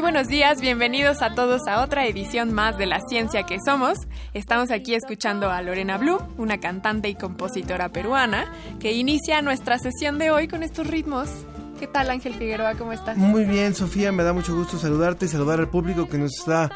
[0.00, 3.98] Buenos días, bienvenidos a todos a otra edición más de La Ciencia que Somos.
[4.34, 10.18] Estamos aquí escuchando a Lorena Blue, una cantante y compositora peruana, que inicia nuestra sesión
[10.18, 11.30] de hoy con estos ritmos.
[11.80, 12.74] ¿Qué tal Ángel Figueroa?
[12.74, 13.16] ¿Cómo estás?
[13.16, 16.70] Muy bien, Sofía, me da mucho gusto saludarte y saludar al público que nos está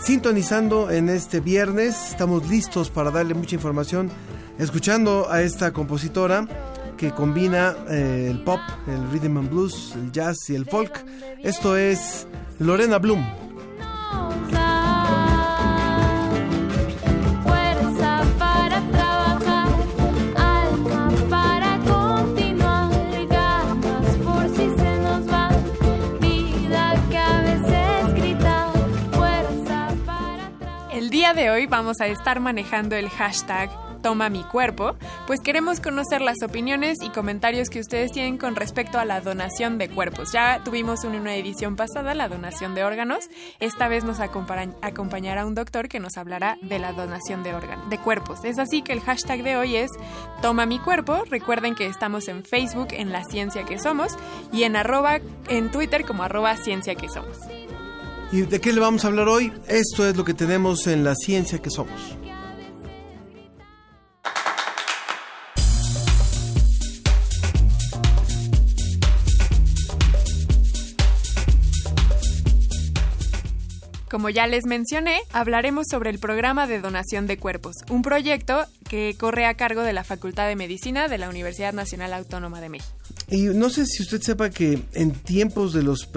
[0.00, 2.10] sintonizando en este viernes.
[2.10, 4.10] Estamos listos para darle mucha información,
[4.58, 6.48] escuchando a esta compositora
[6.96, 11.04] que combina eh, el pop, el rhythm and blues, el jazz y el folk.
[11.42, 12.26] Esto es
[12.58, 13.24] Lorena Bloom.
[17.42, 19.68] Fuerza para trabajar,
[20.36, 22.90] alma para continuar,
[23.28, 25.48] ganas por si se nos va,
[26.20, 28.72] vida que a veces grita,
[29.12, 30.92] fuerza para trabajar.
[30.92, 33.70] El día de hoy vamos a estar manejando el hashtag
[34.04, 38.98] Toma mi cuerpo, pues queremos conocer las opiniones y comentarios que ustedes tienen con respecto
[38.98, 40.30] a la donación de cuerpos.
[40.30, 43.30] Ya tuvimos una edición pasada la donación de órganos.
[43.60, 47.96] Esta vez nos acompañará un doctor que nos hablará de la donación de órganos, de
[47.96, 48.44] cuerpos.
[48.44, 49.90] Es así que el hashtag de hoy es
[50.42, 51.22] Toma mi cuerpo.
[51.30, 54.12] Recuerden que estamos en Facebook en La Ciencia que Somos
[54.52, 57.38] y en arroba en Twitter como arroba Ciencia que Somos.
[58.32, 59.50] ¿Y de qué le vamos a hablar hoy?
[59.66, 62.18] Esto es lo que tenemos en La Ciencia que Somos.
[74.14, 79.16] Como ya les mencioné, hablaremos sobre el programa de donación de cuerpos, un proyecto que
[79.18, 82.92] corre a cargo de la Facultad de Medicina de la Universidad Nacional Autónoma de México.
[83.28, 86.08] Y no sé si usted sepa que en tiempos de los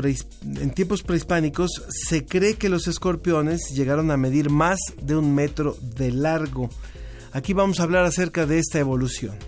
[0.43, 5.75] en tiempos prehispánicos se cree que los escorpiones llegaron a medir más de un metro
[5.81, 6.69] de largo.
[7.33, 9.39] Aquí vamos a hablar acerca de esta evolución.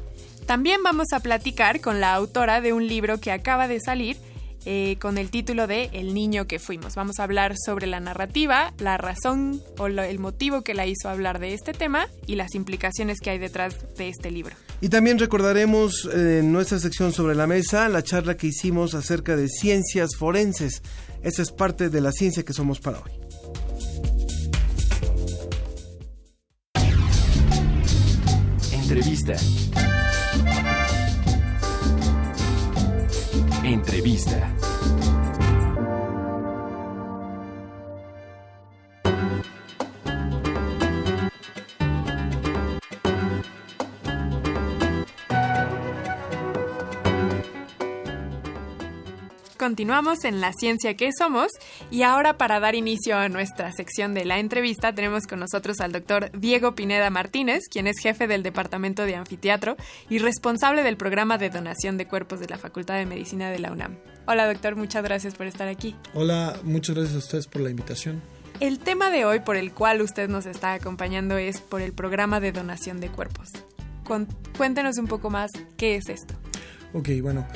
[0.47, 4.17] También vamos a platicar con la autora de un libro que acaba de salir
[4.65, 6.95] eh, con el título de El niño que fuimos.
[6.95, 11.39] Vamos a hablar sobre la narrativa, la razón o el motivo que la hizo hablar
[11.39, 14.55] de este tema y las implicaciones que hay detrás de este libro.
[14.81, 19.35] Y también recordaremos eh, en nuestra sección sobre la mesa la charla que hicimos acerca
[19.35, 20.81] de ciencias forenses.
[21.21, 23.11] Esa es parte de la ciencia que somos para hoy.
[28.71, 29.35] Entrevista.
[33.69, 34.68] Entrevista.
[49.69, 51.51] Continuamos en La Ciencia que Somos
[51.91, 55.91] y ahora para dar inicio a nuestra sección de la entrevista tenemos con nosotros al
[55.91, 59.77] doctor Diego Pineda Martínez, quien es jefe del Departamento de Anfiteatro
[60.09, 63.71] y responsable del programa de donación de cuerpos de la Facultad de Medicina de la
[63.71, 63.97] UNAM.
[64.25, 65.95] Hola doctor, muchas gracias por estar aquí.
[66.15, 68.23] Hola, muchas gracias a ustedes por la invitación.
[68.59, 72.39] El tema de hoy por el cual usted nos está acompañando es por el programa
[72.39, 73.49] de donación de cuerpos.
[74.57, 76.33] Cuéntenos un poco más qué es esto.
[76.93, 77.47] Ok, bueno.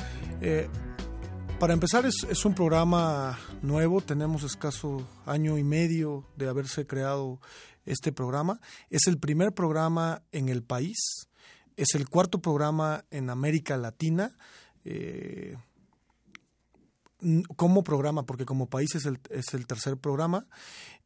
[0.41, 0.68] Eh,
[1.63, 7.40] para empezar, es, un programa nuevo, tenemos escaso año y medio de haberse creado
[7.85, 8.59] este programa.
[8.90, 11.29] Es el primer programa en el país,
[11.78, 14.35] es el cuarto programa en América Latina.
[14.84, 15.55] Eh,
[17.55, 20.46] como programa, porque como país es el, es el tercer programa,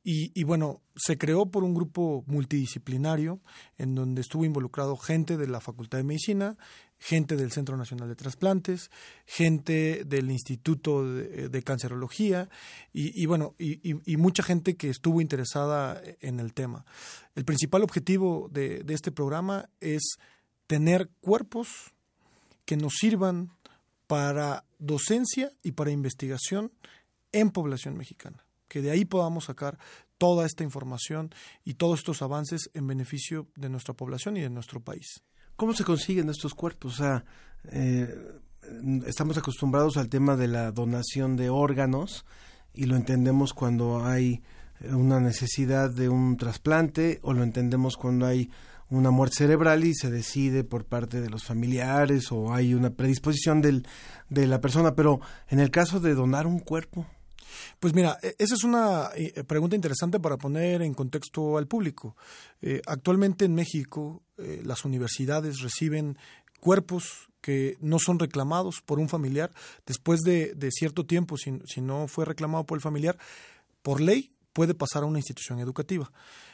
[0.09, 3.41] y, bueno, se creó por un grupo multidisciplinario
[3.77, 6.55] en donde estuvo involucrado gente de la Facultad de Medicina,
[6.99, 8.89] gente del Centro Nacional de Trasplantes,
[9.25, 12.49] gente del Instituto de, Cancerología
[12.93, 16.85] y, bueno, y, mucha gente que estuvo interesada en el tema.
[17.35, 20.17] El principal objetivo de, de este programa es
[20.65, 21.93] tener cuerpos
[22.65, 23.51] que nos sirvan
[24.07, 26.71] para docencia y para investigación
[27.31, 29.77] en población mexicana que de ahí podamos sacar
[30.17, 31.33] toda esta información
[31.63, 35.23] y todos estos avances en beneficio de nuestra población y de nuestro país.
[35.57, 36.93] ¿Cómo se consiguen estos cuerpos?
[36.93, 37.25] O sea,
[37.71, 38.15] eh,
[39.07, 42.25] estamos acostumbrados al tema de la donación de órganos
[42.75, 44.43] y lo entendemos cuando hay
[44.91, 48.51] una necesidad de un trasplante o lo entendemos cuando hay
[48.91, 53.59] una muerte cerebral y se decide por parte de los familiares o hay una predisposición
[53.59, 53.87] del,
[54.29, 57.07] de la persona, pero en el caso de donar un cuerpo.
[57.79, 62.15] Pues mira, e- esa es una eh, pregunta interesante para poner en contexto al público.
[62.61, 66.17] Eh, actualmente en México eh, las universidades reciben
[66.59, 69.51] cuerpos que no son reclamados por un familiar
[69.85, 73.17] después de, cierto tiempo, si, si no fue reclamado por el familiar,
[73.81, 76.11] por ley puede pasar a una institución educativa.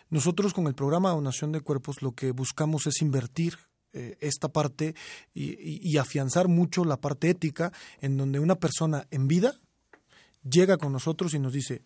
[0.09, 3.57] Nosotros con el programa de donación de cuerpos lo que buscamos es invertir
[3.93, 4.93] eh, esta parte
[5.33, 7.71] y, y- y afianzar mucho la parte ética
[8.01, 9.55] en donde una persona en vida
[10.43, 11.83] llega con nosotros y nos dice,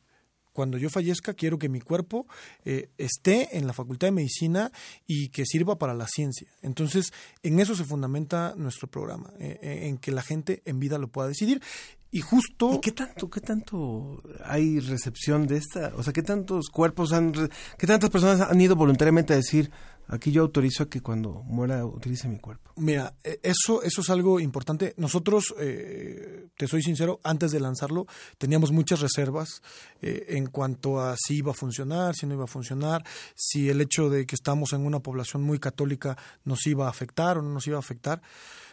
[0.57, 2.25] cuando yo fallezca quiero que mi cuerpo
[2.65, 4.71] eh, esté en la Facultad de Medicina
[5.05, 6.47] y que sirva para la ciencia.
[6.63, 7.13] Entonces,
[7.43, 11.09] en eso se fundamenta nuestro programa, eh, eh, en que la gente en vida lo
[11.09, 11.61] pueda decidir.
[12.09, 12.73] Y justo...
[12.73, 15.93] ¿Y qué tanto, qué tanto hay recepción de esta?
[15.95, 17.33] O sea, ¿qué tantos cuerpos han,
[17.77, 19.69] qué tantas personas han ido voluntariamente a decir,
[20.07, 22.71] aquí yo autorizo a que cuando muera utilice mi cuerpo?
[22.77, 24.93] Mira, eh, eso, eso es algo importante.
[24.97, 28.07] Nosotros, eh, te soy sincero, antes de lanzarlo
[28.37, 29.61] teníamos muchas reservas
[30.01, 33.03] eh, en cuanto a si iba a funcionar, si no iba a funcionar,
[33.35, 37.37] si el hecho de que estamos en una población muy católica nos iba a afectar
[37.37, 38.21] o no nos iba a afectar.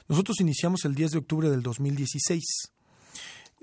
[0.08, 2.73] Nosotros iniciamos el 10 de octubre del 2016.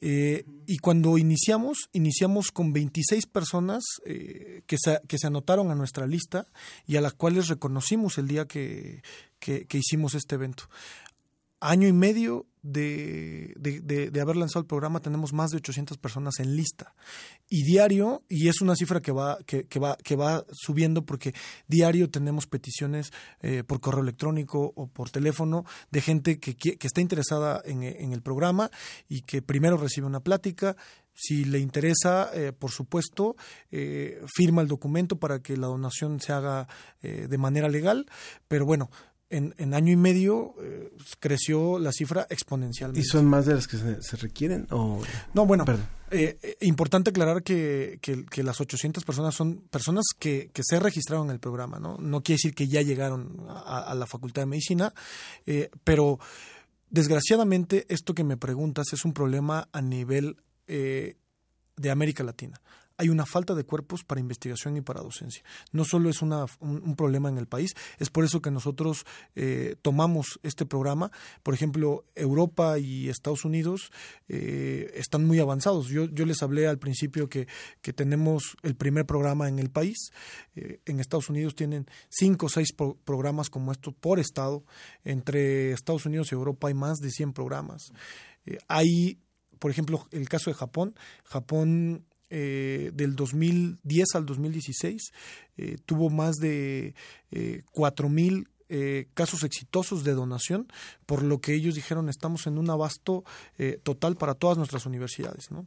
[0.03, 5.75] Eh, y cuando iniciamos, iniciamos con 26 personas eh, que, se, que se anotaron a
[5.75, 6.48] nuestra lista
[6.88, 9.03] y a las cuales reconocimos el día que,
[9.39, 10.69] que, que hicimos este evento.
[11.59, 15.97] Año y medio de, de, de, de haber lanzado el programa tenemos más de 800
[15.97, 16.93] personas en lista.
[17.49, 21.33] Y diario, y es una cifra que va, que, va, que va subiendo porque
[21.67, 23.11] diario tenemos peticiones
[23.41, 28.13] eh, por correo electrónico o por teléfono de gente que, que, está interesada en, en,
[28.13, 28.69] el programa
[29.09, 30.75] y que primero recibe una plática.
[31.13, 33.35] Si le interesa, eh, por supuesto,
[33.69, 36.67] eh, firma el documento para que la donación se haga
[37.01, 38.07] eh, de manera legal.
[38.47, 38.89] Pero bueno,
[39.31, 42.99] en, en, año y medio eh, creció la cifra exponencialmente.
[42.99, 44.67] ¿Y son más de las que se, se requieren?
[44.69, 45.01] O...
[45.33, 45.65] No, bueno,
[46.11, 50.79] eh, eh, importante aclarar que, que, que, las 800 personas son personas que, que, se
[50.79, 51.97] registraron en el programa, ¿no?
[51.97, 54.93] No quiere decir que ya llegaron a, a la Facultad de Medicina,
[55.45, 56.19] eh, pero
[56.89, 60.35] desgraciadamente esto que me preguntas es un problema a nivel
[60.67, 61.15] eh,
[61.77, 62.61] de América Latina
[63.01, 65.44] hay una falta de cuerpos para investigación y para docencia.
[65.71, 69.06] No solo es una, un, problema en el país, es por eso que nosotros
[69.36, 71.12] eh, tomamos este programa.
[71.42, 73.92] Por ejemplo, Europa y Estados Unidos
[74.27, 75.88] eh, están muy avanzados.
[75.88, 77.48] Yo, yo, les hablé al principio que,
[77.81, 80.12] que, tenemos el primer programa en el país.
[80.56, 84.63] Eh, en Estados Unidos tienen cinco o seis pro programas como estos por estado.
[85.03, 87.92] Entre Estados Unidos y Europa hay más de 100 programas.
[88.45, 89.18] Eh, hay,
[89.57, 90.95] por ejemplo, el caso de Japón.
[91.24, 95.11] Japón eh, del 2010 al 2016
[95.57, 96.95] eh, tuvo más de
[97.31, 100.65] eh, 4.000 eh, casos exitosos de donación,
[101.05, 103.25] por lo que ellos dijeron estamos en un abasto
[103.57, 105.51] eh, total para todas nuestras universidades.
[105.51, 105.65] ¿no?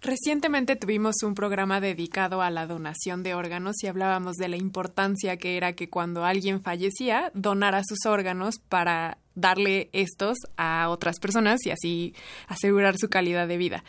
[0.00, 5.36] Recientemente tuvimos un programa dedicado a la donación de órganos y hablábamos de la importancia
[5.36, 11.58] que era que cuando alguien fallecía donara sus órganos para darle estos a otras personas
[11.66, 12.14] y así
[12.46, 13.82] asegurar su calidad de vida.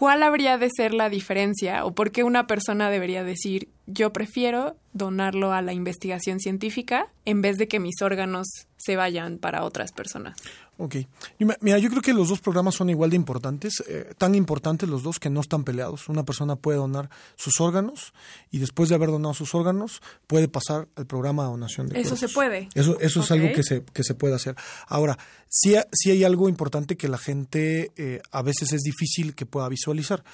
[0.00, 4.74] ¿Cuál habría de ser la diferencia o por qué una persona debería decir yo prefiero
[4.94, 8.46] donarlo a la investigación científica en vez de que mis órganos
[8.78, 10.38] se vayan para otras personas?
[10.82, 10.96] Ok.
[11.60, 15.02] Mira, yo creo que los dos programas son igual de importantes, eh, tan importantes los
[15.02, 16.08] dos que no están peleados.
[16.08, 18.14] Una persona puede donar sus órganos
[18.50, 22.10] y después de haber donado sus órganos puede pasar al programa de donación de Eso
[22.10, 22.18] cuerpos.
[22.18, 22.68] se puede.
[22.74, 23.26] Eso, eso okay.
[23.26, 24.56] es algo que se, que se puede hacer.
[24.86, 25.18] Ahora,
[25.50, 29.68] sí, sí hay algo importante que la gente eh, a veces es difícil que pueda
[29.68, 30.24] visualizar.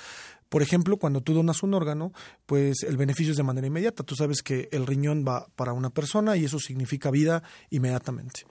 [0.48, 2.12] Por ejemplo, cuando tú donas un órgano,
[2.46, 4.04] pues el beneficio es de manera inmediata.
[4.04, 8.46] Tú sabes que el riñón va para una persona y eso significa vida inmediatamente.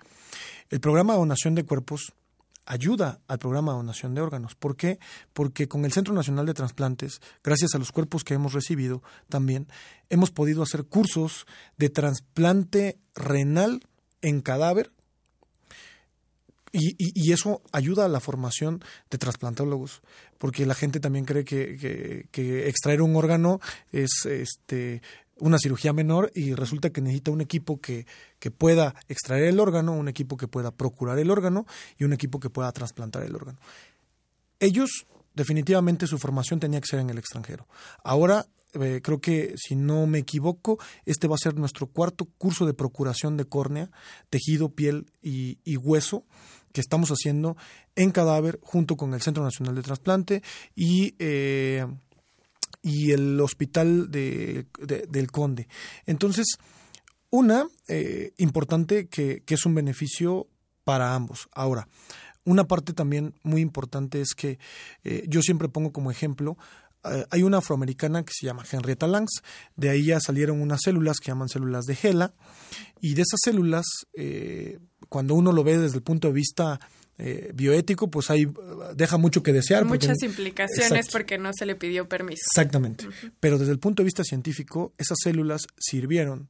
[0.69, 2.13] El programa de donación de cuerpos
[2.65, 4.55] ayuda al programa de donación de órganos.
[4.55, 4.99] ¿Por qué?
[5.33, 9.67] Porque con el Centro Nacional de Transplantes, gracias a los cuerpos que hemos recibido también,
[10.09, 11.45] hemos podido hacer cursos
[11.77, 13.81] de trasplante renal
[14.21, 14.91] en cadáver
[16.77, 20.01] y, eso ayuda a la formación de trasplantólogos,
[20.37, 23.61] porque la gente también cree que, que extraer un órgano
[23.93, 25.01] es este,
[25.39, 28.05] una cirugía menor y resulta que necesita un equipo que,
[28.39, 31.65] que pueda extraer el órgano, un equipo que pueda procurar el órgano
[31.97, 33.59] y un equipo que pueda trasplantar el órgano.
[34.59, 37.67] Ellos, definitivamente, su formación tenía que ser en el extranjero.
[38.03, 38.47] Ahora
[38.81, 42.73] eh, creo que si no me equivoco, este va a ser nuestro cuarto curso de
[42.73, 43.89] procuración de córnea,
[44.29, 46.25] tejido, piel y, hueso
[46.73, 47.55] que estamos haciendo
[47.95, 50.43] en cadáver junto con el Centro Nacional de Trasplante
[50.75, 51.85] y eh,
[52.87, 55.67] y el hospital de, de- del Conde.
[56.05, 56.45] Entonces,
[57.31, 60.47] una eh, importante que, que es un beneficio
[60.83, 61.49] para ambos.
[61.51, 61.87] Ahora,
[62.43, 64.59] una parte también muy importante es que
[65.03, 66.57] eh, yo siempre pongo como ejemplo,
[67.03, 69.41] eh, hay una afroamericana que se llama Henrietta Langs,
[69.75, 72.35] de ahí ya salieron unas células que llaman células de Gela,
[73.01, 73.85] y de esas células,
[75.09, 76.79] cuando uno lo ve desde el punto de vista
[77.17, 78.49] eh, bioético, pues ahí eh,
[78.95, 79.87] deja mucho que desear.
[79.87, 81.11] porque- Muchas implicaciones Exacto.
[81.13, 82.41] porque no se le pidió permiso.
[82.51, 83.07] Exactamente.
[83.39, 86.49] Pero desde el punto de vista científico, esas células sirvieron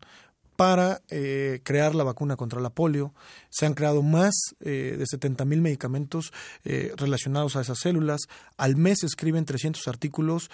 [0.55, 3.13] para eh, crear la vacuna contra la polio.
[3.49, 6.31] Se han creado más eh, de 70 mil medicamentos
[6.63, 8.21] eh, relacionados a esas células.
[8.55, 10.49] Al mes se escriben 300 artículos.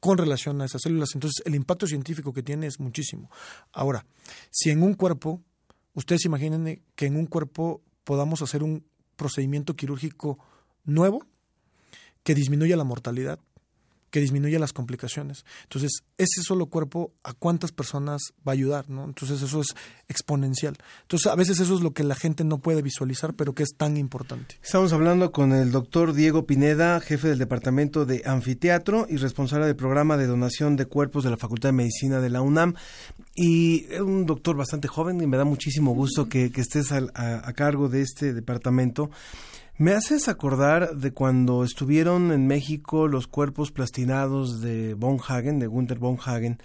[0.00, 1.10] con relación a esas células.
[1.14, 3.30] Entonces, el impacto científico que tiene es muchísimo.
[3.70, 4.06] Ahora,
[4.50, 5.42] si en un cuerpo,
[5.92, 8.84] ustedes imaginen que en un cuerpo podamos hacer un
[9.16, 10.38] procedimiento quirúrgico
[10.84, 11.26] nuevo
[12.22, 13.38] que disminuya la mortalidad,
[14.10, 15.44] que disminuya las complicaciones.
[15.62, 18.90] Entonces, ese solo cuerpo, ¿a cuántas personas va a ayudar?
[18.90, 19.04] ¿no?
[19.04, 19.74] Entonces, eso es
[20.08, 20.76] exponencial.
[21.02, 23.70] Entonces, a veces eso es lo que la gente no puede visualizar, pero que es
[23.76, 24.56] tan importante.
[24.62, 29.76] Estamos hablando con el doctor Diego Pineda, jefe del Departamento de Anfiteatro y responsable del
[29.76, 32.74] programa de donación de cuerpos de la Facultad de Medicina de la UNAM.
[33.34, 37.52] Y es un doctor bastante joven y me da muchísimo gusto que, que estés a
[37.54, 39.10] cargo de este departamento.
[39.80, 45.68] Me haces acordar de cuando estuvieron en México los cuerpos plastinados de Von Hagen, de
[45.68, 46.58] Gunther Von Hagen,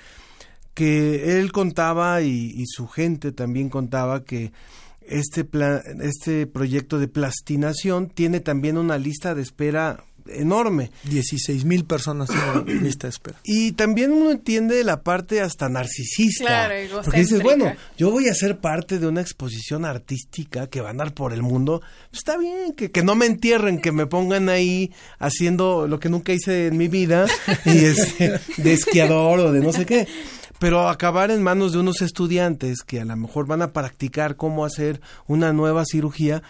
[0.73, 4.51] que él contaba y, y su gente también contaba que
[4.99, 10.91] este, pla- este proyecto de plastinación tiene también una lista de espera enorme.
[11.03, 13.39] 16 mil personas tienen lista de espera.
[13.43, 16.45] Y también uno entiende la parte hasta narcisista.
[16.45, 20.87] Claro, Porque dices, bueno, yo voy a ser parte de una exposición artística que va
[20.89, 21.81] a andar por el mundo.
[22.09, 26.09] Pues está bien, que, que no me entierren, que me pongan ahí haciendo lo que
[26.09, 27.27] nunca hice en mi vida,
[27.65, 30.07] y este, de esquiador o de no sé qué.
[30.59, 34.63] Pero acabar en manos de unos estudiantes que a lo mejor van a practicar cómo
[34.63, 36.43] hacer una nueva cirugía,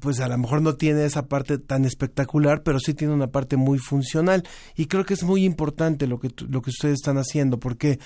[0.00, 3.56] pues a lo mejor no tiene esa parte tan espectacular, pero sí tiene una parte
[3.56, 4.44] muy funcional.
[4.76, 7.98] Y creo que es muy importante lo que, lo que ustedes están haciendo, porque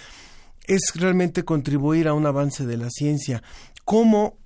[0.66, 3.42] es realmente contribuir a un avance de la ciencia.
[3.84, 4.38] ¿Cómo,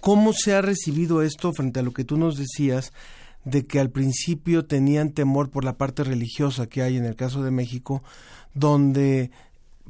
[0.00, 2.92] cómo se ha recibido esto frente a lo que tú nos decías?
[3.44, 7.42] de que al principio tenían temor por la parte religiosa que hay en el caso
[7.42, 8.02] de México,
[8.52, 9.30] donde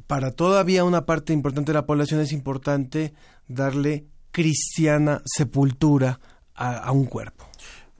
[0.07, 3.13] para todavía una parte importante de la población es importante
[3.47, 6.19] darle cristiana sepultura
[6.61, 7.45] a, un cuerpo.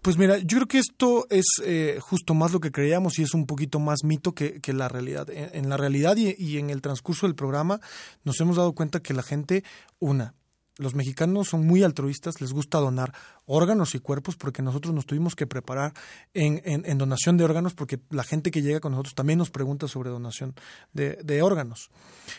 [0.01, 3.33] Pues mira, yo creo que esto es eh, justo más lo que creíamos y es
[3.33, 5.27] un poquito más mito que, que la realidad.
[5.29, 7.79] En, la realidad y, y en el transcurso del programa
[8.23, 9.63] nos hemos dado cuenta que la gente,
[9.99, 10.33] una,
[10.77, 13.13] los mexicanos son muy altruistas, les gusta donar
[13.45, 15.93] órganos y cuerpos porque nosotros nos tuvimos que preparar
[16.33, 19.51] en, en- en donación de órganos porque la gente que llega con nosotros también nos
[19.51, 20.55] pregunta sobre donación
[20.93, 21.91] de, de órganos.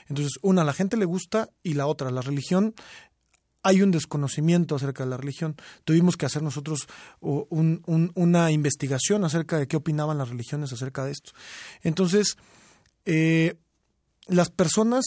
[0.09, 2.75] Entonces, una, la gente le gusta y la otra, la religión
[3.63, 5.57] hay un desconocimiento acerca de la religión.
[5.85, 6.89] Tuvimos que hacer nosotros
[7.21, 11.33] una investigación acerca de qué opinaban las religiones acerca de esto.
[11.83, 12.37] Entonces,
[13.05, 13.57] eh,
[14.27, 15.05] las personas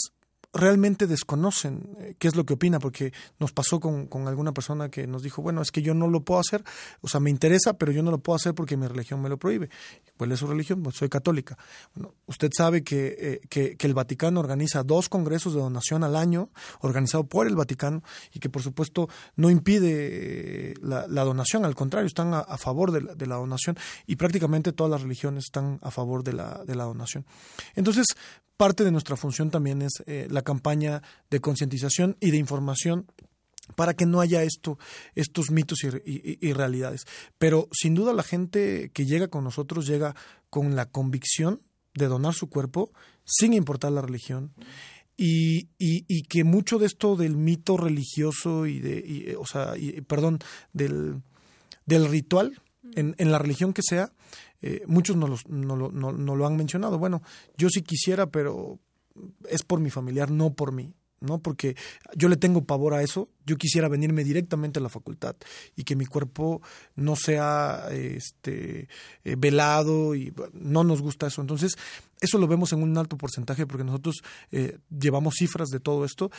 [0.56, 4.90] realmente desconocen eh, qué es lo que opina, porque nos pasó con, con alguna persona
[4.90, 6.64] que nos dijo, bueno, es que yo no lo puedo hacer,
[7.02, 9.38] o sea, me interesa, pero yo no lo puedo hacer porque mi religión me lo
[9.38, 9.70] prohíbe.
[10.18, 10.82] ¿Cuál es su religión?
[10.82, 11.58] Pues soy católica.
[11.94, 16.16] Bueno, usted sabe que, eh, que, que el Vaticano organiza dos congresos de donación al
[16.16, 18.02] año, organizado por el Vaticano,
[18.34, 23.26] y que por supuesto no impide eh, la, donación, al contrario, están a, favor de
[23.28, 27.26] la, donación, y prácticamente todas las religiones están a favor de la, de la donación.
[27.76, 28.06] Entonces,
[28.56, 33.06] parte de nuestra función también es la campaña de concientización y de información
[33.76, 34.78] para que no haya esto,
[35.16, 37.06] estos mitos y, realidades.
[37.38, 40.16] Pero sin duda la gente que llega con nosotros llega
[40.50, 41.62] con la convicción
[41.96, 42.92] de donar su cuerpo
[43.26, 44.54] sin importar la religión.
[45.18, 50.40] Y, y- que mucho de esto del mito religioso y de, o sea, y, perdón,
[50.74, 51.22] del,
[51.86, 52.62] del ritual,
[52.96, 54.12] en, en la religión que sea,
[54.62, 57.00] eh, muchos no, los- no no- no lo han mencionado.
[57.00, 57.22] Bueno,
[57.58, 58.78] yo sí quisiera, pero
[59.50, 60.94] es por mi familiar, no por mí.
[61.22, 61.40] ¿no?
[61.40, 61.76] Porque
[62.16, 63.30] yo le tengo pavor a eso.
[63.46, 65.36] Yo quisiera venirme directamente a la facultad
[65.76, 66.62] y que mi cuerpo
[66.96, 68.88] no sea este
[69.24, 71.42] eh, velado y no nos gusta eso.
[71.42, 71.78] Entonces,
[72.22, 76.32] eso lo vemos en un alto porcentaje porque nosotros eh, llevamos cifras de todo esto.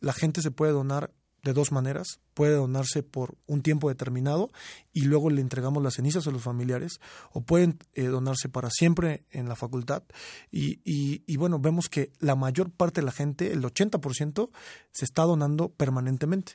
[0.00, 1.10] La gente se puede donar
[1.42, 2.20] de dos maneras.
[2.34, 4.50] Puede donarse por un tiempo determinado
[4.92, 7.00] y luego le entregamos las cenizas a los familiares,
[7.32, 10.02] o pueden eh, donarse para siempre en la facultad.
[10.50, 14.50] Y, y- y bueno, vemos que la mayor parte de la gente, el 80%,
[14.92, 16.52] se está donando permanentemente.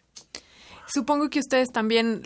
[0.88, 2.22] Supongo que ustedes también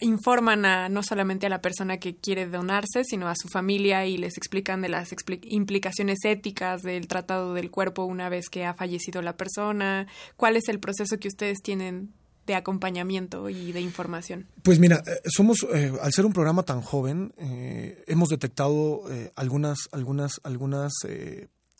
[0.00, 4.16] informan a no solamente a la persona que quiere donarse, sino a su familia y
[4.16, 5.10] les explican de las
[5.42, 10.06] implicaciones éticas del tratado del cuerpo una vez que ha fallecido la persona.
[10.36, 12.12] ¿Cuál es el proceso que ustedes tienen
[12.46, 14.46] de acompañamiento y de información?
[14.62, 19.04] Pues mira, eh, somos, eh, al ser un programa tan joven, eh, hemos detectado
[19.36, 20.92] algunas, algunas, algunas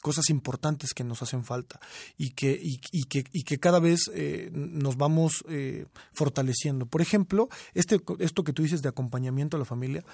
[0.00, 1.80] cosas importantes que nos hacen falta
[2.16, 6.87] y que, y, que, y que cada vez eh, nos vamos eh, fortaleciendo.
[6.87, 10.04] Por ejemplo, este, esto que tú dices de acompañamiento a la familia,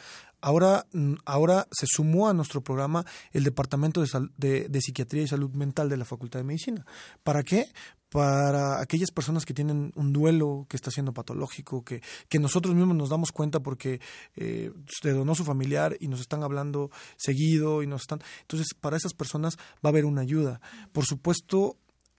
[0.40, 5.23] ahora, mm, ahora se sumó a nuestro programa el Departamento de, Sal- de, de Psiquiatría
[5.23, 6.85] y Salud Mental de la Facultad de Medicina.
[7.23, 7.66] ¿Para qué?
[8.10, 12.96] Para aquellas personas que tienen un duelo que está siendo patológico, que, que nosotros mismos
[12.96, 14.00] nos damos cuenta porque
[14.36, 14.72] eh,
[15.02, 18.20] donó su familiar y nos están hablando seguido y nos están...
[18.42, 20.60] Entonces, para esas personas va a haber una ayuda.
[20.92, 21.76] Por supuesto,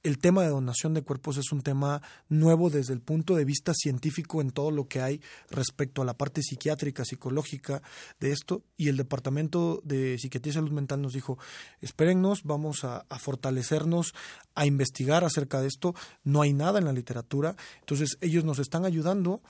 [0.08, 3.74] el tema de donación de cuerpos es un tema nuevo desde el punto de vista
[3.74, 7.82] científico en todo lo que hay respecto a la parte psiquiátrica, psicológica
[8.22, 8.64] de esto.
[8.78, 11.38] Y el Departamento de Psiquiatría y Salud Mental nos dijo,
[11.82, 14.14] espérennos, vamos a, fortalecernos,
[14.56, 15.94] a investigar acerca de esto.
[16.24, 17.58] No hay nada en la literatura.
[17.82, 19.42] Entonces ellos nos están ayudando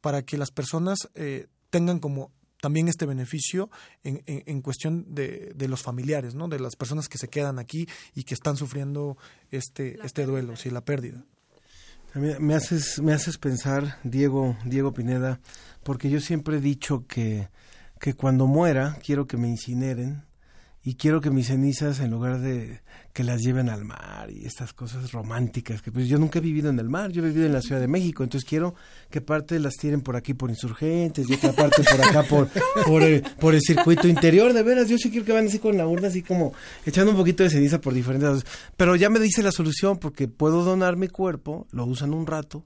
[0.00, 2.32] para que las personas eh, tengan como
[2.66, 3.70] también este beneficio
[4.02, 6.48] en, en, en cuestión de, de, los familiares, ¿no?
[6.48, 9.16] de las personas que se quedan aquí y que están sufriendo
[9.52, 11.22] este, este duelo, sí, la pérdida.
[12.14, 15.38] Me, me, haces, me haces pensar, Diego, Diego Pineda,
[15.84, 17.50] porque yo siempre he dicho que,
[18.00, 20.24] que cuando muera quiero que me incineren
[20.86, 22.80] y quiero que mis cenizas, en lugar de
[23.12, 26.70] que las lleven al mar y estas cosas románticas, que pues yo nunca he vivido
[26.70, 28.76] en el mar, yo he vivido en la Ciudad de México, entonces quiero
[29.10, 32.48] que parte las tiren por aquí por insurgentes y otra parte por acá por,
[32.86, 35.76] por, el, por el circuito interior, de veras, yo sí quiero que van así con
[35.76, 38.46] la urna, así como echando un poquito de ceniza por diferentes.
[38.76, 42.64] Pero ya me dice la solución porque puedo donar mi cuerpo, lo usan un rato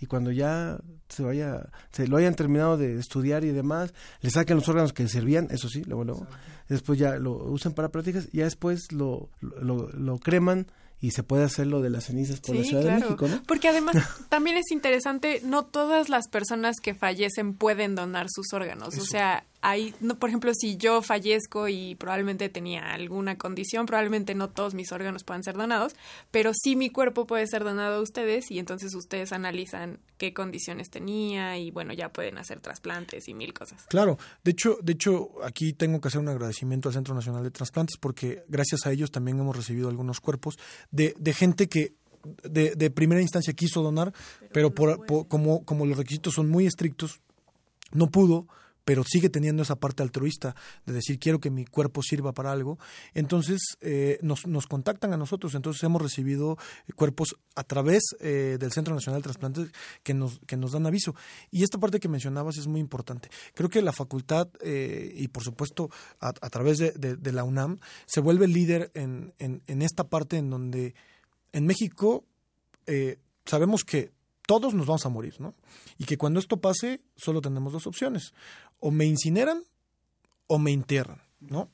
[0.00, 4.56] y cuando ya se vaya, se lo hayan terminado de estudiar y demás, le saquen
[4.56, 6.26] los órganos que servían, eso sí, luego, luego,
[6.68, 10.66] después ya lo usan para prácticas, ya después lo, lo, lo creman
[11.00, 12.96] y se puede hacer lo de las cenizas por sí, la Ciudad claro.
[12.96, 13.42] de México, ¿no?
[13.46, 13.96] Porque además
[14.28, 18.94] también es interesante, no todas las personas que fallecen pueden donar sus órganos.
[18.94, 19.02] Eso.
[19.02, 24.34] O sea, hay, no, por ejemplo, si yo fallezco y probablemente tenía alguna condición, probablemente
[24.34, 25.94] no todos mis órganos puedan ser donados,
[26.30, 30.90] pero sí mi cuerpo puede ser donado a ustedes y entonces ustedes analizan qué condiciones
[30.90, 33.84] tenía y bueno, ya pueden hacer trasplantes y mil cosas.
[33.88, 37.50] Claro, de hecho, de hecho aquí tengo que hacer un agradecimiento al Centro Nacional de
[37.50, 40.58] Trasplantes porque gracias a ellos también hemos recibido algunos cuerpos
[40.90, 41.94] de, de gente que
[42.42, 44.12] de, de, primera instancia quiso donar,
[44.52, 47.20] pero, pero por, no por, como, como los requisitos son muy estrictos,
[47.92, 48.48] no pudo,
[48.86, 50.54] pero sigue teniendo esa parte altruista
[50.86, 52.78] de decir quiero que mi cuerpo sirva para algo.
[53.14, 56.56] Entonces eh, nos, nos, contactan a nosotros, entonces hemos recibido
[56.94, 59.70] cuerpos a través eh, del Centro Nacional de Trasplantes
[60.04, 61.16] que nos, que nos dan aviso.
[61.50, 63.28] Y esta parte que mencionabas es muy importante.
[63.54, 68.46] Creo que la facultad eh, y por supuesto a, través de, la UNAM se vuelve
[68.46, 70.94] líder en, en, en esta parte en donde
[71.52, 72.24] en México
[72.86, 74.12] eh, sabemos que
[74.46, 75.54] todos nos vamos a morir, ¿no?
[75.98, 78.32] Y que cuando esto pase, solo tenemos dos opciones.
[78.78, 79.62] O me incineran
[80.46, 81.70] o me entierran, ¿no?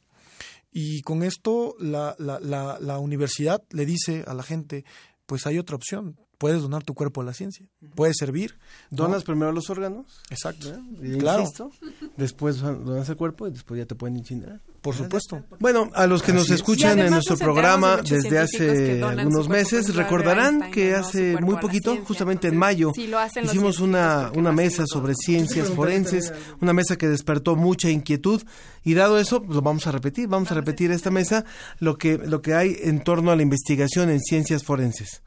[0.72, 4.84] Y con esto la, la, la, la universidad le dice a la gente,
[5.26, 8.58] pues hay otra opción, puedes donar tu cuerpo a la ciencia, puede servir.
[8.90, 9.26] Donas ¿no?
[9.26, 10.06] primero los órganos.
[10.30, 10.70] Exacto.
[10.70, 11.18] ¿eh?
[11.18, 11.42] Claro.
[11.42, 11.70] Insisto,
[12.16, 14.60] después donas el cuerpo y después ya te pueden incinerar.
[14.82, 15.44] Por supuesto.
[15.60, 20.72] Bueno, a los que nos escuchan en nuestro programa de desde hace algunos meses, recordarán
[20.72, 24.50] que hace muy poquito, justamente entonces, en mayo, si lo hacen los hicimos una, una
[24.50, 28.42] mesa sobre ciencias forenses, una mesa que despertó mucha inquietud
[28.82, 31.44] y dado eso, pues, lo vamos a repetir, vamos a repetir esta mesa,
[31.78, 35.22] lo que, lo que hay en torno a la investigación en ciencias forenses.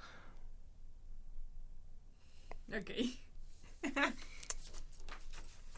[2.78, 2.92] Ok.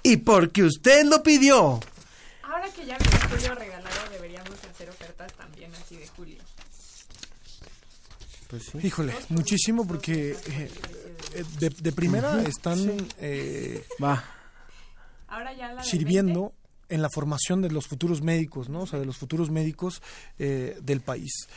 [0.01, 1.79] y porque usted lo pidió.
[2.41, 2.97] Ahora que ya
[3.29, 6.37] Julio regalado, deberíamos hacer ofertas también así de Julio.
[8.49, 8.79] Pues sí.
[8.81, 10.71] Híjole, muchísimo porque eh,
[11.59, 12.47] de, de, primera uh -huh.
[12.47, 13.07] están sí.
[13.19, 13.85] eh,
[15.57, 16.53] ya sirviendo
[16.89, 18.81] en la formación de los futuros médicos, ¿no?
[18.81, 20.01] O sea, de los futuros médicos
[20.39, 21.47] eh, del país.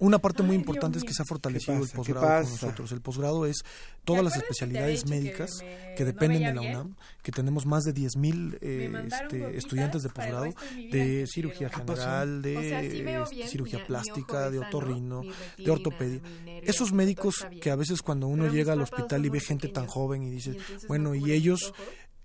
[0.00, 2.90] Una parte muy importante es que se ha fortalecido el posgrado con nosotros.
[2.92, 3.58] El posgrado es
[4.04, 6.72] todas las especialidades que médicas me- que, dependen de la bien?
[6.74, 10.44] UNAM, que tenemos más de 10.000 eh, mandaron este, estudiantes de posgrado
[10.90, 15.22] de cirugía general, de O sea, sí veo bien, cirugía mi- plástica, de sano, otorrino,
[15.56, 16.20] de ortopedia.
[16.44, 19.86] nervio, Esos médicos que a veces cuando uno llega al hospital y ve gente tan
[19.86, 20.56] joven y dice,
[20.88, 21.72] bueno, y ellos...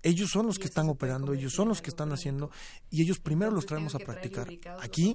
[0.02, 2.50] Ellos son los que están operando, ellos son los que están haciendo
[2.90, 4.48] y ellos primero los Entonces traemos a practicar.
[4.80, 5.14] Aquí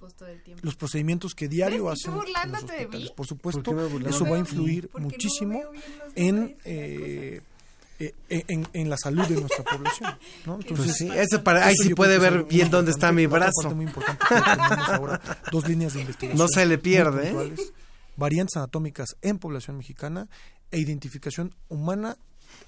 [0.62, 2.02] los procedimientos que diario ¿Ves?
[2.02, 3.12] ¿Y tú hacen en los hospitales.
[3.12, 5.62] Por supuesto, eso va a influir muchísimo
[6.16, 7.42] en, nombres,
[7.98, 10.18] eh, eh, en, en la salud de nuestra población.
[10.46, 10.60] ¿no?
[10.60, 13.74] Pues sí, ese para, ahí sí puede ver bien dónde está mi brazo.
[13.74, 14.24] muy importante
[14.88, 15.22] ahora
[15.52, 16.38] dos líneas de investigación.
[16.38, 17.56] No se le pierde, ¿eh?
[18.18, 20.28] Variantes anatómicas en población mexicana
[20.72, 22.18] e identificación humana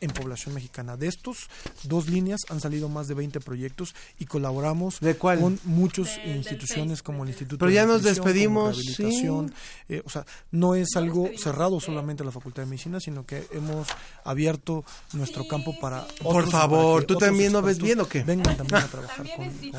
[0.01, 0.97] en población mexicana.
[0.97, 1.49] De estos
[1.83, 5.39] dos líneas han salido más de 20 proyectos y colaboramos ¿De cuál?
[5.39, 9.53] con muchas instituciones como el Instituto Pero de ya nos despedimos, rehabilitación,
[9.89, 13.47] eh, o sea, no es algo cerrado solamente a la Facultad de Medicina, sino que
[13.51, 13.87] hemos
[14.23, 14.83] abierto
[15.13, 18.23] nuestro campo para Por otros y para favor, ¿tú también no ves bien o qué?
[18.23, 19.73] Vengan también a trabajar También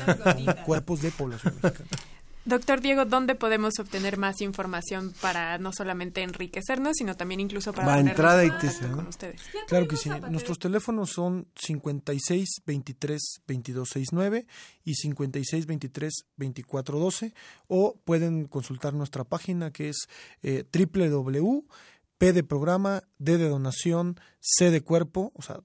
[0.45, 1.89] con, cuerpos de población mexicana.
[2.49, 7.87] Doctor Diego, ¿dónde podemos obtener más información para no solamente enriquecernos, sino también incluso para
[7.87, 9.41] Va, ponernos entrada en y te- con ustedes?
[9.67, 10.09] Claro que sí.
[10.29, 14.47] Nuestros teléfonos son 56 23 22 69
[14.83, 17.33] y 56 23 24 12
[17.67, 20.07] o pueden consultar nuestra página que es
[20.41, 21.59] eh, www
[22.17, 25.61] P de programa, D de donación, C de cuerpo, o sea,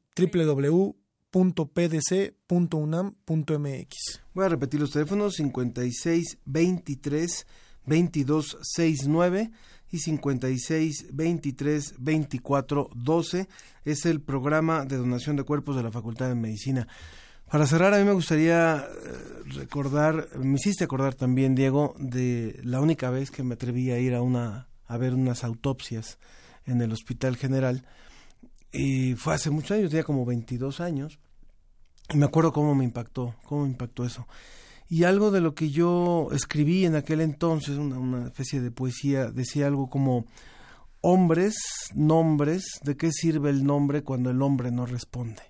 [1.34, 3.94] www.pdc.unam.mx.
[4.34, 7.46] Voy a repetir los teléfonos 56 23
[7.86, 9.50] 22 69
[9.90, 13.48] y 56 23 24 12
[13.84, 16.86] es el programa de donación de cuerpos de la Facultad de Medicina.
[17.50, 18.84] Para cerrar, a mí me gustaría eh,
[19.54, 24.14] recordar, me hiciste acordar también, Diego, de la única vez que me atreví a ir
[24.14, 26.18] a una a ver unas autopsias
[26.66, 27.84] en el Hospital General
[28.74, 31.18] y fue hace muchos años, tenía como 22 años.
[32.12, 34.26] Y me acuerdo cómo me impactó, cómo me impactó eso.
[34.88, 39.30] Y algo de lo que yo escribí en aquel entonces, una, una especie de poesía,
[39.30, 40.26] decía algo como,
[41.00, 41.54] hombres,
[41.94, 45.42] nombres, ¿de qué sirve el nombre cuando el hombre no responde?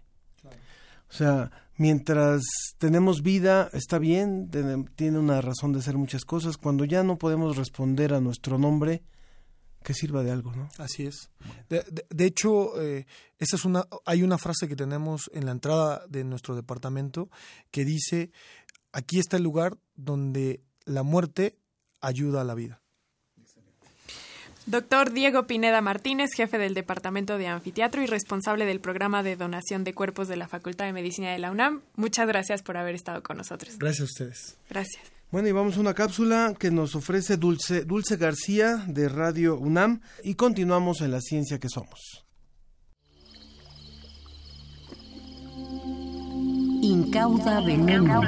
[1.09, 2.43] O sea, mientras
[2.79, 4.51] tenemos vida, está bien,
[4.97, 6.57] tiene una razón de ser muchas cosas.
[6.57, 9.03] Cuando ya no podemos responder a nuestro nombre,
[9.85, 10.69] que sirva de algo, ¿no?
[10.79, 11.31] Así es.
[11.69, 13.07] De, de- de hecho, eh,
[13.39, 17.29] esa es una, hay una frase que tenemos en la entrada de nuestro departamento
[17.71, 18.33] que dice,
[18.93, 21.57] aquí está el lugar donde la muerte
[22.01, 22.81] ayuda a la vida.
[24.67, 29.85] Doctor Diego Pineda Martínez, jefe del Departamento de Anfiteatro y responsable del programa de donación
[29.85, 33.23] de cuerpos de la Facultad de Medicina de la UNAM, muchas gracias por haber estado
[33.23, 33.77] con nosotros.
[33.79, 34.57] Gracias a ustedes.
[34.71, 35.03] Gracias.
[35.35, 40.01] Bueno, y vamos a una cápsula que nos ofrece Dulce, Dulce García de Radio UNAM
[40.23, 42.25] y continuamos en la ciencia que somos.
[46.83, 48.23] Incauda veneno.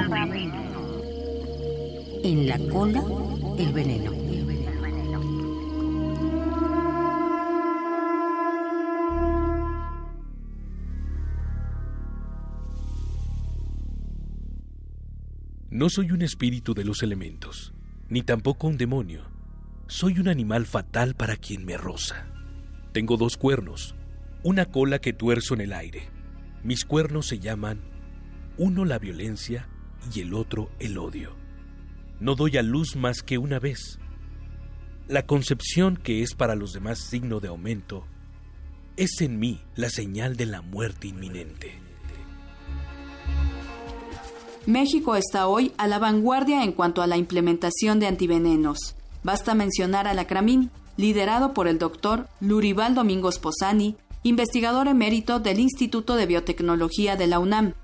[2.25, 3.05] En la cola,
[3.57, 4.26] el veneno.
[15.77, 17.75] No soy un espíritu de los elementos,
[18.09, 19.25] ni tampoco un demonio.
[19.89, 22.29] Soy un animal fatal para quien me roza.
[22.93, 23.95] Tengo dos cuernos,
[24.43, 26.09] una cola que tuerzo en el aire.
[26.65, 27.83] Mis cuernos se llaman
[28.57, 29.69] uno la violencia
[30.15, 31.37] y el otro el odio.
[32.21, 33.99] No doy a luz más que una vez.
[35.09, 38.07] La concepción que es para los demás signo de aumento
[38.97, 41.86] es en mí la señal de la muerte inminente.
[44.66, 48.96] México está hoy a la vanguardia en cuanto a la implementación de antivenenos.
[49.22, 56.16] Basta mencionar al Acramín, liderado por el doctor Lurival Domingos Posani, investigador emérito del Instituto
[56.16, 57.74] de Biotecnología de la UNAM.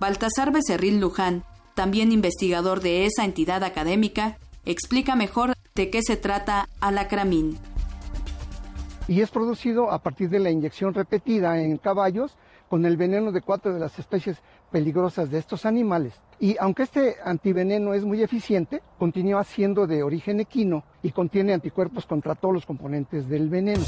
[0.00, 1.44] Baltasar Becerril Luján,
[1.76, 7.58] también investigador de esa entidad académica, explica mejor de qué se trata Alacramín.
[9.06, 12.36] y es producido a partir de la inyección repetida en caballos
[12.68, 14.38] con el veneno de cuatro de las especies
[14.74, 16.14] peligrosas de estos animales.
[16.40, 22.06] Y aunque este antiveneno es muy eficiente, continúa siendo de origen equino y contiene anticuerpos
[22.06, 23.84] contra todos los componentes del veneno.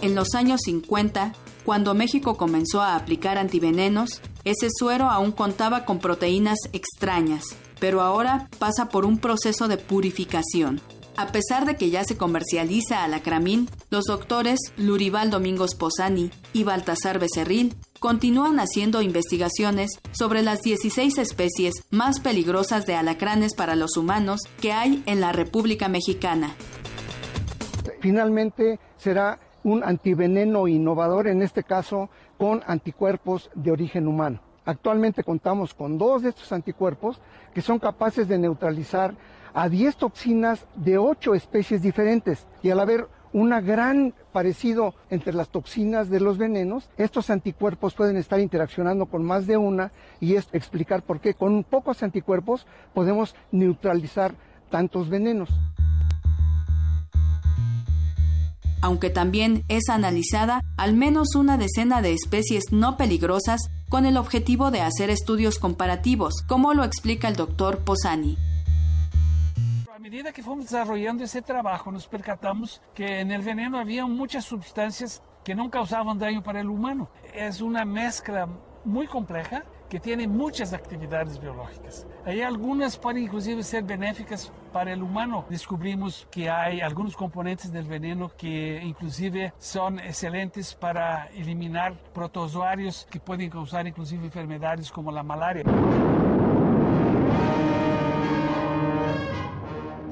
[0.00, 1.34] En los años 50,
[1.66, 7.44] cuando México comenzó a aplicar antivenenos, ese suero aún contaba con proteínas extrañas,
[7.78, 10.80] pero ahora pasa por un proceso de purificación.
[11.16, 17.18] A pesar de que ya se comercializa alacramín, los doctores Lurival Domingos Posani y Baltasar
[17.18, 24.40] Becerril continúan haciendo investigaciones sobre las 16 especies más peligrosas de alacranes para los humanos
[24.60, 26.54] que hay en la República Mexicana.
[28.00, 34.40] Finalmente será un antiveneno innovador, en este caso con anticuerpos de origen humano.
[34.64, 37.20] Actualmente contamos con dos de estos anticuerpos
[37.52, 39.14] que son capaces de neutralizar
[39.54, 45.48] a 10 toxinas de 8 especies diferentes y al haber una gran parecido entre las
[45.48, 50.48] toxinas de los venenos, estos anticuerpos pueden estar interaccionando con más de una y es
[50.52, 54.34] explicar por qué con pocos anticuerpos podemos neutralizar
[54.70, 55.48] tantos venenos.
[58.82, 64.72] aunque también es analizada al menos una decena de especies no peligrosas con el objetivo
[64.72, 68.36] de hacer estudios comparativos, como lo explica el doctor Posani.
[70.02, 75.22] Medida que fomos desarrollando ese trabajo, nos percatamos que en el veneno había muchas sustancias
[75.44, 77.08] que no causaban daño para el humano.
[77.32, 78.48] Es una mezcla
[78.84, 82.04] muy compleja que tiene muchas actividades biológicas.
[82.24, 85.44] Hay algunas pueden inclusive ser benéficas para el humano.
[85.48, 93.20] Descubrimos que hay algunos componentes del veneno que inclusive son excelentes para eliminar protozoarios que
[93.20, 95.62] pueden causar inclusive enfermedades como la malaria.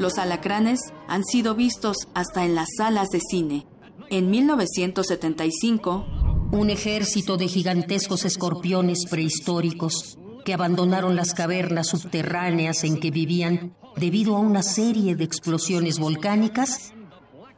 [0.01, 3.67] Los alacranes han sido vistos hasta en las salas de cine.
[4.09, 6.07] En 1975,
[6.53, 14.37] un ejército de gigantescos escorpiones prehistóricos que abandonaron las cavernas subterráneas en que vivían debido
[14.37, 16.95] a una serie de explosiones volcánicas,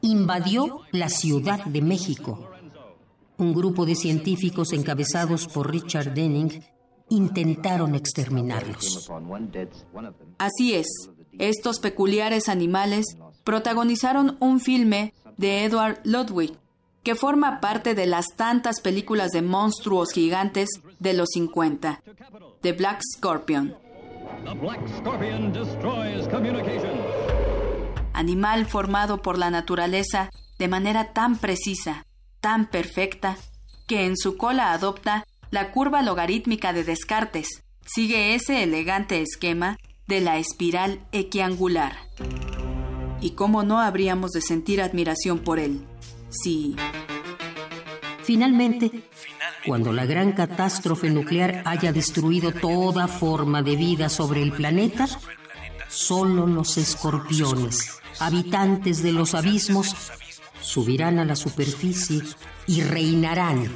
[0.01, 2.51] invadió la Ciudad de México.
[3.39, 6.61] Un grupo de científicos encabezados por Richard Denning
[7.09, 9.09] intentaron exterminarlos.
[10.39, 10.89] Así es,
[11.49, 16.57] estos peculiares animales protagonizaron un filme de Edward Ludwig
[17.03, 20.69] que forma parte de las tantas películas de monstruos gigantes
[21.01, 22.01] de los 50,
[22.61, 23.75] The Black Scorpion.
[28.13, 32.07] Animal formado por la naturaleza de manera tan precisa,
[32.41, 33.37] tan perfecta,
[33.89, 37.65] que en su cola adopta la curva logarítmica de Descartes.
[37.85, 39.77] Sigue ese elegante esquema
[40.13, 41.97] de la espiral equiangular.
[43.23, 45.87] ¿Y cómo no habríamos de sentir admiración por él?
[46.29, 46.77] Sí.
[48.23, 48.91] Finalmente,
[49.67, 55.09] cuando la gran catástrofe nuclear haya destruido toda forma de vida sobre el planeta,
[55.89, 59.97] solo los escorpiones, habitantes de los abismos,
[60.61, 62.21] subirán a la superficie
[62.67, 63.75] y reinarán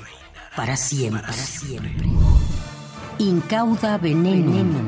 [0.54, 1.22] para siempre.
[1.22, 2.10] Para siempre.
[3.20, 4.84] Incauda veneno.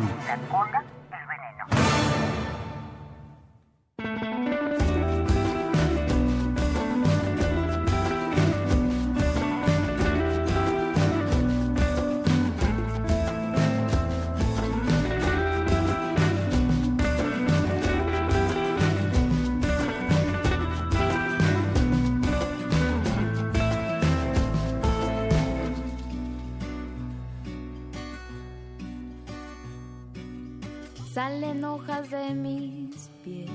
[31.68, 33.50] Hojas de mis pies,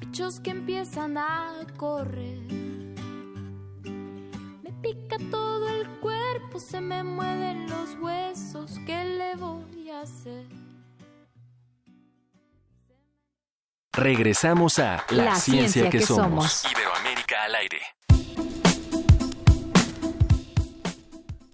[0.00, 2.40] bichos que empiezan a correr.
[4.62, 8.78] Me pica todo el cuerpo, se me mueven los huesos.
[8.86, 10.46] ¿Qué le voy a hacer?
[13.92, 16.52] Regresamos a La, La ciencia, ciencia que, que somos.
[16.52, 16.72] somos.
[16.72, 17.80] Iberoamérica al aire.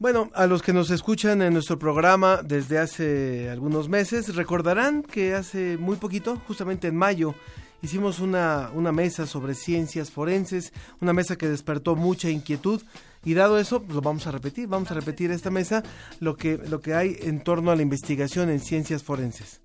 [0.03, 5.33] Bueno, a los que nos escuchan en nuestro programa desde hace algunos meses, recordarán que
[5.33, 7.37] hace muy poquito, justamente en mayo,
[7.83, 12.83] hicimos una, una mesa sobre ciencias forenses, una mesa que despertó mucha inquietud
[13.25, 15.85] y dado eso, pues lo vamos a repetir, vamos a repetir esta mesa,
[16.19, 19.61] lo que, lo que hay en torno a la investigación en ciencias forenses.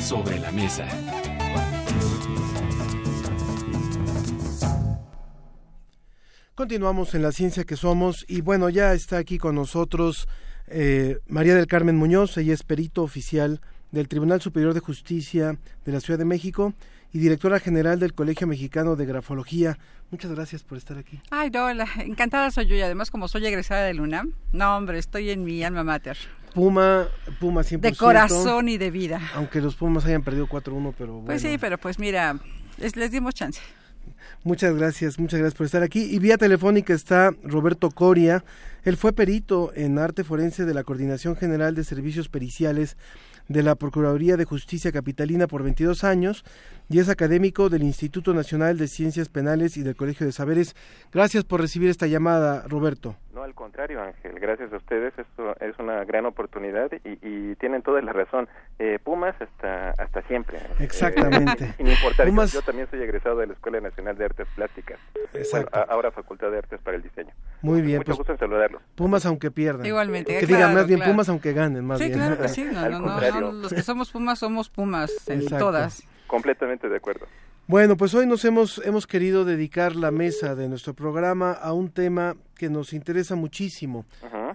[0.00, 0.88] Sobre la mesa.
[6.54, 10.28] Continuamos en la ciencia que somos y bueno, ya está aquí con nosotros
[10.68, 15.92] eh, María del Carmen Muñoz, ella es perito oficial del Tribunal Superior de Justicia de
[15.92, 16.72] la Ciudad de México
[17.12, 19.78] y directora general del Colegio Mexicano de Grafología.
[20.10, 21.20] Muchas gracias por estar aquí.
[21.30, 24.98] Ay, no, la- encantada soy yo y además como soy egresada del UNAM, no hombre,
[25.00, 26.16] estoy en mi alma mater.
[26.54, 27.08] Puma,
[27.40, 27.80] Puma 100%.
[27.80, 29.20] De corazón y de vida.
[29.34, 31.26] Aunque los Pumas hayan perdido 4-1, pero bueno.
[31.26, 32.38] Pues sí, pero pues mira,
[32.78, 33.60] es- les dimos chance.
[34.44, 36.02] Muchas gracias, muchas gracias por estar aquí.
[36.02, 38.44] Y vía telefónica está Roberto Coria.
[38.82, 42.98] Él fue perito en arte forense de la Coordinación General de Servicios Periciales
[43.48, 46.44] de la Procuraduría de Justicia Capitalina por 22 años
[46.88, 50.74] y es académico del Instituto Nacional de Ciencias Penales y del Colegio de Saberes.
[51.12, 53.16] Gracias por recibir esta llamada, Roberto.
[53.34, 57.82] No, al contrario, Ángel, gracias a ustedes, esto es una gran oportunidad y, y tienen
[57.82, 58.48] toda la razón.
[58.78, 60.58] Eh, Pumas hasta hasta siempre.
[60.78, 61.64] Exactamente.
[61.64, 62.52] Eh, sin importar, Pumas...
[62.52, 64.98] yo, también soy egresado de la Escuela Nacional de Artes Plásticas,
[65.32, 65.70] Exacto.
[65.72, 67.32] Bueno, ahora Facultad de Artes para el Diseño.
[67.64, 67.98] Muy bien.
[67.98, 68.82] Mucho pues, gusto en saludarlos.
[68.94, 69.86] Pumas aunque pierdan.
[69.86, 70.38] Igualmente.
[70.38, 71.12] Que claro, digan más bien claro.
[71.12, 72.18] Pumas aunque ganen, más sí, bien.
[72.18, 72.64] claro que sí.
[72.72, 75.66] No, no, no, no, los que somos Pumas somos Pumas en Exacto.
[75.66, 76.02] todas.
[76.26, 77.26] Completamente de acuerdo.
[77.66, 81.90] Bueno, pues hoy nos hemos, hemos querido dedicar la mesa de nuestro programa a un
[81.90, 84.04] tema que nos interesa muchísimo.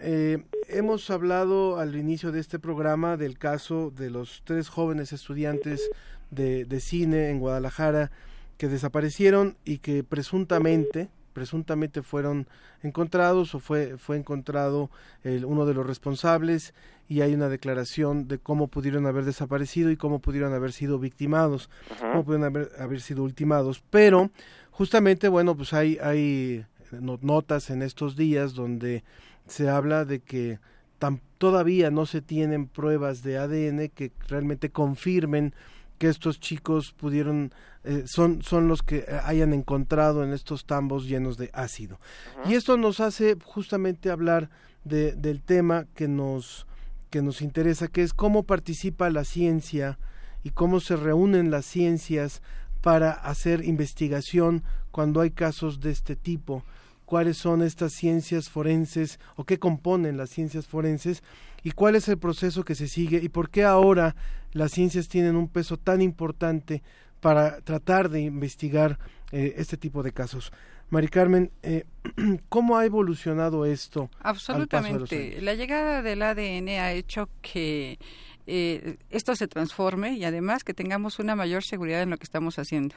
[0.01, 5.89] Eh, hemos hablado al inicio de este programa del caso de los tres jóvenes estudiantes
[6.29, 8.11] de, de cine en Guadalajara
[8.57, 12.47] que desaparecieron y que presuntamente presuntamente fueron
[12.83, 14.89] encontrados o fue fue encontrado
[15.23, 16.73] el, uno de los responsables
[17.07, 21.69] y hay una declaración de cómo pudieron haber desaparecido y cómo pudieron haber sido victimados,
[21.89, 22.11] uh -huh.
[22.11, 23.83] cómo pudieron haber, haber sido ultimados.
[23.89, 24.29] Pero
[24.69, 29.03] justamente, bueno, pues hay, hay notas en estos días donde
[29.47, 30.59] se habla de que
[30.99, 35.53] tan, todavía no se tienen pruebas de ADN que realmente confirmen
[35.97, 37.51] que estos chicos pudieron
[37.83, 41.95] eh, son son los que hayan encontrado en estos tambos llenos de ácido.
[41.95, 42.51] Uh -huh.
[42.51, 44.49] y esto nos hace justamente hablar
[44.83, 46.67] de, del tema que nos
[47.09, 49.97] que nos interesa que es cómo participa la ciencia
[50.43, 52.41] y cómo se reúnen las ciencias
[52.81, 56.63] para hacer investigación cuando hay casos de este tipo.
[57.05, 61.23] Cuáles son estas ciencias forenses o qué componen las ciencias forenses
[61.63, 64.15] y cuál es el proceso que se sigue y por qué ahora
[64.51, 66.83] las ciencias tienen un peso tan importante
[67.19, 68.97] para tratar de investigar
[69.31, 70.51] eh, este tipo de casos.
[70.89, 71.85] Mari Carmen, eh,
[72.49, 74.09] ¿cómo ha evolucionado esto?
[74.21, 75.39] Absolutamente.
[75.41, 77.99] La llegada del ADN ha hecho que
[78.47, 82.57] eh, esto se transforme y además que tengamos una mayor seguridad en lo que estamos
[82.57, 82.95] haciendo.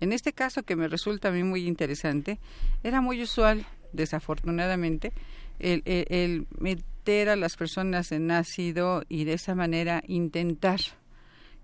[0.00, 2.38] En este caso, que me resulta a mí muy interesante,
[2.82, 5.12] era muy usual, desafortunadamente,
[5.58, 10.80] el, el, el meter a las personas en ácido y de esa manera intentar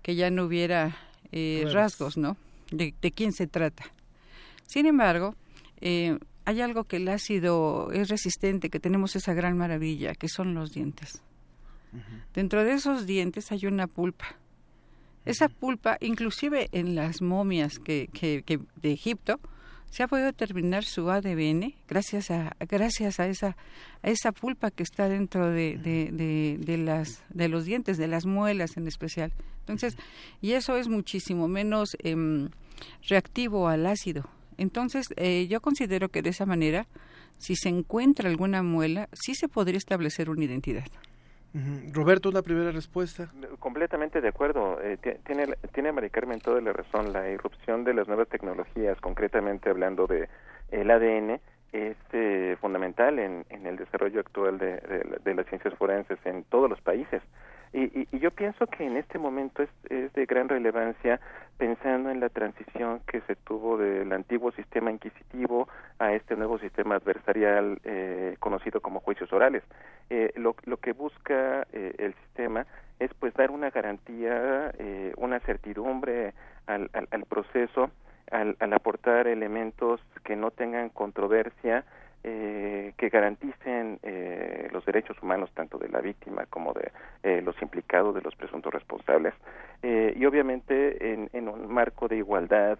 [0.01, 0.97] que ya no hubiera
[1.31, 2.37] eh, rasgos, ¿no?
[2.71, 3.83] De, de, quién se trata.
[4.67, 5.35] Sin embargo,
[5.81, 10.53] eh, hay algo que el ácido es resistente, que tenemos esa gran maravilla, que son
[10.53, 11.21] los dientes.
[11.93, 12.23] Uh -huh.
[12.33, 14.35] Dentro de esos dientes hay una pulpa.
[15.25, 19.39] Esa pulpa, inclusive en las momias que, que, que de Egipto,
[19.89, 23.57] se ha podido determinar su ADN gracias a gracias a esa
[24.01, 28.77] a esa pulpa que está dentro de, de, las de los dientes de las muelas
[28.77, 29.33] en especial.
[29.61, 29.97] Entonces
[30.41, 32.49] y eso es muchísimo menos eh,
[33.07, 34.29] reactivo al ácido.
[34.57, 36.87] Entonces eh, yo considero que de esa manera
[37.37, 40.87] si se encuentra alguna muela sí se podría establecer una identidad
[41.93, 43.29] Roberto, una primera respuesta.
[43.59, 44.79] Completamente de acuerdo.
[44.81, 45.91] Eh, tiene, tiene
[46.39, 47.11] toda la razón.
[47.11, 50.29] La irrupción de las nuevas tecnologías, concretamente hablando de
[50.71, 51.39] el ADN,
[51.71, 54.77] es eh, fundamental en, en, el desarrollo actual de,
[55.23, 57.21] de, las ciencias forenses en todos los países.
[57.71, 61.19] Y, y, y, yo pienso que en este momento es, de gran relevancia
[61.57, 65.67] pensando en la transición que se tuvo del antiguo sistema inquisitivo
[65.99, 69.63] a este nuevo sistema adversarial eh, conocido como juicios orales.
[70.09, 72.65] Eh, lo, lo, que busca eh, el sistema
[72.99, 76.33] es pues dar una garantía, eh, una certidumbre
[76.65, 77.91] al, al, al proceso,
[78.31, 81.85] al, al, aportar elementos que no tengan controversia,
[82.23, 86.91] eh, que garanticen eh, los derechos humanos tanto de la víctima como de
[87.23, 89.33] eh, los implicados, de los presuntos responsables,
[89.81, 92.77] eh, y obviamente en, en, un marco de igualdad,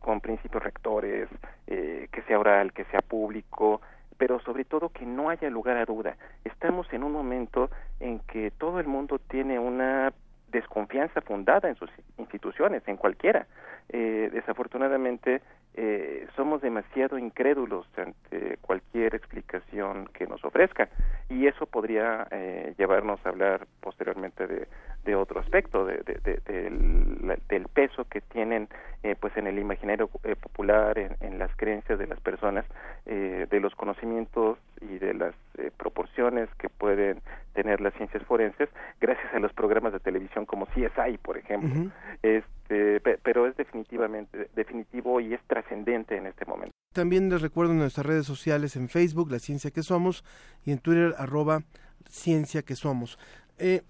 [0.00, 1.28] con principios rectores,
[1.66, 3.80] que sea oral, que sea público,
[4.18, 6.16] pero sobre todo que no haya lugar a duda.
[6.44, 10.12] Estamos en un momento en que todo el mundo tiene una
[10.52, 13.46] desconfianza fundada en sus instituciones, en cualquiera.
[13.88, 15.42] Eh, desafortunadamente,
[15.74, 20.88] eh, somos demasiado incrédulos ante cualquier explicación que nos ofrezca
[21.30, 24.68] y eso podría eh, llevarnos a hablar posteriormente de,
[25.04, 28.68] de otro aspecto de, de, de, del, del, peso que tienen
[29.02, 32.64] eh, pues en el imaginario eh, popular en, en, las creencias de las personas
[33.06, 35.34] eh, de los conocimientos y de las
[35.76, 37.20] proporciones que pueden
[37.54, 38.68] tener las ciencias forenses
[39.00, 41.92] gracias a los programas de televisión como CSI por ejemplo uh -huh.
[42.22, 46.72] este pero es definitivamente definitivo y es trascendente en este momento.
[46.92, 50.24] También les recuerdo en nuestras redes sociales en Facebook la ciencia que somos
[50.64, 51.62] y en Twitter arroba
[52.08, 53.18] ciencia que somos.
[53.58, 53.82] Eh,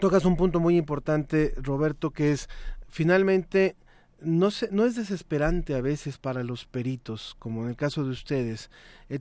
[0.00, 2.48] tocas un punto muy importante, Roberto, que es
[2.88, 3.76] finalmente
[4.20, 8.10] no, se, no es desesperante a veces para los peritos, como en el caso de
[8.10, 8.70] ustedes,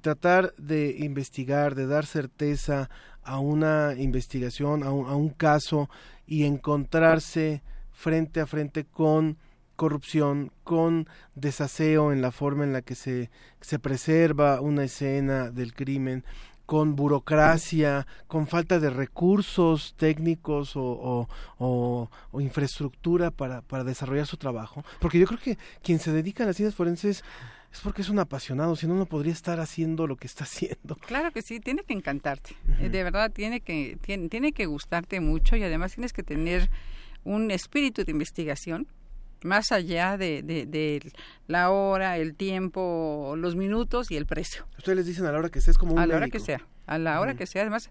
[0.02, 2.90] tratar de investigar, de dar certeza
[3.24, 5.90] a una investigación, a un, a un caso
[6.26, 7.62] y encontrarse
[7.98, 9.38] frente a frente con
[9.76, 15.74] corrupción, con desaseo en la forma en la que se, se preserva una escena del
[15.74, 16.24] crimen,
[16.68, 21.28] con burocracia, con falta de recursos técnicos o,
[21.58, 24.84] o, o, infraestructura para, para, desarrollar su trabajo.
[25.00, 27.24] Porque yo creo que quien se dedica a las ciencias forenses
[27.74, 30.98] es porque es un apasionado, si no, no podría estar haciendo lo que está haciendo.
[31.08, 35.56] Claro que sí, tiene que encantarte, de verdad tiene que, tiene, tiene que gustarte mucho
[35.56, 36.70] y además tienes que tener
[37.28, 38.88] un espíritu de investigación
[39.44, 41.12] más allá de, de,
[41.48, 44.66] la hora, el tiempo, los minutos y el precio.
[44.78, 46.40] Ustedes les dicen a la hora que sea, es como un A la hora que
[46.40, 47.62] sea, a la hora que sea.
[47.62, 47.90] Además,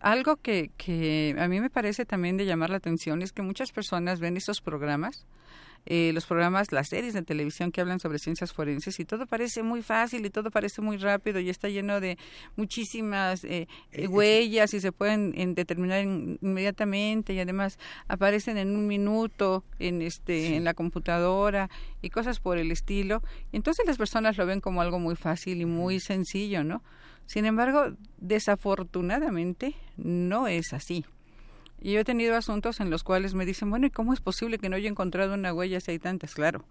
[0.00, 3.72] algo que, que a mí me parece también de llamar la atención es que muchas
[3.72, 5.26] personas ven estos programas
[5.86, 9.62] eh, los programas, las series de televisión que hablan sobre ciencias forenses y todo parece
[9.62, 12.18] muy fácil y todo parece muy rápido y está lleno de
[12.56, 17.78] muchísimas eh, eh, huellas y se pueden determinar inmediatamente y además
[18.08, 21.70] aparecen en un minuto en este en la computadora
[22.02, 23.22] y cosas por el estilo.
[23.52, 26.82] Entonces las personas lo ven como algo muy fácil y muy sencillo, ¿no?
[27.26, 31.04] Sin embargo, desafortunadamente no es así.
[31.80, 34.58] Y yo he tenido asuntos en los cuales me dicen, bueno, ¿y cómo es posible
[34.58, 36.34] que no haya encontrado una huella si hay tantas?
[36.34, 36.64] Claro,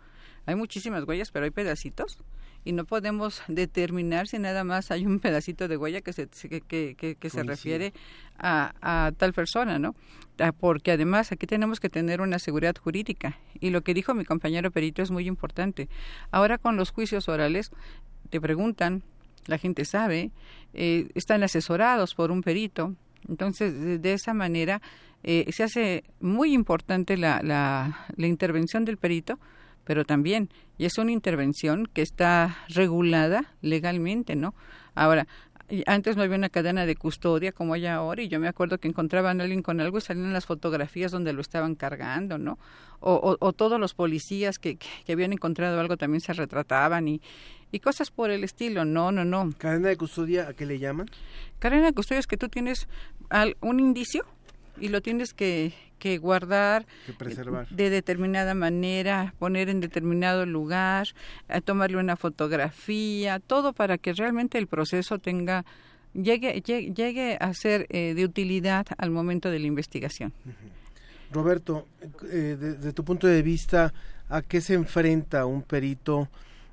[0.45, 2.19] hay muchísimas huellas, pero hay pedacitos
[2.65, 6.61] y no podemos determinar si nada más hay un pedacito de huella que se, que,
[6.61, 7.93] que, que, se refiere
[8.37, 9.95] a, a, tal persona, ¿no?
[10.39, 14.25] Ah, porque además aquí tenemos que tener una seguridad jurídica y lo que dijo mi
[14.25, 15.89] compañero perito es muy importante.
[16.31, 17.71] Ahora con los juicios orales
[18.29, 19.03] te preguntan,
[19.49, 20.31] la gente sabe,
[20.73, 22.95] eh, están asesorados por un perito,
[23.27, 24.81] entonces, de, esa manera
[25.23, 29.39] eh, se hace muy importante la, la, la intervención del perito,
[29.83, 34.53] pero también, y es una intervención que está regulada legalmente, ¿no?
[34.95, 35.27] Ahora,
[35.85, 38.87] antes no había una cadena de custodia como hay ahora y yo me acuerdo que
[38.87, 42.57] encontraban a alguien con algo y salían las fotografías donde lo estaban cargando, ¿no?
[43.01, 47.21] O, o, todos los policías que, que, habían encontrado algo también se retrataban y,
[47.71, 48.85] y cosas por el estilo.
[48.85, 49.51] No, no, no.
[49.57, 51.07] ¿Cadena de custodia a qué le llaman?
[51.59, 52.87] Cadena de custodia es que tú tienes
[53.61, 54.25] un indicio
[54.79, 56.85] y lo tienes que, que guardar
[57.69, 61.09] de determinada manera, poner en determinado lugar,
[61.65, 65.65] tomarle una fotografía, todo para que realmente el proceso tenga
[66.13, 70.33] llegue llegue, llegue a ser eh, de utilidad al momento de la investigación.
[71.31, 71.87] Roberto,
[72.31, 73.93] eh, de, tu punto de vista,
[74.29, 76.27] ¿a qué se enfrenta un perito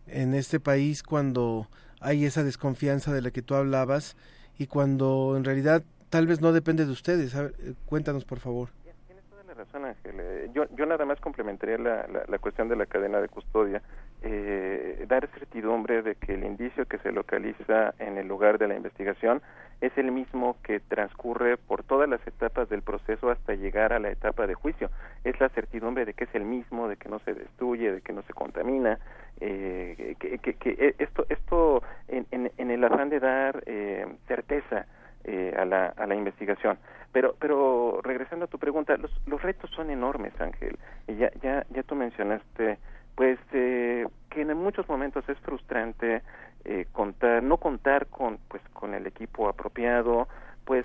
[0.06, 1.66] en este país cuando
[2.00, 4.16] hay esa desconfianza de la que tú hablabas
[4.58, 7.34] y cuando en realidad tal vez no depende de ustedes.
[7.34, 8.70] Eh, cuéntanos, por favor.
[9.06, 10.16] Tienes toda la razón, Ángel.
[10.18, 13.82] Eh, yo, yo nada más complementaría la, la, cuestión de la cadena de custodia.
[14.22, 18.76] Eh, dar certidumbre de que el indicio que se localiza en el lugar de la
[18.76, 19.42] investigación
[19.80, 24.10] es el mismo que transcurre por todas las etapas del proceso hasta llegar a la
[24.10, 24.90] etapa de juicio.
[25.24, 28.12] Es la certidumbre de que es el mismo, de que no se destruye, de que
[28.12, 28.98] no se contamina.
[29.40, 34.86] Eh, que, que, esto, esto en, en, en el afán de dar eh, certeza
[35.24, 36.78] eh, a, la, a la investigación.
[37.12, 40.78] Pero, pero regresando a tu pregunta, los, los retos son enormes, Ángel.
[41.06, 42.78] Ya, ya, ya tú mencionaste,
[43.14, 46.22] pues, eh, que en muchos momentos es frustrante
[46.68, 50.28] eh, contar, no contar con, pues, con el equipo apropiado,
[50.64, 50.84] pues,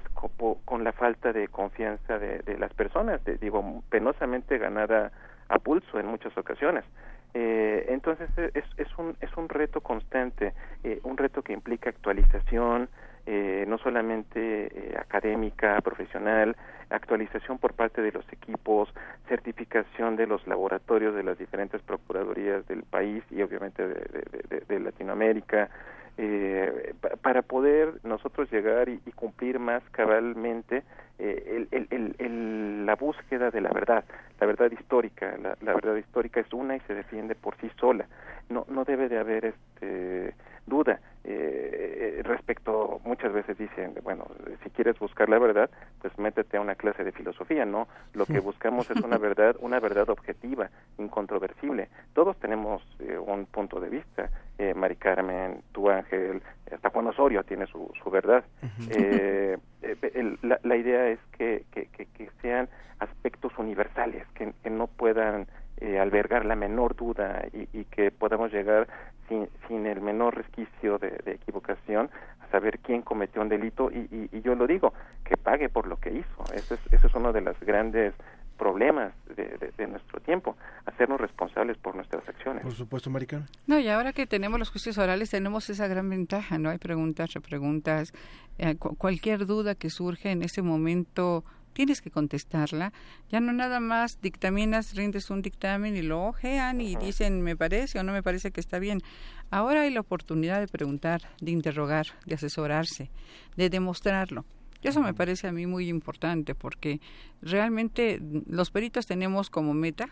[0.65, 5.11] con, la falta de confianza de, de las personas, de, digo, penosamente ganada
[5.49, 6.85] a pulso en muchas ocasiones.
[7.33, 10.53] Eh, entonces es, es, un, es un reto constante,
[10.83, 12.89] eh, un reto que implica actualización,
[13.25, 16.55] eh, no solamente eh, académica, profesional,
[16.89, 18.93] actualización por parte de los equipos,
[19.27, 25.69] certificación de los laboratorios de las diferentes procuradurías del país y obviamente de, Latinoamérica,
[26.17, 30.83] eh, para poder nosotros llegar y, cumplir más cabalmente
[31.19, 34.03] eh, el, el, el, la búsqueda de la verdad,
[34.39, 35.37] la verdad histórica.
[35.37, 38.07] La, la, verdad histórica es una y se defiende por sí sola.
[38.49, 40.33] No, no debe de haber este
[40.65, 44.25] duda eh, eh, respecto muchas veces dicen bueno
[44.63, 45.69] si quieres buscar la verdad
[46.01, 49.79] pues métete a una clase de filosofía no lo que buscamos es una verdad una
[49.79, 56.41] verdad objetiva incontroversible todos tenemos eh, un punto de vista eh, Mari Carmen tu Ángel
[56.71, 58.43] hasta Juan Osorio tiene su, su verdad.
[58.89, 64.69] Eh, el, la, la, idea es que, que, que, que sean aspectos universales que, que
[64.69, 65.47] no puedan
[65.81, 68.87] eh, albergar la menor duda y, y, que podamos llegar
[69.27, 72.09] sin, sin el menor resquicio de, de, equivocación
[72.39, 74.93] a saber quién cometió un delito y, y, y, yo lo digo,
[75.25, 76.53] que pague por lo que hizo.
[76.53, 78.13] Ese es, ese es uno de los grandes
[78.61, 80.55] problemas de, nuestro tiempo,
[80.85, 82.61] hacernos responsables por nuestras acciones.
[82.61, 83.47] Por supuesto, Maricana.
[83.65, 86.69] No, y ahora que tenemos los juicios orales, tenemos esa gran ventaja, ¿no?
[86.69, 88.13] Hay preguntas, repreguntas,
[88.59, 91.43] eh, cualquier duda que surge en ese momento
[91.73, 92.93] tienes que contestarla.
[93.29, 97.99] Ya no nada más dictaminas, rindes un dictamen y lo ojean y dicen me parece
[97.99, 99.01] o no me parece que está bien.
[99.49, 103.09] Ahora hay la oportunidad de preguntar, de interrogar, de asesorarse,
[103.57, 104.45] de demostrarlo.
[104.83, 106.99] Y eso me parece a mí muy importante porque
[107.41, 110.09] realmente los peritos tenemos como meta,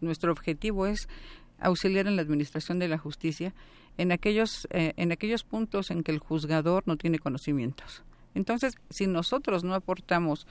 [0.00, 1.08] nuestro objetivo es
[1.58, 3.54] auxiliar en la administración de la justicia
[3.98, 8.02] en aquellos, eh, en aquellos puntos en que el juzgador no tiene conocimientos.
[8.34, 10.46] Entonces, si nosotros no aportamos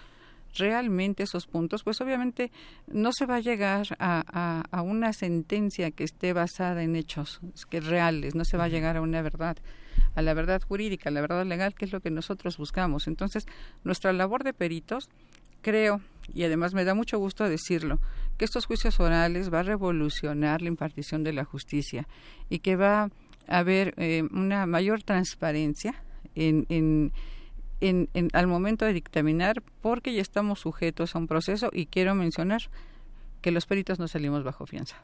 [0.56, 2.52] realmente esos puntos, pues obviamente
[2.88, 7.40] no se va a llegar a, a, una sentencia que esté basada en hechos
[7.70, 9.58] que reales, no se va a llegar a una verdad,
[10.16, 13.08] a la verdad jurídica, a la verdad legal, que es lo que nosotros buscamos.
[13.08, 13.46] Entonces,
[13.84, 15.10] nuestra labor de peritos,
[15.62, 16.02] creo,
[16.34, 18.00] y además me da mucho gusto decirlo,
[18.38, 22.08] que estos juicios orales va a revolucionar la impartición de la justicia
[22.50, 23.10] y que va
[23.48, 26.02] a haber eh, una mayor transparencia
[26.36, 27.12] en, en
[27.82, 32.62] en, al momento de dictaminar porque ya estamos sujetos a un proceso y quiero mencionar
[33.42, 34.98] que los peritos no salimos bajo fianza.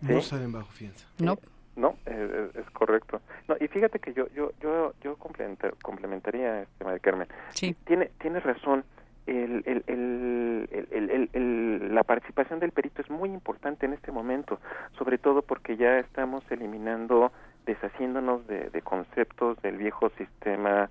[0.00, 1.06] No salen bajo fianza.
[1.18, 1.38] No.
[1.74, 3.22] No, es, correcto.
[3.48, 7.28] No, y fíjate que yo yo yo yo complementaría este María Carmen.
[7.54, 7.74] Sí.
[7.86, 8.84] Tiene tiene razón.
[9.24, 14.58] El, el, el, el, la participación del perito es muy importante en este momento,
[14.98, 17.30] sobre todo porque ya estamos eliminando,
[17.64, 20.90] deshaciéndonos de, de conceptos del viejo sistema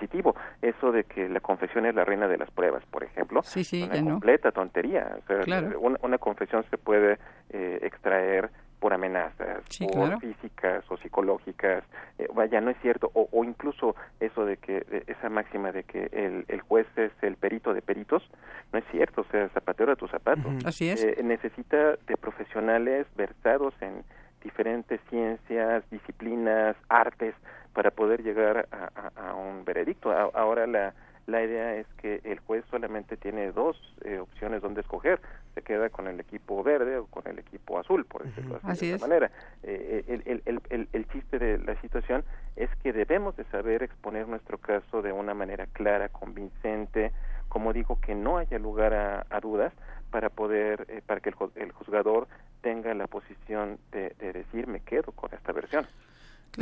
[0.00, 0.32] eh.
[0.62, 3.82] Eso de que la confesión es la reina de las pruebas, por ejemplo, sí, sí,
[3.82, 5.18] una completa tontería.
[6.02, 7.18] una, confesión se puede
[7.50, 9.62] eh, extraer por amenazas,
[9.92, 11.84] por físicas o psicológicas,
[12.18, 16.08] eh, vaya, no es cierto, o, o incluso eso de que esa máxima de que
[16.10, 18.28] el, el, juez es el perito de peritos,
[18.72, 20.52] no es cierto, o sea, zapatero de tus zapatos.
[20.64, 21.06] Así es.
[21.22, 24.02] necesita de profesionales versados en
[24.42, 27.34] diferentes ciencias, disciplinas, artes,
[27.72, 30.12] para poder llegar a, un veredicto.
[30.12, 30.94] ahora la,
[31.26, 35.20] la idea es que el juez solamente tiene dos eh, opciones donde escoger.
[35.54, 38.96] Se queda con el equipo verde o con el equipo azul, por decirlo así, de
[38.96, 39.30] esa manera.
[39.62, 42.24] Eh, el, el, el, el, el chiste de la situación
[42.56, 47.12] es que debemos de saber exponer nuestro caso de una manera clara, convincente,
[47.48, 49.72] como digo, que no haya lugar a, dudas
[50.10, 52.26] para poder, eh, para que el, el juzgador
[52.62, 55.86] tenga la posición de, de decir me quedo con esta versión.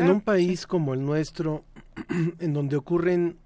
[0.04, 1.64] En un país como el nuestro,
[2.38, 3.38] en donde ocurren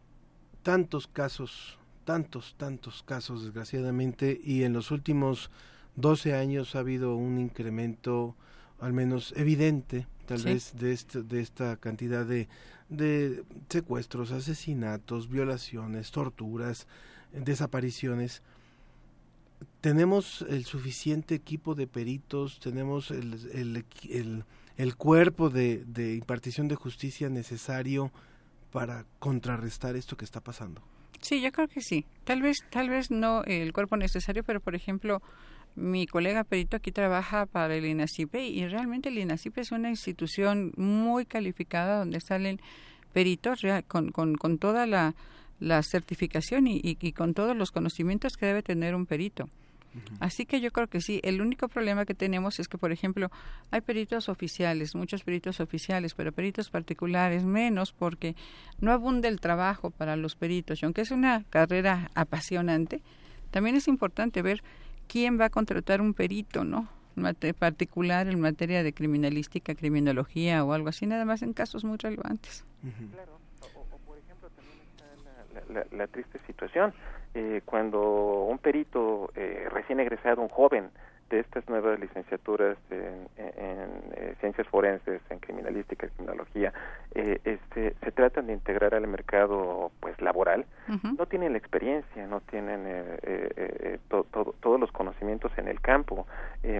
[0.62, 5.50] tantos casos, tantos, tantos casos, desgraciadamente, y en los últimos
[5.96, 8.34] 12 años ha habido un incremento,
[8.80, 12.48] al menos evidente, tal vez, de, este, de esta cantidad de,
[12.88, 16.86] de secuestros, asesinatos, violaciones, torturas,
[17.32, 18.42] desapariciones.
[19.80, 24.44] Tenemos el suficiente equipo de peritos, tenemos el, el, el,
[24.76, 28.10] el cuerpo de, de, impartición de justicia necesario
[28.72, 30.82] para contrarrestar esto que está pasando.
[31.20, 32.04] Sí, yo creo que sí.
[32.24, 35.22] Tal vez, tal vez no el cuerpo necesario, pero por ejemplo,
[35.76, 40.72] mi colega perito aquí trabaja para el INACIPE y realmente el INACIPE es una institución
[40.76, 42.60] muy calificada donde salen
[43.12, 45.14] peritos con, con, con toda la,
[45.60, 49.48] la certificación y, y, con todos los conocimientos que debe tener un perito.
[50.20, 51.20] Así que yo creo que sí.
[51.22, 53.30] El único problema que tenemos es que, por ejemplo,
[53.70, 58.34] hay peritos oficiales, muchos peritos oficiales, pero peritos particulares menos porque
[58.80, 60.82] no abunda el trabajo para los peritos.
[60.82, 63.02] Y aunque es una carrera apasionante,
[63.50, 64.62] también es importante ver
[65.06, 66.88] quién va a contratar un perito, ¿no?
[67.58, 72.64] particular en materia de criminalística, criminología o algo así, nada más en casos muy relevantes.
[73.12, 76.92] Claro, o, por ejemplo también está la, la triste situación
[77.34, 80.90] eh, cuando un perito eh, recién egresado, un joven
[81.30, 86.72] de estas nuevas licenciaturas en, eh, ciencias forenses, en criminalística, criminología,
[87.14, 90.66] eh, este, se tratan de integrar al mercado pues laboral,
[91.16, 96.26] no tienen la experiencia, no tienen eh, todos los conocimientos en el campo,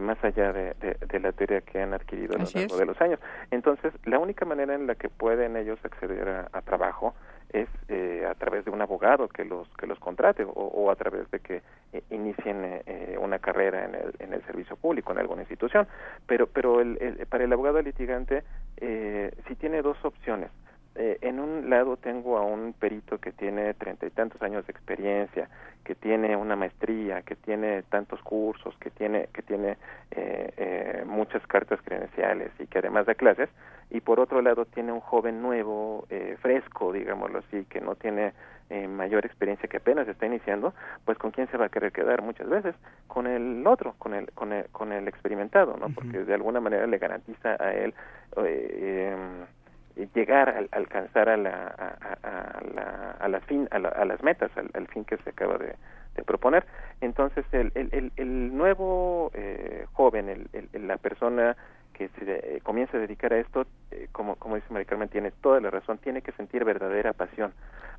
[0.01, 0.75] más allá de,
[1.21, 3.21] la teoría que han adquirido a lo largo de los años.
[3.51, 7.15] Entonces, la única manera en la que pueden ellos acceder a trabajo
[7.51, 11.31] es eh, a través de un abogado que los que los contrate o, a través
[11.31, 15.43] de que eh, inicien eh, una carrera en el, en el servicio público en alguna
[15.43, 15.87] institución.
[16.27, 18.43] Pero pero el, para el abogado litigante
[18.79, 20.51] sí tiene dos opciones
[20.97, 24.73] eh, en un lado tengo a un perito que tiene treinta y tantos años de
[24.73, 25.49] experiencia,
[25.85, 29.77] que tiene una maestría, que tiene tantos cursos, que tiene que tiene
[30.13, 33.51] eh, eh, muchas cartas credenciales y que además da clases,
[33.91, 38.33] y por otro lado tiene un joven nuevo, eh, fresco, digámoslo así, que no tiene
[38.71, 40.73] eh, mayor experiencia que apenas está iniciando,
[41.05, 42.75] pues con quién se va a querer quedar muchas veces
[43.09, 45.91] con el otro, con el con el con el experimentado, ¿no?
[45.91, 47.95] Porque de alguna manera le garantiza a él
[48.39, 49.17] eh, eh,
[50.15, 51.67] llegar a, alcanzar a la
[52.23, 55.75] a, la, a fin a, a las metas al, fin que se acaba de,
[56.25, 56.65] proponer
[57.01, 61.57] entonces el el, el, el nuevo eh, joven el, el, la persona
[61.95, 65.31] que se eh, comienza a dedicar a esto, eh, como, como dice María Carmen, tiene
[65.31, 67.55] toda la razón, tiene que sentir verdadera pasión,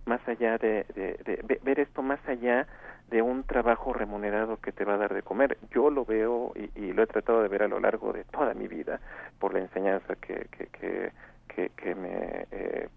[0.05, 2.67] más allá de, de, de, ver esto más allá
[3.09, 5.57] de un trabajo remunerado que te va a dar de comer.
[5.71, 8.53] Yo lo veo y, y lo he tratado de ver a lo largo de toda
[8.53, 8.99] mi vida
[9.39, 11.11] por la enseñanza que, que, que
[11.47, 12.89] que, que me eh,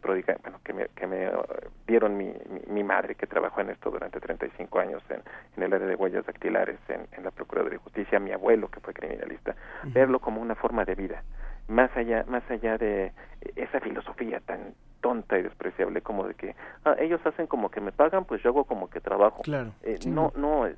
[0.00, 1.30] prodiga, bueno, que me, que me
[1.86, 5.22] dieron mi, mi, mi, madre que trabajó en esto durante 35 años en,
[5.56, 8.80] en el área de huellas dactilares en, en la Procuraduría de Justicia, mi abuelo que
[8.80, 9.54] fue criminalista,
[9.84, 11.22] verlo como una forma de vida,
[11.68, 13.12] más allá, más allá de
[13.56, 14.74] esa filosofía tan
[15.06, 18.50] tonta y despreciable como de que ah, ellos hacen como que me pagan pues yo
[18.50, 20.10] hago como que trabajo claro, eh, sí.
[20.10, 20.74] no no eh,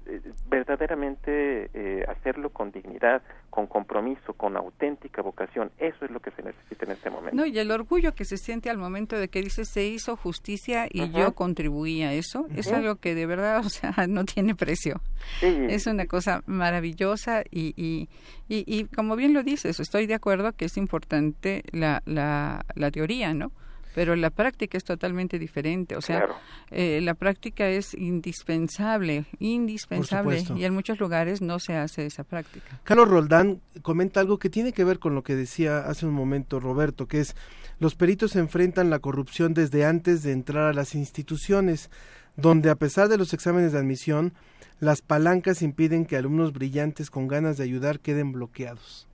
[0.51, 6.43] verdaderamente eh, hacerlo con dignidad con compromiso con auténtica vocación eso es lo que se
[6.43, 9.41] necesita en este momento no y el orgullo que se siente al momento de que
[9.41, 11.19] dice se hizo justicia y uh -huh.
[11.21, 12.59] yo contribuí a eso uh -huh.
[12.59, 15.01] es algo que de verdad o sea no tiene precio
[15.41, 15.57] sí.
[15.71, 18.11] es una cosa maravillosa y, y,
[18.47, 22.91] y, y como bien lo dices estoy de acuerdo que es importante la, la, la
[22.91, 23.53] teoría no
[23.99, 25.97] pero la práctica es totalmente diferente.
[25.97, 26.37] O sea, claro.
[26.71, 32.79] eh, la práctica es indispensable, indispensable, y en muchos lugares no se hace esa práctica.
[32.85, 36.61] Carlos Roldán comenta algo que tiene que ver con lo que decía hace un momento
[36.61, 37.35] Roberto, que es
[37.81, 41.91] los peritos enfrentan la corrupción desde antes de entrar a las instituciones,
[42.37, 44.33] donde a pesar de los exámenes de admisión,
[44.79, 49.08] las palancas impiden que alumnos brillantes con ganas de ayudar queden bloqueados.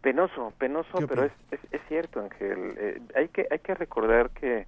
[0.00, 2.74] Penoso, penoso, pero es, es, es, cierto, Ángel.
[2.78, 4.66] Eh, hay que hay que recordar que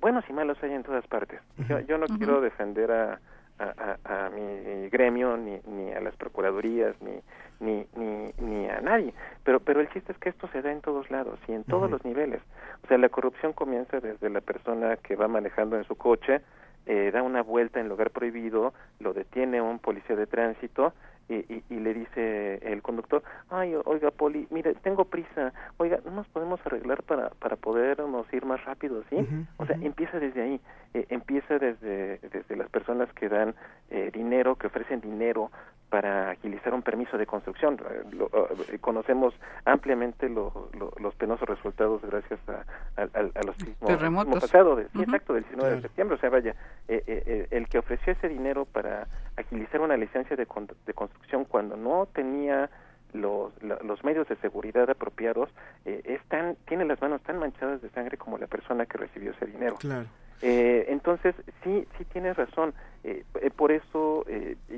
[0.00, 1.40] buenos y malos hay en todas partes.
[1.58, 1.68] Uh -huh.
[1.68, 2.18] Yo, yo no uh -huh.
[2.18, 3.20] quiero defender a,
[3.58, 7.20] a, a, a, mi gremio ni, ni a las procuradurías ni,
[7.60, 9.12] ni ni ni a nadie,
[9.44, 11.82] pero pero el chiste es que esto se da en todos lados y en todos
[11.82, 11.90] uh -huh.
[11.90, 12.40] los niveles.
[12.84, 16.40] O sea, la corrupción comienza desde la persona que va manejando en su coche,
[16.86, 20.92] eh, da una vuelta en lugar prohibido, lo detiene un policía de tránsito
[21.28, 26.10] y, y, y, le dice el conductor, ay, oiga, Poli, mire, tengo prisa, oiga, ¿no
[26.10, 29.16] nos podemos arreglar para, para podernos ir más rápido, sí?
[29.16, 29.86] Uh -huh, o sea, uh -huh.
[29.86, 30.60] empieza desde ahí,
[30.94, 33.54] eh, empieza desde, desde las personas que dan
[33.90, 35.50] eh, dinero, que ofrecen dinero
[35.92, 37.76] para agilizar un permiso de construcción.
[38.12, 39.34] Lo, uh, conocemos
[39.66, 42.64] ampliamente lo, lo, los penosos resultados gracias a,
[42.96, 45.76] a, a los sismos terremotos pasado, de, sí, exacto, del 19 claro.
[45.76, 46.16] de septiembre.
[46.16, 46.56] O sea, vaya,
[46.88, 50.46] eh, eh, el que ofreció ese dinero para agilizar una licencia de,
[50.86, 52.70] de construcción cuando no tenía
[53.12, 55.50] los, los medios de seguridad apropiados,
[55.84, 59.44] eh, están, tiene las manos tan manchadas de sangre como la persona que recibió ese
[59.44, 59.76] dinero.
[59.76, 60.06] Claro.
[60.42, 62.74] Eh, entonces, sí, sí tienes razón.
[63.04, 63.24] Eh,
[63.56, 64.24] por eso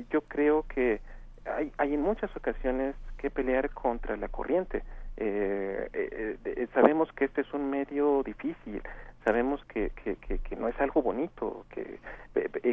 [0.09, 1.01] yo creo que
[1.45, 4.83] hay, hay en muchas ocasiones que pelear contra la corriente.
[6.73, 8.81] sabemos que este es un medio difícil,
[9.23, 11.99] sabemos que, que, que, que, no es algo bonito, que,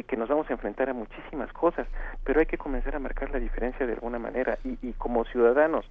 [0.03, 1.87] que nos vamos a enfrentar a muchísimas cosas,
[2.23, 5.85] pero hay que comenzar a marcar la diferencia de alguna manera y, y como ciudadanos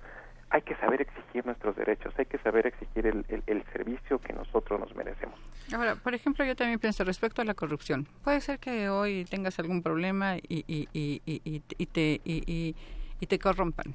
[0.53, 4.35] hay que saber exigir nuestros derechos, hay que saber exigir el, el, el, servicio que
[4.35, 5.39] nosotros nos merecemos.
[5.75, 8.07] Ahora, por ejemplo, yo también pienso respecto a la corrupción.
[8.23, 12.77] Puede ser que hoy tengas algún problema y, y, y, y, y te, y,
[13.19, 13.95] y te corrompan,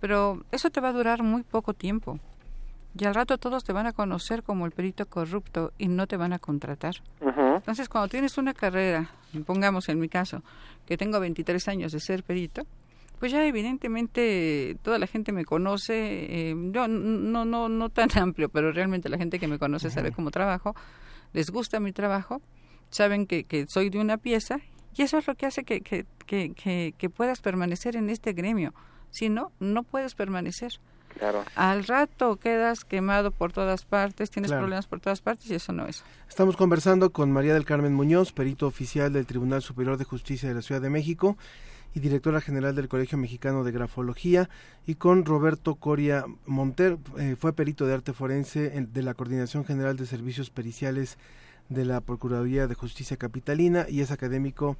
[0.00, 2.18] pero eso te va a durar muy poco tiempo
[2.98, 6.16] y al rato todos te van a conocer como el perito corrupto y no te
[6.16, 6.94] van a contratar.
[7.20, 7.56] Uh -huh.
[7.56, 9.10] Entonces, cuando tienes una carrera,
[9.46, 10.42] pongamos en mi caso,
[10.86, 12.62] que tengo 23 años de ser perito,
[13.18, 18.48] pues ya evidentemente toda la gente me conoce, eh, yo no, no, no tan amplio,
[18.48, 20.74] pero realmente la gente que me conoce sabe cómo trabajo,
[21.32, 22.40] les gusta mi trabajo,
[22.90, 24.60] saben que, que soy de una pieza
[24.94, 28.32] y eso es lo que hace que, que, que, que, que puedas permanecer en este
[28.32, 28.74] gremio.
[29.10, 30.72] Si no, no puedes permanecer.
[31.16, 31.44] Claro.
[31.54, 34.62] Al rato quedas quemado por todas partes, tienes claro.
[34.62, 36.04] problemas por todas partes y eso no es.
[36.28, 40.54] Estamos conversando con María del Carmen Muñoz, perito oficial del Tribunal Superior de Justicia de
[40.54, 41.36] la Ciudad de México
[41.94, 44.48] y directora general del Colegio Mexicano de Grafología,
[44.86, 49.64] y con Roberto Coria Monter, eh, fue perito de arte forense en, de la Coordinación
[49.64, 51.18] General de Servicios Periciales
[51.68, 54.76] de la Procuraduría de Justicia Capitalina y es académico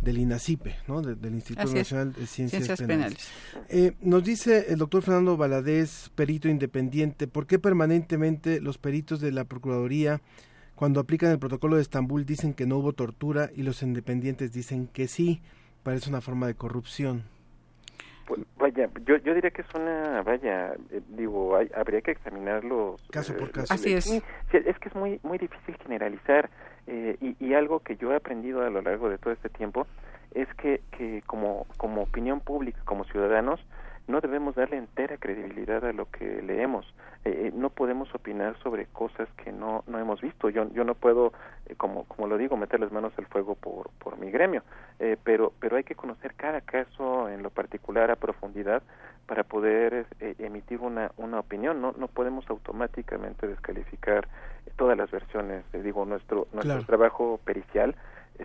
[0.00, 1.02] del INACIPE, ¿no?
[1.02, 1.74] del Instituto Así.
[1.74, 3.28] Nacional de Ciencias, Ciencias Penales.
[3.68, 9.32] Eh, nos dice el doctor Fernando Valadez, perito independiente, ¿por qué permanentemente los peritos de
[9.32, 10.22] la Procuraduría,
[10.74, 14.86] cuando aplican el protocolo de Estambul, dicen que no hubo tortura y los independientes dicen
[14.86, 15.42] que sí?
[15.82, 17.24] Parece una forma de corrupción.
[18.26, 22.96] Pues, vaya, yo, yo diría que es una, vaya, eh, digo, hay- habría que examinarlo.
[23.10, 23.74] Caso por eh, caso.
[23.74, 24.04] Así es.
[24.04, 24.22] Sí,
[24.52, 26.48] es que es muy, muy difícil generalizar
[26.86, 29.86] eh, y, y algo que yo he aprendido a lo largo de todo este tiempo
[30.32, 33.60] es que, que como, como opinión pública, como ciudadanos,
[34.10, 36.92] no debemos darle entera credibilidad a lo que leemos.
[37.24, 40.48] Eh, eh, no podemos opinar sobre cosas que no, no hemos visto.
[40.50, 41.32] Yo, yo no puedo,
[41.66, 44.62] eh, como, como lo digo, meter las manos al fuego por, por mi gremio,
[44.98, 48.82] Eh, pero, pero hay que conocer cada caso en lo particular a profundidad
[49.26, 51.80] para poder eh, emitir una, una opinión.
[51.80, 54.28] No, no podemos automáticamente descalificar
[54.76, 55.64] todas las versiones.
[55.72, 56.84] Digo, nuestro, nuestro Claro.
[56.84, 57.94] trabajo pericial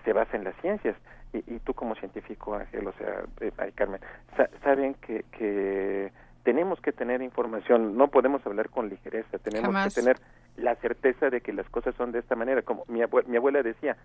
[0.03, 0.95] se basa en las ciencias
[1.37, 3.99] y, y tú como científico, Ángel, o sea, eh, ay, Carmen,
[4.37, 6.11] sa- saben que, que
[6.43, 9.93] tenemos que tener información, no podemos hablar con ligereza, tenemos Jamás.
[9.93, 10.17] que tener
[10.57, 13.61] la certeza de que las cosas son de esta manera, como mi, abue- mi abuela
[13.63, 13.97] decía,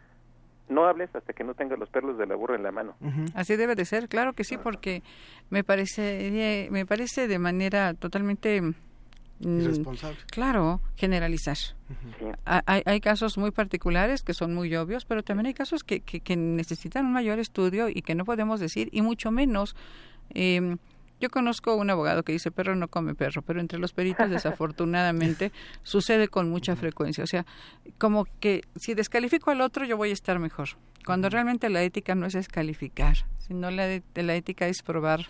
[0.69, 2.95] no hables hasta que no tengas los perlos de la burra en la mano.
[3.35, 5.03] Así debe de ser, claro que sí, porque
[5.51, 8.63] me parece, me parece de manera totalmente
[9.41, 10.19] Irresponsable.
[10.31, 11.57] Claro, generalizar.
[12.45, 16.01] Ha- Hay, hay casos muy particulares que son muy obvios, pero también hay casos que,
[16.01, 19.75] que, que necesitan un mayor estudio y que no podemos decir, y mucho menos.
[20.35, 20.77] eh,
[21.23, 25.53] yo conozco un abogado que dice perro no come perro, pero entre los peritos desafortunadamente
[25.83, 27.23] sucede con mucha frecuencia.
[27.25, 27.45] O sea,
[27.99, 30.71] como que si descalifico al otro yo voy a estar mejor.
[31.05, 35.27] Cuando realmente la ética no es descalificar, sino la, de- la ética es probar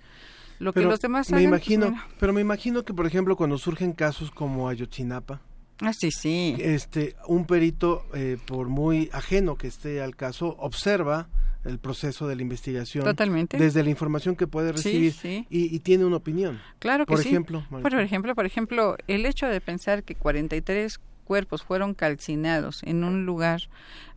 [0.61, 2.07] lo que los demás me hagan, pues, imagino, mira.
[2.21, 5.41] pero me imagino que por ejemplo cuando surgen casos como Ayotzinapa,
[5.83, 6.55] Ah, sí, sí.
[6.61, 11.29] este, un perito eh, por muy ajeno que esté al caso observa
[11.65, 13.57] el proceso de la investigación Totalmente.
[13.59, 15.47] desde la información que puede Sí, recibir sí.
[15.51, 16.59] Y, y tiene una opinión.
[16.79, 17.29] Claro que por sí.
[17.29, 21.01] ejemplo, por ejemplo, por ejemplo, el hecho de pensar que 43
[21.31, 23.61] cuerpos fueron calcinados en un lugar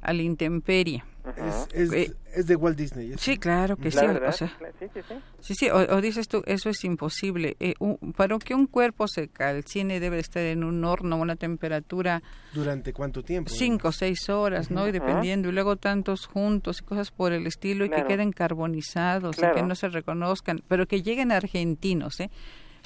[0.01, 1.03] a la intemperie.
[1.37, 3.09] es, Eh, es, es de Walt Disney.
[3.11, 3.19] eso.
[3.19, 3.97] Sí, claro que sí.
[4.07, 4.47] verdad, o sea,
[4.79, 5.13] sí, sí, sí.
[5.39, 7.55] sí, sí, o, o dices tú, eso es imposible.
[7.59, 11.19] Eh, un- para que un cuerpo se calcine debe de estar en un horno a
[11.19, 13.51] una temperatura ¿Durante cuánto tiempo?
[13.53, 14.87] cinco o seis horas, ¿no?
[14.87, 18.07] Y dependiendo, y luego tantos juntos y cosas por el estilo, y Claro.
[18.07, 19.53] que queden carbonizados y Claro.
[19.55, 22.31] que no se reconozcan, pero que lleguen argentinos, ¿eh?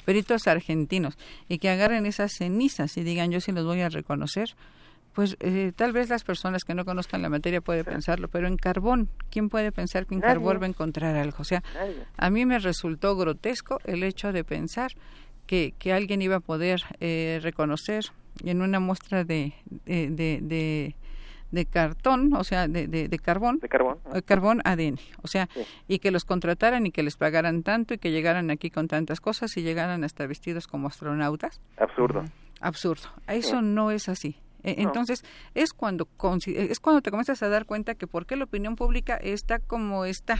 [0.08, 1.18] Peritos argentinos,
[1.50, 4.54] y que agarren esas cenizas y digan, yo sí los voy a reconocer.
[5.12, 8.56] Pues eh, tal vez las personas que no conozcan la materia pueden pensarlo, pero en
[8.56, 10.36] carbón, ¿quién puede pensar que en Nadie.
[10.36, 11.36] carbón va a encontrar algo?
[11.40, 12.04] O sea, Nadie.
[12.16, 14.92] a mí me resultó grotesco el hecho de pensar
[15.46, 18.06] que, que alguien iba a poder eh, reconocer
[18.44, 19.52] en una muestra de,
[19.84, 20.94] de, de, de-
[21.50, 23.98] de cartón, o sea, de, de, de carbón, De carbón.
[24.14, 25.48] eh, carbón ADN, o sea,
[25.86, 29.20] y que los contrataran y que les pagaran tanto y que llegaran aquí con tantas
[29.20, 31.60] cosas y llegaran hasta vestidos como astronautas.
[31.78, 32.24] Absurdo.
[32.60, 33.08] Absurdo.
[33.28, 33.64] Eso Sí.
[33.64, 34.36] no es así.
[34.64, 34.72] No.
[34.76, 38.44] Entonces, es cuando consi- es cuando te comienzas a dar cuenta que por qué la
[38.44, 40.38] opinión pública está como está.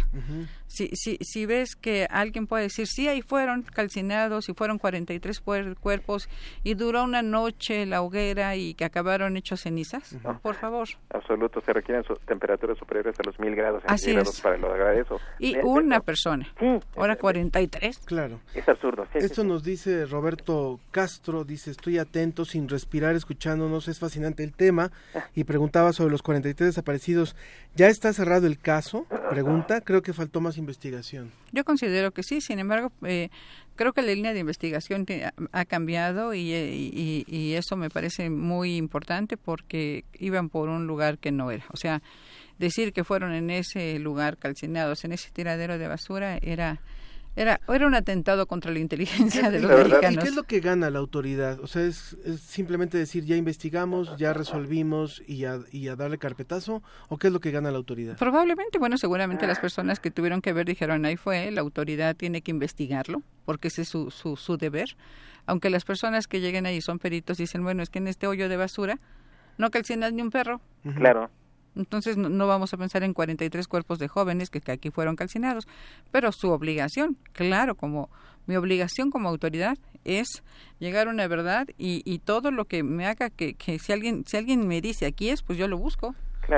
[0.66, 5.43] Si, si, si ves que alguien puede decir, sí, ahí fueron calcinados y fueron 43
[5.45, 6.29] puer- cuerpos
[6.64, 10.89] y duró una noche la hoguera y que acabaron hechos cenizas, por favor.
[11.11, 14.41] Absoluto, se requieren su- temperaturas superiores a los mil grados Así centígrados es.
[14.41, 15.21] para lograr eso.
[15.39, 16.47] Y una persona.
[16.59, 16.66] Sí.
[16.97, 17.99] Ahora 43.
[18.05, 18.41] Claro.
[18.55, 19.05] Es absurdo.
[19.12, 24.42] sí, sí, Esto nos dice Roberto Castro, dice, estoy atento, sin respirar, escuchándonos, es fascinante
[24.42, 24.90] el tema,
[25.34, 27.36] y preguntaba sobre los 43 desaparecidos.
[27.76, 29.06] ¿Ya está cerrado el caso?
[29.30, 31.30] Pregunta, creo que faltó más investigación.
[31.52, 33.28] Yo considero que sí, sin embargo, eh,
[33.76, 35.06] creo que la línea de investigación
[35.52, 40.86] ha cambiado y, eh, y- y eso me parece muy importante porque iban por un
[40.86, 41.64] lugar que no era.
[41.70, 42.02] O sea,
[42.59, 46.80] decir que fueron en ese lugar calcinados, en ese tiradero de basura, era,
[47.39, 50.24] era, era un atentado contra la inteligencia de los ¿Y mexicanos.
[50.24, 51.61] qué es lo que gana la autoridad?
[51.61, 56.18] O sea, es, es simplemente decir, ya investigamos, ya resolvimos y a, y a darle
[56.18, 58.16] carpetazo, o qué es lo que gana la autoridad?
[58.16, 62.43] Probablemente, bueno, seguramente las personas que tuvieron que ver dijeron, ahí fue, la autoridad tiene
[62.43, 64.97] que investigarlo, porque ese es su, su, su deber.
[65.47, 68.49] Aunque las personas que lleguen ahí son peritos, dicen, bueno, es que en este hoyo
[68.49, 68.99] de basura
[69.57, 70.61] no calcinas ni un perro.
[70.97, 71.30] Claro.
[71.77, 75.16] Entonces no, no vamos a pensar en 43 cuerpos de jóvenes que, que aquí fueron
[75.16, 75.66] calcinados,
[76.11, 78.11] pero su obligación, claro, como
[78.47, 80.43] mi obligación como autoridad es
[80.79, 84.25] llegar a una verdad y, y todo lo que me haga que, que si alguien
[84.27, 86.14] si alguien me dice aquí es, pues yo lo busco.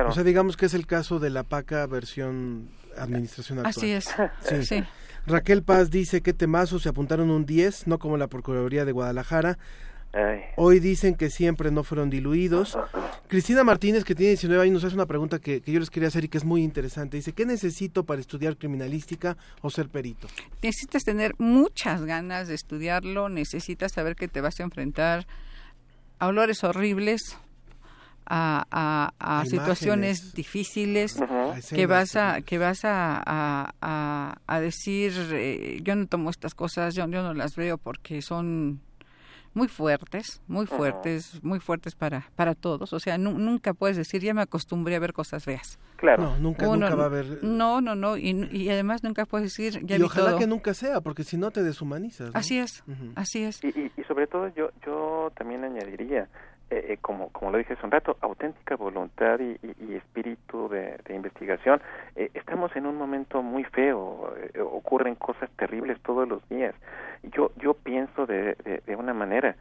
[0.06, 3.74] O sea, digamos que es el caso de la PACA versión administración actual.
[3.76, 4.08] Así es.
[4.42, 4.64] Sí.
[4.64, 4.84] Sí.
[5.26, 9.58] Raquel Paz dice que temazo se apuntaron un 10, no como la Procuraduría de Guadalajara.
[10.56, 12.76] Hoy dicen que siempre no fueron diluidos.
[13.28, 16.08] Cristina Martínez, que tiene 19 años, nos hace una pregunta que, que yo les quería
[16.08, 17.16] hacer y que es muy interesante.
[17.16, 20.26] Dice, ¿qué necesito para estudiar criminalística o ser perito?
[20.62, 25.26] Necesitas tener muchas ganas de estudiarlo, necesitas saber que te vas a enfrentar
[26.18, 27.38] a olores horribles,
[28.26, 30.34] a, a- a A situaciones imágenes.
[30.34, 31.16] difíciles
[31.70, 36.54] que vas a que vas a, a- a- a decir eh, yo no tomo estas
[36.54, 38.80] cosas yo, yo no las veo porque son
[39.54, 44.22] muy fuertes muy fuertes muy fuertes para para todos o sea nu- nunca puedes decir
[44.22, 46.22] ya me acostumbré a ver cosas feas Claro.
[46.22, 47.44] No, nunca, Uno- nunca va a haber...
[47.44, 50.38] no no no y, y además nunca puedes decir ya y vi ojalá todo.
[50.38, 52.32] que nunca sea, porque si no te deshumanizas.
[52.32, 52.38] ¿no?
[52.38, 53.12] así es Ujú.
[53.16, 56.26] así es Y, y, y sobre todo yo yo también añadiría,
[56.70, 60.68] eh, eh, como, como lo dije hace un rato, auténtica voluntad y, y- y espíritu
[60.68, 61.80] de, de investigación.
[62.16, 66.74] Eh, estamos en un momento muy feo, eh, ocurren cosas terribles todos los días.
[67.34, 69.56] Yo, yo pienso de, de, de una manera,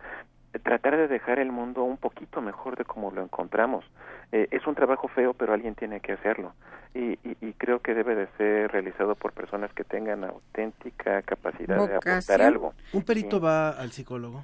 [0.64, 3.86] tratar de dejar el mundo un poquito mejor de como lo encontramos.
[4.32, 6.53] Eh, es un trabajo feo, pero alguien tiene que hacerlo.
[6.93, 11.78] Y, y, y creo que debe de ser realizado por personas que tengan auténtica capacidad
[11.88, 12.74] de aportar algo.
[12.93, 13.43] Un perito Sí.
[13.43, 14.43] va al psicólogo.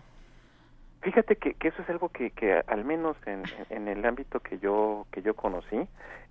[1.05, 4.57] Fíjate que, que eso es algo que, que al menos en, en el ámbito que
[4.57, 5.77] yo que yo conocí,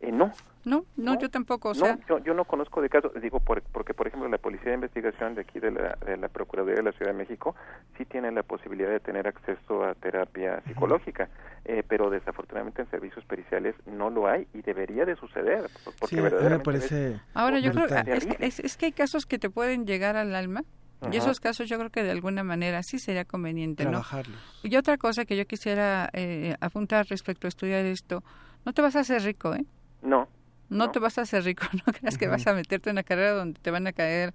[0.01, 0.33] eh, no.
[0.65, 3.63] no, no yo tampoco o no, sea yo, yo no conozco de casos, digo, por-
[3.63, 6.83] porque por ejemplo la Policía de Investigación de aquí de la, de la Procuraduría de
[6.83, 7.55] la Ciudad de México
[7.97, 11.29] sí tiene la posibilidad de tener acceso a terapia psicológica,
[11.67, 15.71] eh, pero desafortunadamente en servicios periciales no lo hay y debería de suceder.
[15.85, 17.13] Porque Sí, verdaderamente parece...
[17.13, 20.17] es- Ahora yo creo es que, es, es que hay casos que te pueden llegar
[20.17, 20.65] al alma
[21.13, 23.91] y esos casos yo creo que de alguna manera sí sería conveniente, ¿no?
[23.91, 24.37] Trabajarlos.
[24.63, 28.23] Y otra cosa que yo quisiera eh, apuntar respecto a estudiar esto,
[28.65, 29.65] no te vas a hacer rico, ¿eh?
[30.03, 30.29] No.
[30.71, 33.33] No, te vas a hacer rico, no creas que vas a meterte en una carrera
[33.33, 34.33] donde te van a caer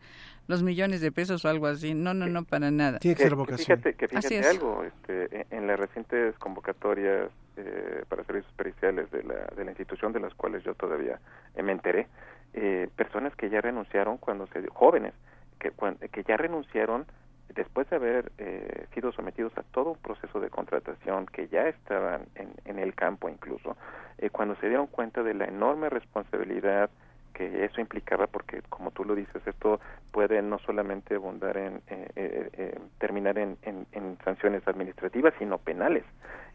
[0.48, 1.94] los millones de pesos o algo así.
[1.96, 3.00] No, no, no, para nada.
[3.00, 3.80] Tiene que ser vocación.
[3.80, 4.48] Fíjate, que Así fíjate es.
[4.48, 9.72] algo, este, en- en las recientes convocatorias eh, para servicios periciales de la, de la
[9.72, 11.20] institución de las cuales yo todavía
[11.56, 12.08] eh, me enteré,
[12.54, 15.14] eh, personas que ya renunciaron cuando se jóvenes
[15.60, 15.72] que
[16.12, 17.06] que ya renunciaron
[17.54, 22.22] después de haber eh, sido sometidos a todo un proceso de contratación que ya estaban
[22.36, 23.76] en, en el campo incluso
[24.20, 26.90] eh, cuando se dieron cuenta de la enorme responsabilidad
[27.34, 29.80] que eso implicaba porque como tú lo dices esto
[30.12, 35.58] puede no solamente abundar en eh, eh, eh, terminar en, en- en sanciones administrativas sino
[35.58, 36.04] penales.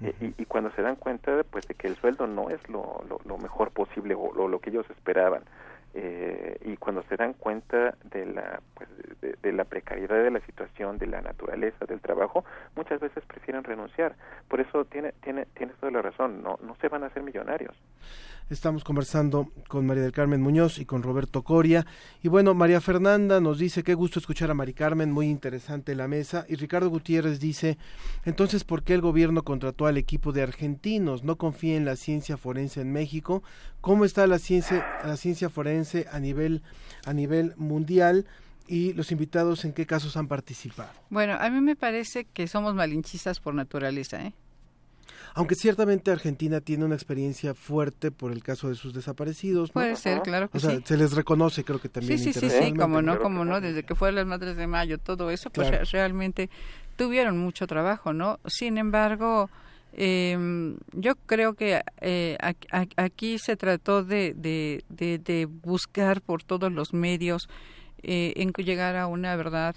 [0.01, 3.21] Y, y cuando se dan cuenta pues de que el sueldo no es lo, lo,
[3.25, 5.43] lo mejor posible o lo, lo que ellos esperaban
[5.95, 8.89] eh, y cuando se dan cuenta de la pues,
[9.21, 13.63] de, de la precariedad de la situación de la naturaleza del trabajo muchas veces prefieren
[13.65, 14.17] renunciar.
[14.49, 17.75] Por eso tiene tiene tienes toda la razón no no se van a hacer millonarios
[18.51, 21.87] Estamos conversando con María del Carmen Muñoz y con Roberto Coria.
[22.23, 26.09] Y bueno, María Fernanda nos dice, qué gusto escuchar a Mari Carmen, muy interesante la
[26.09, 26.45] mesa.
[26.47, 27.79] Y Ricardo Gutiérrez dice,
[28.27, 31.25] entonces, ¿por qué el gobierno contrató al equipo de argentinos?
[31.25, 33.43] ¿No confía en la ciencia forense en México?
[33.81, 36.63] ¿Cómo está la ciencia, la ciencia forense a nivel,
[37.07, 38.27] a nivel mundial?
[38.67, 40.91] Y los invitados, ¿en qué casos han participado?
[41.09, 44.35] Bueno, a mí me parece que somos malinchistas por naturaleza, ¿eh?
[45.35, 49.71] Aunque ciertamente Argentina tiene una experiencia fuerte por el caso de sus desaparecidos.
[49.71, 49.73] ¿no?
[49.75, 50.83] Puede ser, claro que O sea, sí.
[50.85, 52.19] se les reconoce, creo que también.
[52.19, 54.99] Sí, sí, sí, sí, como no, como no, desde que fueron las Madres de Mayo,
[54.99, 55.85] todo eso, pues Claro.
[55.91, 56.51] realmente
[56.97, 58.39] tuvieron mucho trabajo, ¿no?
[58.47, 59.51] Sin embargo,
[59.93, 62.37] eh, yo creo que eh,
[62.97, 67.49] aquí se trató de, de, de, de buscar por todos los medios
[68.03, 69.75] eh, en que llegar a una verdad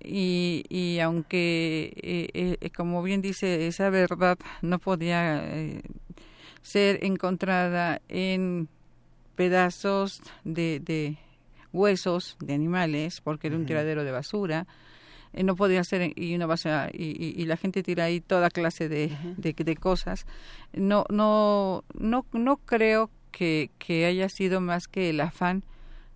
[0.00, 5.82] y, y aunque, eh, eh, como bien dice, esa verdad no podía eh,
[6.62, 8.68] ser encontrada en
[9.36, 11.16] pedazos de, de
[11.72, 14.66] huesos de animales porque era un tiradero de basura
[15.32, 18.50] eh, no podía ser y una base y, y- y la gente tira ahí toda
[18.50, 20.26] clase de, de, de cosas.
[20.74, 25.62] No no no no creo que, que haya sido más que el afán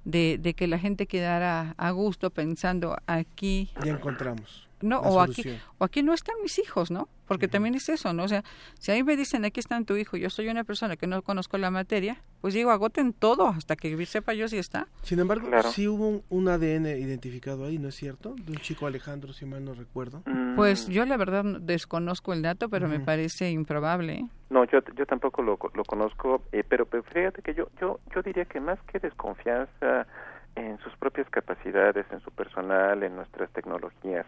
[0.06, 4.66] de, de que la gente quedara a gusto pensando aquí Ya encontramos.
[4.80, 5.42] no o aquí
[5.78, 8.44] o aquí no están mis hijos no porque también es eso no o sea
[8.78, 11.20] si a mí me dicen aquí está tu hijo yo soy una persona que no
[11.22, 15.48] conozco la materia pues digo agoten todo hasta que sepa yo si está Sin embargo,
[15.48, 15.72] Claro.
[15.72, 18.36] sí hubo un, un ADN identificado ahí, ¿no es cierto?
[18.46, 20.22] De un chico Alejandro, si mal no recuerdo.
[20.54, 24.28] pues yo la verdad no- desconozco el dato pero me parece improbable ¿eh?
[24.48, 28.22] No, yo, yo tampoco lo, lo conozco, eh, pero, pero fíjate que yo, yo, yo
[28.22, 30.06] diría que más que desconfianza
[30.54, 34.24] en sus propias capacidades, en su personal, en nuestras tecnologías,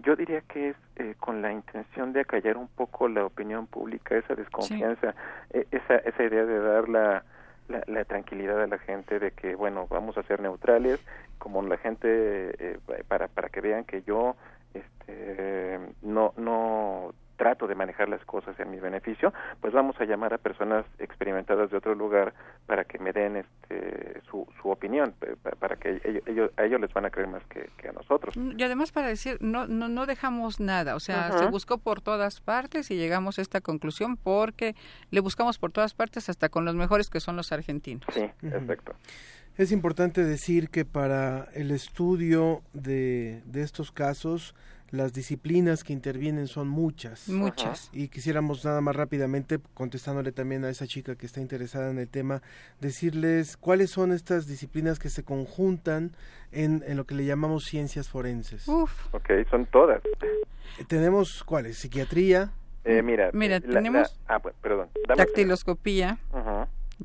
[0.00, 4.16] yo diría que es eh, con la intención de acallar un poco la opinión pública,
[4.16, 5.14] esa desconfianza,
[5.50, 7.24] eh, esa, esa idea de dar la,
[7.68, 11.00] la, la tranquilidad a la gente de que, bueno, vamos a ser neutrales,
[11.38, 14.34] como la gente, eh, para, para que vean que yo
[14.74, 19.32] este, no, no trato de manejar las cosas en mi beneficio,
[19.62, 22.34] pues vamos a llamar a personas experimentadas de otro lugar
[22.66, 25.14] para que me den este, su, su opinión,
[25.58, 28.34] para que ellos, a ellos les van a creer más que, a nosotros.
[28.36, 32.40] Y además para decir, no, no, no dejamos nada, o sea, se buscó por todas
[32.40, 34.74] partes y llegamos a esta conclusión porque
[35.10, 38.04] le buscamos por todas partes hasta con los mejores que son los argentinos.
[38.12, 38.94] Sí, perfecto.
[39.56, 44.54] Es importante decir que para el estudio de, de estos casos,
[44.90, 47.28] las disciplinas que intervienen son muchas.
[47.28, 47.90] Muchas.
[47.92, 52.08] Y quisiéramos nada más rápidamente, contestándole también a esa chica que está interesada en el
[52.08, 52.42] tema,
[52.80, 56.12] decirles cuáles son estas disciplinas que se conjuntan
[56.52, 58.66] en, en lo que le llamamos ciencias forenses.
[58.68, 59.14] Uf.
[59.14, 60.02] Ok, son todas.
[60.04, 61.78] Eh, tenemos, ¿cuáles?
[61.78, 62.52] Psiquiatría.
[62.84, 66.18] Eh, mira, mira tenemos ah, perdón, dactiloscopía.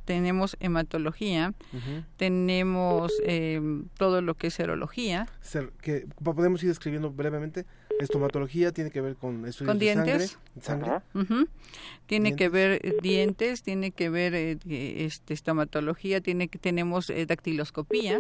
[0.06, 1.54] Tenemos hematología,
[2.18, 3.62] tenemos eh,
[3.98, 5.28] todo lo que es serología.
[5.82, 7.66] que podemos ir describiendo brevemente.
[8.00, 11.02] Estomatología tiene que ver con estudios con dientes, sangre.
[12.08, 18.20] Tiene que ver eh, dientes, tiene que ver eh, este, estomatología, tiene que tenemos dactiloscopía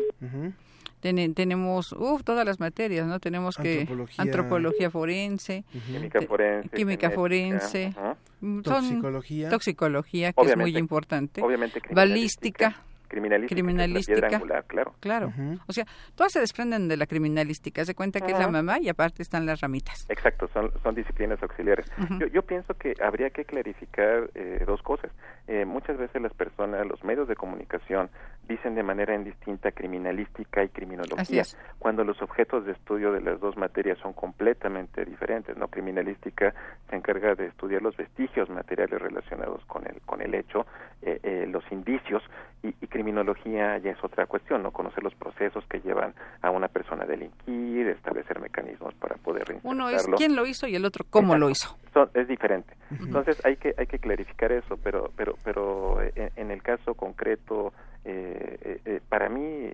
[1.01, 3.19] tenemos uf, todas las materias, ¿no?
[3.19, 4.89] Tenemos que antropología.
[4.89, 7.93] forense, química forense, química forense,
[8.41, 14.95] mm, toxicología, toxicología que es muy importante, obviamente balística criminalística, criminalística claro.
[14.99, 15.33] Claro.
[15.67, 15.85] O sea,
[16.15, 17.85] todas se desprenden de la criminalística.
[17.85, 20.05] Se cuenta que es la mamá y aparte están las ramitas.
[20.09, 21.85] Exacto, son, son disciplinas auxiliares.
[22.19, 25.11] yo, yo, pienso que habría que clarificar eh, dos cosas.
[25.47, 28.09] Eh, muchas veces las personas, los medios de comunicación,
[28.47, 31.43] dicen de manera indistinta criminalística y criminología,
[31.79, 35.55] cuando los objetos de estudio de las dos materias son completamente diferentes.
[35.55, 36.53] No criminalística
[36.89, 40.65] se encarga de estudiar los vestigios materiales relacionados con el con el hecho,
[41.01, 42.23] eh, los indicios
[42.61, 44.71] y, y criminología ya es otra cuestión, ¿no?
[44.71, 49.89] Conocer los procesos que llevan a una persona a delinquir, establecer mecanismos para poder Uno
[49.89, 51.77] es quién lo hizo y el otro cómo lo hizo.
[52.13, 52.73] es diferente.
[52.91, 57.73] Entonces hay que hay que clarificar eso, pero pero pero eh, en, el caso concreto
[58.05, 59.69] eh, eh, para mí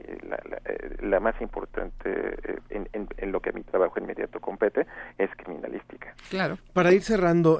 [1.02, 2.36] la, más importante
[2.70, 6.16] en, en, lo que a mi trabajo inmediato compete es criminalística.
[6.30, 6.58] Claro.
[6.74, 7.60] Para ir cerrando,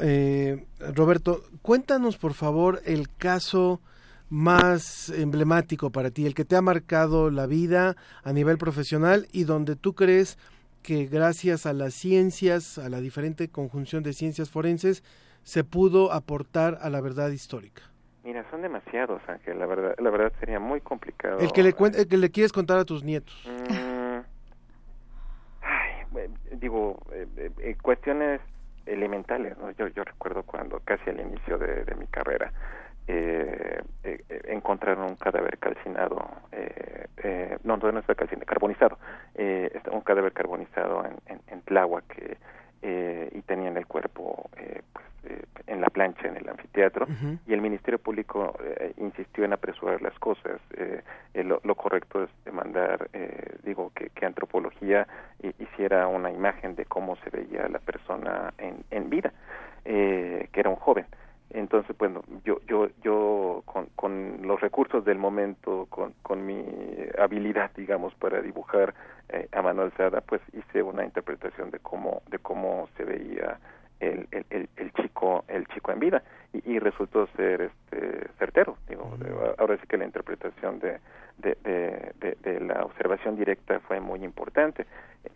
[0.94, 3.82] Roberto, cuéntanos por favor el caso
[4.30, 9.44] más emblemático para ti, el que te ha marcado la vida a nivel profesional y
[9.44, 10.38] donde tú crees
[10.84, 15.04] que gracias a las ciencias, a la diferente conjunción de ciencias forenses,
[15.44, 17.82] se pudo aportar a la verdad histórica?
[18.24, 19.58] Mira, son demasiados, Ángel.
[19.58, 21.40] La verdad, la verdad sería muy complicado.
[21.40, 23.36] El que le, el que le quieres contar a tus nietos.
[23.48, 24.20] Mm,
[26.60, 28.42] digo, eh, eh, cuestiones
[28.86, 29.58] elementales.
[29.58, 29.72] ¿no?
[29.72, 32.52] Yo, yo recuerdo cuando casi al inicio de mi carrera
[33.12, 39.00] eh, eh, encontraron un cadáver calcinado, eh, eh, no, no es calcinado, carbonizado,
[39.34, 42.38] eh, un cadáver carbonizado en, en, en Tláhuac
[42.84, 44.50] eh, y tenían el cuerpo
[44.94, 45.06] pues,
[45.66, 47.08] en la plancha en el anfiteatro.
[47.48, 48.56] Y el Ministerio Público
[48.98, 50.62] insistió en apresurar las cosas.
[51.34, 53.10] Lo, lo, correcto es demandar,
[53.64, 55.08] digo, que, que antropología
[55.58, 59.34] hiciera una imagen de cómo se veía la persona en, en vida,
[59.84, 61.06] que era un joven
[61.52, 66.64] entonces bueno yo yo yo con, con los recursos del momento con, con mi
[67.18, 68.94] habilidad digamos para dibujar
[69.30, 73.60] eh, a mano alzada pues hice una interpretación de cómo de cómo se veía
[74.00, 76.24] el, el, el, chico el chico en vida.
[76.54, 79.16] Y, y resultó ser este certero digo
[79.58, 81.00] ahora sí que la interpretación de
[81.38, 81.56] de,
[82.20, 84.86] de, de, la observación directa fue muy importante.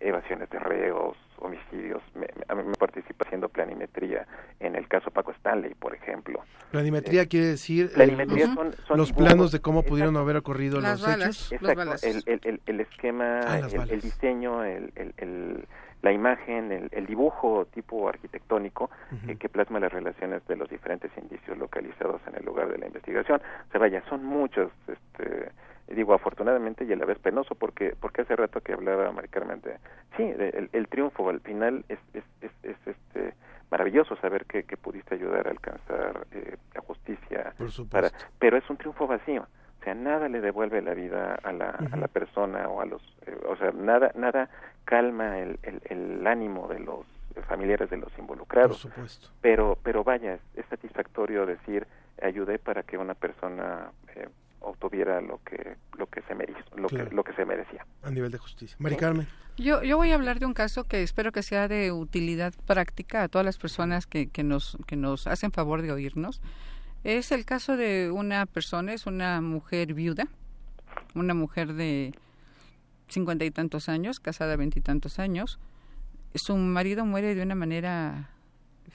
[0.02, 4.26] Evasiones de reos homicidios me, a mí me participa haciendo planimetría
[4.60, 6.44] en el caso Paco Stanley por ejemplo
[6.74, 11.52] planimetría eh, quiere decir planimetría son, los planos de cómo pudieron haber ocurrido los hechos.
[11.52, 11.96] exacto.
[12.02, 13.60] el, el, el, esquema ah,
[13.90, 15.68] el, diseño el, el
[16.02, 18.90] la imagen, el, el dibujo tipo arquitectónico
[19.40, 23.40] que plasma las relaciones de los diferentes indicios localizados en el lugar de la investigación.
[23.70, 25.50] O sea, vaya, son muchos, este,
[25.88, 29.62] digo afortunadamente y a la vez penoso porque porque hace rato que hablaba Mari Carmen
[29.62, 29.78] de
[30.18, 33.34] sí el, el triunfo al final es, es, es, es este
[33.74, 36.28] maravilloso saber que, que pudiste ayudar a alcanzar
[37.90, 39.48] para, pero es un triunfo vacío
[39.80, 43.02] o sea nada le devuelve la vida a la, a la persona o a los
[43.26, 44.50] eh, o sea nada nada
[44.86, 47.06] calma el, el, el ánimo de los
[47.48, 48.82] familiares de los involucrados.
[48.82, 49.30] Por supuesto.
[49.42, 51.88] pero pero vaya es, satisfactorio decir
[52.22, 54.30] ayudé para que una persona eh,
[54.62, 57.86] obtuviera lo que lo que se merecía lo que lo que se merecía.
[58.04, 58.78] A nivel de justicia.
[58.80, 59.28] Mari Carmen.
[59.58, 63.24] Yo yo voy a hablar de un caso que espero que sea de utilidad práctica
[63.24, 66.42] a todas las personas que, que nos que nos hacen favor de oírnos
[67.04, 70.28] es el caso de una persona es una mujer viuda
[71.16, 72.14] una mujer de
[73.08, 75.60] cincuenta y tantos años casada veintitantos años
[76.36, 78.30] su marido muere de una manera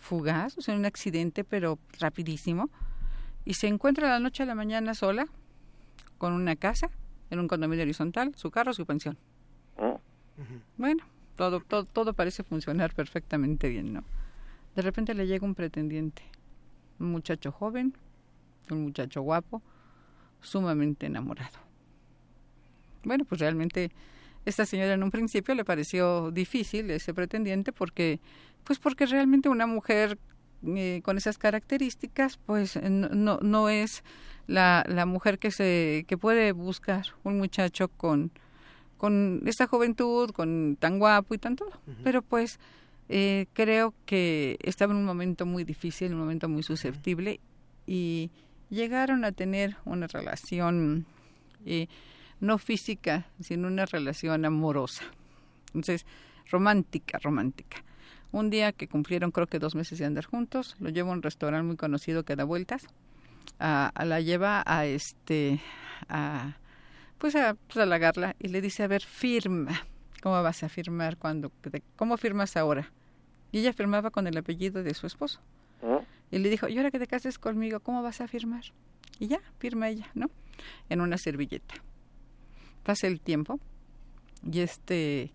[0.00, 2.70] fugaz, o sea, un accidente, pero rapidísimo,
[3.44, 5.26] y se encuentra la noche a la mañana sola,
[6.18, 6.90] con una casa,
[7.30, 9.16] en un condominio horizontal, su carro, su pensión.
[10.76, 11.04] Bueno,
[11.36, 14.04] todo, todo, todo parece funcionar perfectamente bien, ¿no?
[14.76, 16.22] De repente le llega un pretendiente,
[16.99, 17.94] un muchacho joven,
[18.70, 19.62] un muchacho guapo,
[20.40, 21.59] sumamente enamorado.
[23.05, 23.90] Bueno, pues realmente
[24.44, 28.20] esta señora en un principio le pareció difícil ese pretendiente porque,
[28.64, 30.18] pues porque realmente una mujer
[30.66, 34.03] eh, con esas características, pues no, no es
[34.46, 38.32] la, la mujer que se que puede buscar un muchacho con
[38.99, 41.70] con esta juventud, con tan guapo y tan todo.
[42.03, 42.59] Pero pues
[43.09, 47.40] eh, creo que estaba en un momento muy difícil, un momento muy susceptible
[47.86, 48.30] y
[48.70, 51.06] llegaron a tener una relación
[51.64, 51.88] eh,
[52.40, 55.04] no física, sino una relación amorosa.
[55.68, 56.04] Entonces,
[56.50, 57.82] romántica, romántica.
[58.30, 61.22] Un día que cumplieron creo que dos meses de andar juntos, lo lleva a un
[61.22, 62.86] restaurante muy conocido que da vueltas,
[63.59, 65.61] a, la lleva a este,
[66.09, 66.59] a,
[67.16, 67.88] pues a, pues
[68.38, 69.80] y le dice, a ver, firma.
[70.23, 71.53] ¿Cómo vas a firmar cuando,
[71.97, 72.91] cómo firmas ahora?
[73.53, 75.41] Y ella firmaba con el apellido de su esposo.
[76.31, 78.64] Y le dijo, y ahora que te cases conmigo, ¿cómo vas a firmar?
[79.19, 80.31] Y ya, firma ella, ¿no?
[80.89, 81.75] En una servilleta.
[82.83, 83.59] Pasa el tiempo
[84.43, 85.33] y este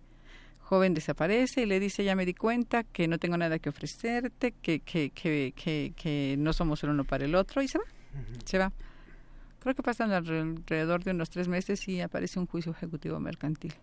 [0.60, 4.52] joven desaparece y le dice, ya me di cuenta que no tengo nada que ofrecerte,
[4.62, 7.84] que, que, que, que, que no somos el uno para el otro y se va,
[8.44, 8.72] se va.
[9.60, 13.74] Creo que pasan alrededor de unos tres meses y aparece un juicio ejecutivo mercantil.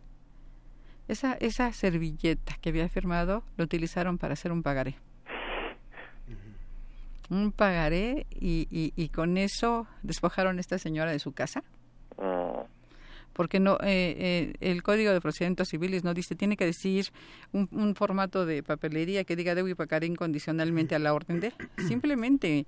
[1.12, 4.96] Esa, esa servilleta que había firmado lo utilizaron para hacer un pagaré.
[7.30, 11.66] Un pagaré y, y, y con eso despojaron a esta señora de su casa.
[13.34, 17.08] Porque no eh, eh, el Código de Procedimientos Civiles no dice, tiene que decir
[17.52, 21.52] un, formato de papelería que diga debo y pagar incondicionalmente a la orden de.
[21.90, 22.66] Simplemente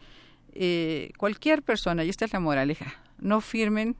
[0.51, 3.95] eh, cualquier persona, y esta es la moraleja, no firmen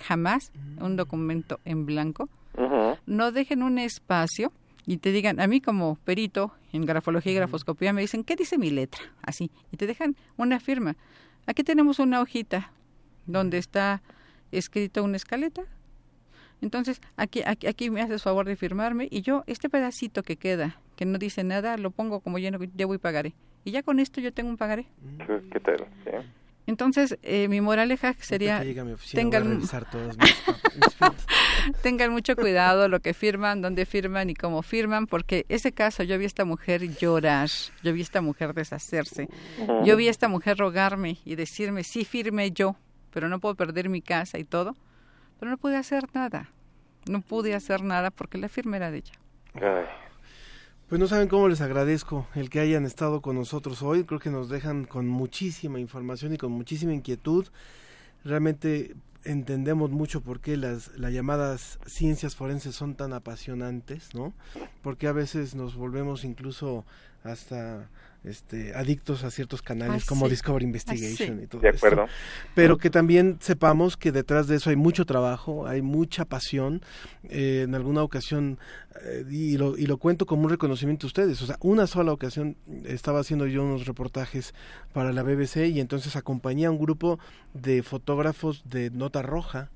[0.00, 2.28] jamás un documento en blanco,
[3.06, 4.52] no dejen un espacio
[4.86, 8.58] y te digan, a mí como perito en grafología y grafoscopía me dicen, ¿qué dice
[8.58, 9.00] mi letra?
[9.22, 10.96] Así, y te dejan una firma.
[11.46, 12.70] Aquí tenemos una hojita
[13.26, 14.02] donde está
[14.50, 15.64] escrito una escaleta,
[16.64, 20.78] entonces, aquí, aquí, aquí me haces favor de firmarme y yo este pedacito que queda,
[20.96, 23.34] que no dice nada, lo pongo como lleno, voy y pagaré.
[23.64, 24.86] Y ya con esto yo tengo un pagaré.
[25.52, 25.86] ¿Qué tal?
[26.66, 28.62] Entonces, eh, mi moraleja sería,
[29.12, 29.60] tengan,
[31.82, 36.16] tengan mucho cuidado lo que firman, dónde firman y cómo firman, porque ese caso yo
[36.16, 37.50] vi a esta mujer llorar,
[37.82, 39.28] yo vi a esta mujer deshacerse,
[39.84, 42.76] yo vi a esta mujer rogarme y decirme, sí firme yo,
[43.12, 44.74] pero no puedo perder mi casa y todo,
[45.38, 46.48] pero no pude hacer nada
[47.06, 49.14] no pude hacer nada porque la firma era de ella.
[50.88, 54.04] Pues no saben cómo les agradezco el que hayan estado con nosotros hoy.
[54.04, 57.46] Creo que nos dejan con muchísima información y con muchísima inquietud.
[58.22, 64.34] Realmente entendemos mucho por qué las, las llamadas ciencias forenses son tan apasionantes, ¿no?
[64.82, 66.84] Porque a veces nos volvemos incluso
[67.22, 67.88] hasta
[68.24, 72.06] este, adictos a ciertos canales como Discovery Investigation y todo de acuerdo.
[72.54, 76.82] Pero que también sepamos que detrás de eso hay mucho trabajo, hay mucha pasión.
[77.24, 78.58] Eh, en alguna ocasión,
[79.02, 82.12] eh, y, lo, y lo cuento como un reconocimiento a ustedes, o sea, una sola
[82.12, 84.54] ocasión estaba haciendo yo unos reportajes
[84.92, 87.18] para la BBC y entonces acompañé a un grupo
[87.52, 89.70] de fotógrafos de nota roja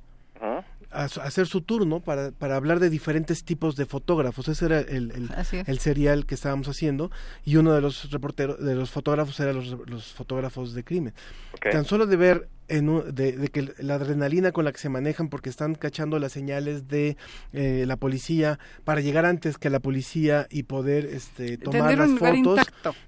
[0.91, 4.49] a, hacer su turno para, para hablar de diferentes tipos de fotógrafos.
[4.49, 5.31] Ese era el,
[5.67, 7.11] el, serial que estábamos haciendo
[7.45, 11.15] y uno de los reporteros, de los fotógrafos era los, los fotógrafos de crimen.
[11.61, 15.49] Tan solo de ver en de, que la adrenalina con la que se manejan porque
[15.49, 17.17] están cachando las señales de
[17.53, 22.61] eh, la policía para llegar antes que la policía y poder este tomar las fotos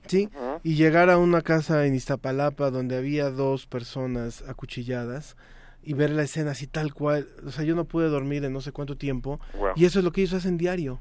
[0.07, 0.31] sí
[0.63, 5.37] y llegar a una casa en Iztapalapa donde había dos personas acuchilladas
[5.83, 7.29] y ver la escena así tal cual.
[7.47, 9.41] O sea, yo no pude dormir en no sé cuánto tiempo.
[9.77, 11.01] Y eso es lo que ellos hacen diario.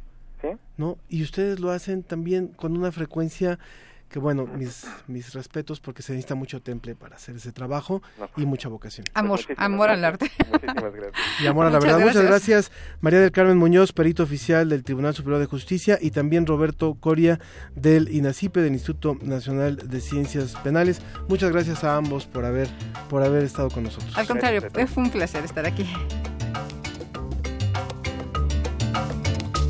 [0.77, 0.97] ¿No?
[1.09, 3.59] Y ustedes lo hacen también con una frecuencia
[4.09, 8.01] que bueno, mis, mis respetos porque se necesita mucho temple para hacer ese trabajo
[8.35, 9.05] y mucha vocación.
[9.13, 10.31] Amor, amor al arte.
[10.51, 11.25] Muchísimas gracias.
[11.41, 11.99] Y amor a la verdad.
[11.99, 16.45] Muchas gracias María del Carmen Muñoz, perito oficial del Tribunal Superior de Justicia y también
[16.45, 17.39] Roberto Coria
[17.75, 21.01] del INACIPE, del Instituto Nacional de Ciencias Penales.
[21.27, 22.67] Muchas gracias a ambos por haber,
[23.09, 24.17] por haber estado con nosotros.
[24.17, 25.87] Al contrario, fue un placer estar aquí.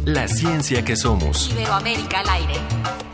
[0.06, 1.52] La ciencia que somos.
[1.52, 3.09] Iberoamérica al aire.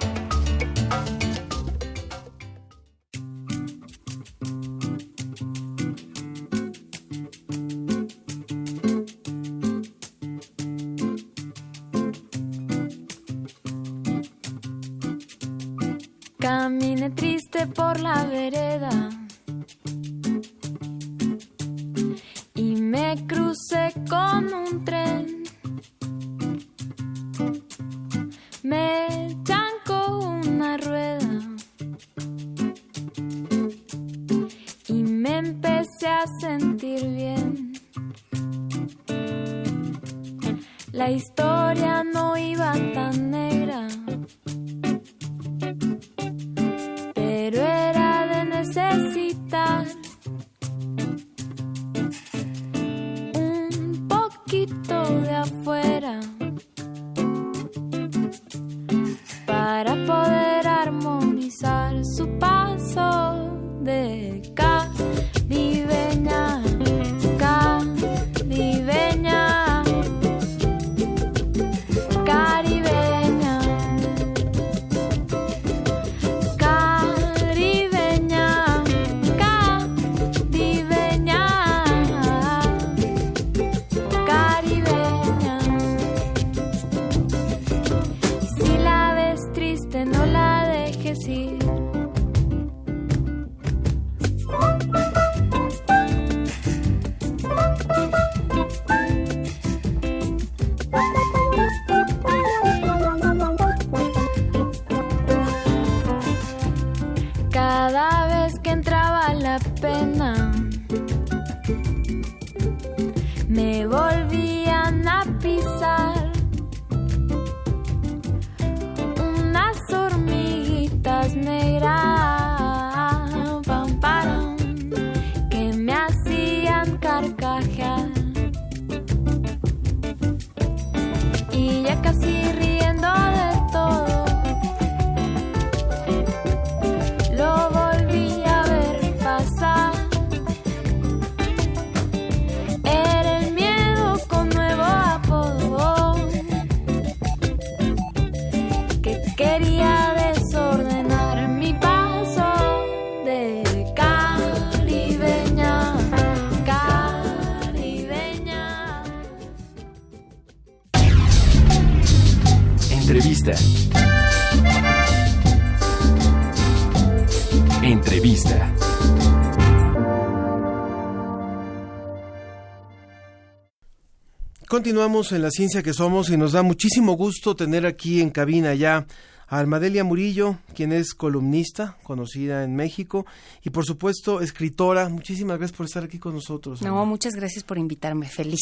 [174.95, 178.73] Continuamos en la ciencia que somos y nos da muchísimo gusto tener aquí en cabina
[178.75, 179.05] ya
[179.45, 183.25] a Almadelia Murillo, quien es columnista, conocida en México,
[183.61, 185.09] y por supuesto escritora.
[185.09, 186.81] Muchísimas gracias por estar aquí con nosotros.
[186.81, 188.29] No, muchas gracias por invitarme.
[188.29, 188.61] Feliz.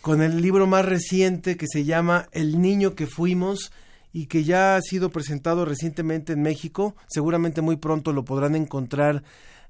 [0.00, 3.70] Con el libro más reciente que se llama El niño que fuimos
[4.10, 6.96] y que ya ha sido presentado recientemente en México.
[7.08, 9.22] Seguramente muy pronto lo podrán encontrar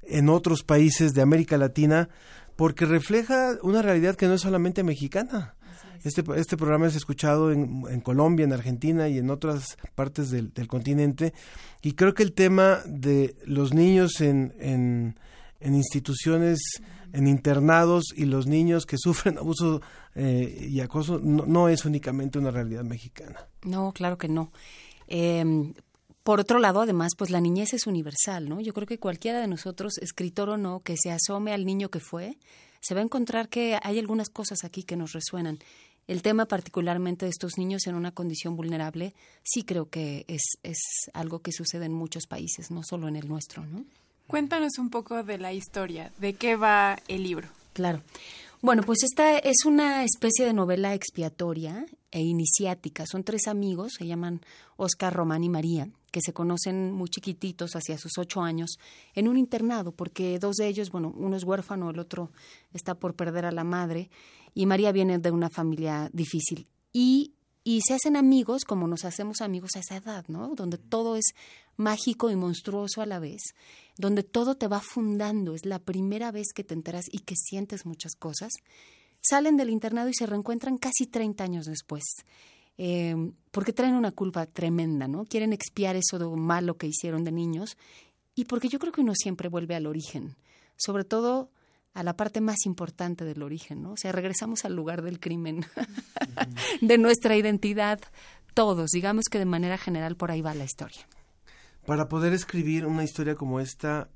[0.05, 2.09] en otros países de América Latina
[2.55, 5.55] porque refleja una realidad que no es solamente mexicana.
[6.05, 10.53] Este, este programa es escuchado en, en Colombia, en Argentina y en otras partes del,
[10.53, 11.33] del continente.
[11.83, 15.19] Y creo que el tema de los niños en, en,
[15.61, 16.61] en instituciones,
[17.12, 19.81] en internados y los niños que sufren abuso
[20.15, 23.47] eh, y acoso no, no, es únicamente una realidad mexicana.
[23.62, 24.53] No, claro que no.
[25.07, 25.73] Eh,
[26.29, 28.61] por otro lado, además, pues la niñez es universal, ¿no?
[28.61, 32.01] Yo creo que cualquiera de nosotros, escritor o no, que se asome al niño que
[32.01, 32.37] fue,
[32.81, 35.59] se va a encontrar que hay algunas cosas aquí que nos resuenan.
[36.09, 40.78] El tema particularmente de estos niños en una condición vulnerable, sí creo que es, es
[41.12, 43.85] algo que sucede en muchos países, no solo en el nuestro, ¿no?
[44.26, 47.48] Cuéntanos un poco de la historia, de qué va el libro.
[47.74, 48.02] Claro.
[48.60, 53.05] Bueno, pues esta es una especie de novela expiatoria e iniciática.
[53.06, 54.40] Son tres amigos, se llaman
[54.76, 58.78] Oscar, Román y María, que se conocen muy chiquititos, hacia sus ocho años,
[59.14, 62.30] en un internado, porque dos de ellos, bueno, uno es huérfano, el otro
[62.72, 64.10] está por perder a la madre,
[64.59, 66.66] y María viene de una familia difícil.
[66.93, 67.32] Y,
[67.62, 70.52] y se hacen amigos como nos hacemos amigos a esa edad, ¿no?
[70.56, 71.26] Donde todo es
[71.76, 73.40] mágico y monstruoso a la vez,
[73.98, 77.86] donde todo te va fundando, es la primera vez que te enteras y que sientes
[77.86, 78.52] muchas cosas.
[79.20, 82.02] Salen del internado y se reencuentran casi 30 años después.
[82.78, 83.14] Eh,
[83.52, 85.24] porque traen una culpa tremenda, ¿no?
[85.24, 87.76] Quieren expiar eso de malo que hicieron de niños
[88.35, 90.35] y porque yo creo que uno siempre vuelve al origen,
[90.76, 91.52] sobre todo
[91.94, 93.93] a la parte más importante del origen, ¿no?
[93.93, 95.65] O sea, regresamos al lugar del crimen,
[96.81, 98.01] de nuestra identidad,
[98.55, 101.09] todos, digamos que de manera general por ahí va la historia.
[101.86, 104.10] Para poder escribir una historia como esta,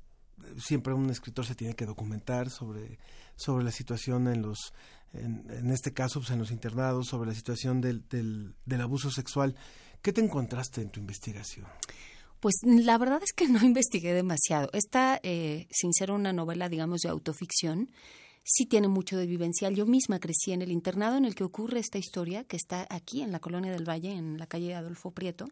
[0.57, 2.99] siempre un escritor se tiene que documentar sobre,
[3.35, 4.73] sobre la situación en los,
[5.13, 9.11] en, en este caso, pues en los internados, sobre la situación del, del, del abuso
[9.11, 9.55] sexual.
[10.01, 11.65] ¿Qué te encontraste en tu investigación?
[12.43, 14.69] Pues la verdad es que no investigué demasiado.
[14.73, 17.89] Esta, eh, sin ser una novela, digamos, de autoficción,
[18.43, 19.75] sí tiene mucho de vivencial.
[19.75, 23.21] Yo misma crecí en el internado en el que ocurre esta historia, que está aquí
[23.21, 25.47] en la Colonia del Valle, en la calle Adolfo Prieto.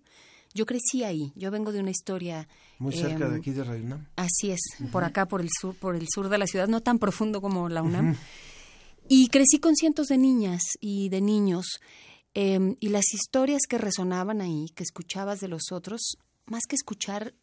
[0.54, 1.32] Yo crecí ahí.
[1.38, 4.08] Yo vengo de una historia muy cerca de em, aquí de Radio UNAM.
[4.18, 4.60] Así es,
[4.92, 7.70] por acá, por el sur, por el sur de la ciudad, no tan profundo como
[7.70, 8.18] la UNAM.
[9.08, 11.80] Y crecí con cientos de niñas y de niños.
[12.34, 16.18] em, y las historias que resonaban ahí, que escuchabas de los otros,
[16.52, 17.34] más que escuchar,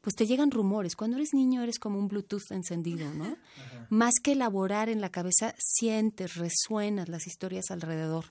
[0.00, 0.96] pues te llegan rumores.
[0.96, 3.36] Cuando eres niño eres como un Bluetooth encendido, ¿no?
[3.90, 8.26] Más que elaborar en la cabeza, sientes, resuenas las historias alrededor.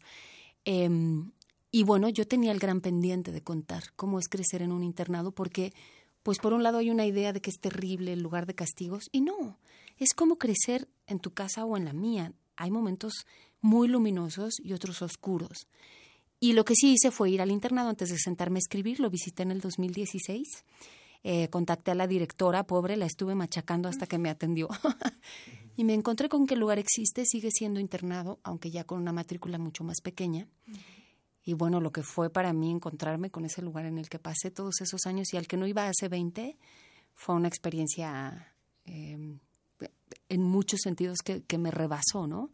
[0.66, 1.32] Em,
[1.72, 5.32] y bueno, yo tenía el gran pendiente de contar cómo es crecer en un internado,
[5.32, 5.74] porque,
[6.22, 9.10] pues por un lado hay una idea de que es terrible el lugar de castigos,
[9.12, 9.57] y no,
[9.98, 12.34] es como crecer en tu casa o en la mía.
[12.57, 13.26] Hay momentos
[13.62, 15.68] muy luminosos y otros oscuros.
[16.40, 19.10] Y lo que sí hice fue ir al internado antes de sentarme a escribir, lo
[19.10, 20.66] visité en el 2016.
[21.24, 24.70] Eh, contacté a la directora, pobre, la estuve machacando hasta que me atendió.
[25.76, 29.12] y me encontré con que el lugar existe, sigue siendo internado, aunque ya con una
[29.12, 30.48] matrícula mucho más pequeña.
[31.44, 34.52] Y bueno, lo que fue para mí encontrarme con ese lugar en el que pasé
[34.52, 36.57] todos esos años y al que no iba hace 20,
[37.16, 38.53] fue una experiencia
[38.86, 39.38] eh,
[40.30, 42.52] en muchos sentidos que, que me rebasó, ¿no?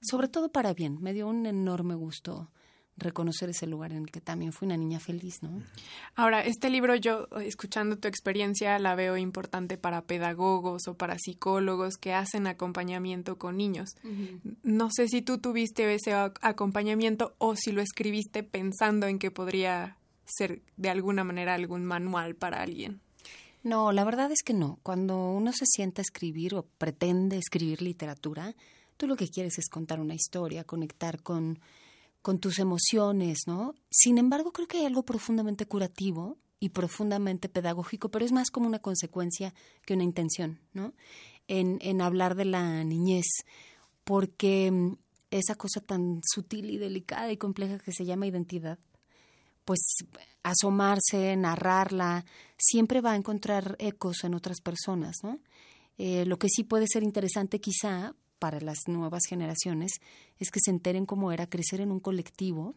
[0.00, 2.50] Sobre todo para bien, me dio un enorme gusto
[2.98, 5.62] reconocer ese lugar en el que también fui una niña feliz, ¿no?
[6.14, 11.96] Ahora, este libro yo, escuchando tu experiencia, la veo importante para pedagogos o para psicólogos
[11.96, 13.90] que hacen acompañamiento con niños.
[14.62, 19.30] No sé si tú tuviste ese ac- acompañamiento o si lo escribiste pensando en que
[19.30, 19.96] podría
[20.26, 23.00] ser de alguna manera algún manual para alguien.
[23.62, 24.78] No, la verdad es que no.
[24.82, 28.54] Cuando uno se sienta a escribir o pretende escribir literatura,
[28.96, 31.58] tú lo que quieres es contar una historia, conectar con,
[32.22, 33.74] con tus emociones, ¿no?
[33.90, 38.66] Sin embargo, creo que hay algo profundamente curativo y profundamente pedagógico, pero es más como
[38.66, 39.54] una consecuencia
[39.86, 40.94] que una intención, ¿no?
[41.46, 43.26] En, en hablar de la niñez,
[44.04, 44.96] porque mm,
[45.30, 48.78] esa cosa tan sutil y delicada y compleja que se llama identidad,
[49.64, 49.80] pues
[50.42, 52.24] asomarse, narrarla,
[52.56, 55.38] siempre va a encontrar ecos en otras personas, ¿no?
[55.98, 59.92] Eh, lo que sí puede ser interesante quizá para las nuevas generaciones
[60.38, 62.74] es que se enteren cómo era crecer en un colectivo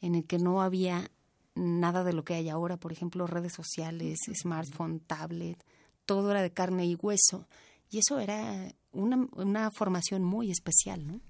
[0.00, 1.10] en el que no había
[1.54, 5.62] nada de lo que hay ahora, por ejemplo, redes sociales, smartphone, tablet,
[6.06, 7.46] todo era de carne y hueso.
[7.90, 11.20] Y eso era una, una formación muy especial, ¿no?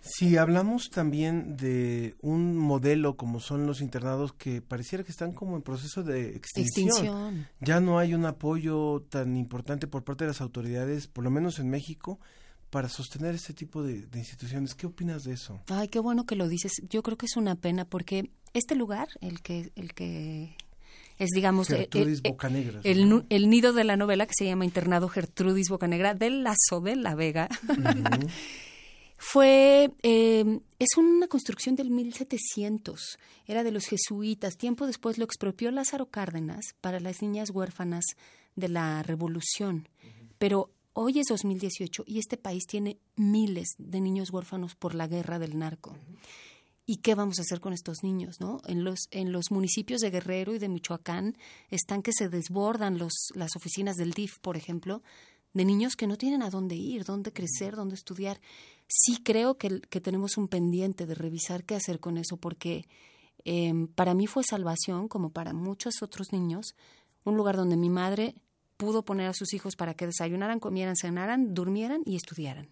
[0.00, 5.54] Si hablamos también de un modelo como son los internados que pareciera que están como
[5.54, 6.88] en proceso de extinción.
[6.88, 7.48] Extinción.
[7.60, 11.60] Ya no hay un apoyo tan importante por parte de las autoridades, por lo menos
[11.60, 12.18] en México,
[12.72, 14.74] para sostener este tipo de, de instituciones.
[14.74, 15.60] ¿Qué opinas de eso?
[15.68, 16.72] Ay, qué bueno que lo dices.
[16.88, 20.56] Yo creo que es una pena porque este lugar, el que, el que
[21.18, 25.10] es, digamos, el- Gertrudis el, el, el nido de la novela que se llama Internado
[25.10, 27.48] Gertrudis Bocanegra del Lazo de la Vega.
[29.18, 34.56] Fue, eh, es una construcción del 1700, era de los jesuitas.
[34.56, 38.04] Tiempo después lo expropió Lázaro Cárdenas para las niñas huérfanas
[38.56, 39.88] de la Revolución.
[40.38, 45.38] Pero hoy es 2018 y este país tiene miles de niños huérfanos por la guerra
[45.38, 45.96] del narco.
[46.84, 48.60] ¿Y qué vamos a hacer con estos niños, no?
[48.66, 51.36] En los en los municipios de Guerrero y de Michoacán
[51.70, 55.02] están que se desbordan los las oficinas del DIF, por ejemplo,
[55.54, 58.40] de niños que no tienen a dónde ir, dónde crecer, dónde estudiar.
[58.88, 62.84] Sí creo que, que tenemos un pendiente de revisar qué hacer con eso, porque
[63.44, 66.74] eh, para mí fue salvación, como para muchos otros niños,
[67.24, 68.34] un lugar donde mi madre
[68.82, 72.68] pudo poner a sus hijos para que desayunaran, comieran, cenaran, durmieran y estudiaran,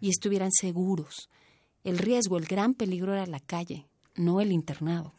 [0.00, 1.28] y estuvieran seguros.
[1.82, 5.12] El riesgo, el gran peligro era la calle, no el internado.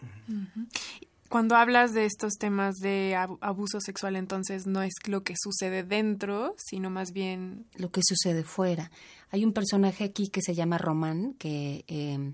[1.27, 5.83] Cuando hablas de estos temas de ab- abuso sexual, entonces no es lo que sucede
[5.83, 8.91] dentro, sino más bien lo que sucede fuera.
[9.31, 12.33] Hay un personaje aquí que se llama Román, que eh,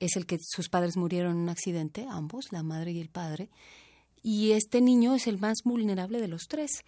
[0.00, 3.48] es el que sus padres murieron en un accidente, ambos, la madre y el padre,
[4.22, 6.84] y este niño es el más vulnerable de los tres.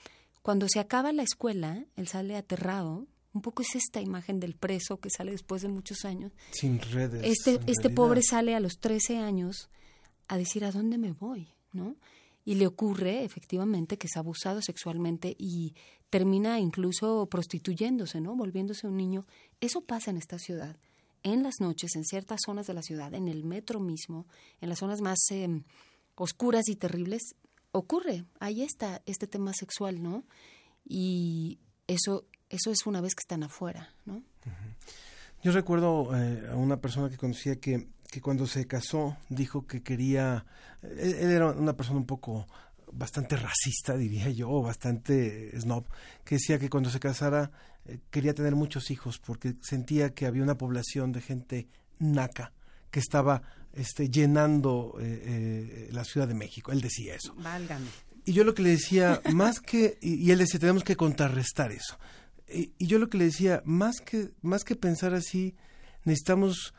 [0.46, 3.08] Cuando se acaba la escuela, él sale aterrado.
[3.32, 6.30] Un poco es esta imagen del preso que sale después de muchos años.
[6.52, 7.20] Sin redes.
[7.24, 7.94] Este, este realidad.
[7.96, 9.70] pobre sale a los 13 años
[10.28, 11.96] a decir a dónde me voy, ¿no?
[12.44, 15.74] Y le ocurre efectivamente que es abusado sexualmente y
[16.10, 18.36] termina incluso prostituyéndose, ¿no?
[18.36, 19.26] Volviéndose un niño.
[19.60, 20.76] Eso pasa en esta ciudad.
[21.24, 24.28] En las noches, en ciertas zonas de la ciudad, en el metro mismo,
[24.60, 25.64] en las zonas más eh,
[26.14, 27.34] oscuras y terribles,
[27.76, 28.24] ocurre.
[28.40, 30.24] Ahí está este tema sexual, ¿no?
[30.84, 34.22] Y eso, eso es una vez que están afuera, ¿no?
[35.42, 39.82] Yo recuerdo eh, a una persona que conocía que, que cuando se casó dijo que
[39.82, 40.46] quería,
[40.82, 42.46] él, él era una persona un poco
[42.92, 45.84] bastante racista, diría yo, bastante snob,
[46.24, 47.50] que decía que cuando se casara
[47.84, 52.52] eh, quería tener muchos hijos porque sentía que había una población de gente naca
[52.90, 53.42] que estaba
[53.76, 56.72] este, llenando eh, eh, la Ciudad de México.
[56.72, 57.34] Él decía eso.
[57.36, 57.86] Válgame.
[58.24, 61.70] Y yo lo que le decía, más que, y, y él decía, tenemos que contrarrestar
[61.72, 61.98] eso.
[62.48, 65.54] Y, y yo lo que le decía, más que, más que pensar así,
[66.04, 66.74] necesitamos,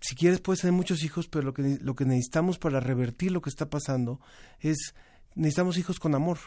[0.00, 3.40] si quieres puedes tener muchos hijos, pero lo que, lo que necesitamos para revertir lo
[3.40, 4.20] que está pasando
[4.60, 4.94] es,
[5.34, 6.38] necesitamos hijos con amor.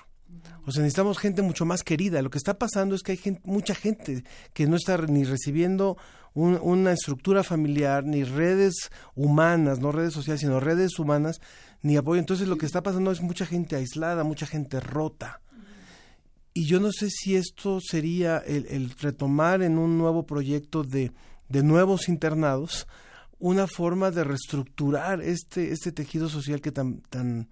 [0.65, 2.21] O sea, necesitamos gente mucho más querida.
[2.21, 4.23] Lo que está pasando es que hay mucha gente
[4.53, 5.97] que no está ni recibiendo
[6.33, 11.39] un- una estructura familiar, ni redes humanas, no redes sociales, sino redes humanas,
[11.81, 12.19] ni apoyo.
[12.19, 15.41] Entonces lo que está pasando es mucha gente aislada, mucha gente rota.
[16.53, 21.11] Y yo no sé si esto sería el, el retomar en un nuevo proyecto de,
[21.49, 22.87] de nuevos internados
[23.39, 27.47] una forma de reestructurar este, este tejido social que tan, tan,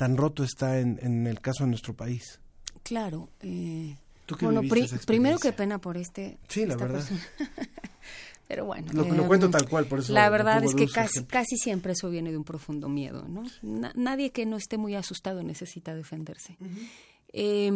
[0.00, 2.40] tan roto está en, en el caso de nuestro país.
[2.82, 3.28] Claro.
[3.42, 6.38] eh, ¿Tú qué bueno, pri- primero qué pena por este.
[6.48, 7.04] Sí, la verdad.
[8.48, 8.90] Pero bueno.
[8.94, 11.92] Lo- lo eh, cuento tal cual, por eso La verdad es que casi, casi siempre
[11.92, 13.42] eso viene de un profundo miedo, ¿no?
[13.60, 16.56] Na- nadie que no esté muy asustado necesita defenderse.
[17.34, 17.70] Eh,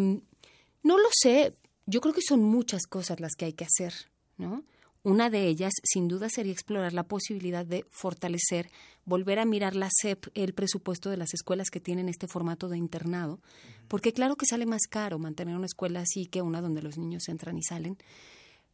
[0.83, 1.55] no lo sé.
[1.87, 3.93] Yo creo que son muchas cosas las que hay que hacer,
[4.39, 4.65] ¿no?
[5.05, 8.71] Una de ellas, sin duda, sería explorar la posibilidad de fortalecer,
[9.05, 12.79] volver a mirar la SEP, el presupuesto de las escuelas que tienen este formato de
[12.79, 13.39] internado,
[13.87, 17.29] porque claro que sale más caro mantener una escuela así que una donde los niños
[17.29, 17.99] entran y salen.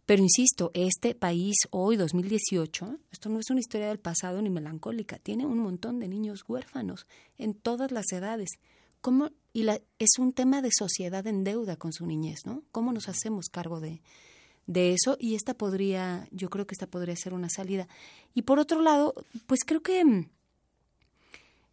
[0.07, 5.19] Pero insisto, este país hoy, 2018, esto no es una historia del pasado ni melancólica,
[5.19, 7.09] tiene un montón de niños huérfanos
[7.39, 8.51] en todas las edades.
[9.01, 12.63] ¿Cómo, y la, es un tema de sociedad en deuda con su niñez, ¿no?
[12.71, 14.01] ¿Cómo nos hacemos cargo de,
[14.71, 15.17] de eso?
[15.19, 17.89] Y esta podría, yo creo que esta podría ser una salida.
[18.35, 19.15] Y por otro lado,
[19.47, 20.29] pues creo que mm,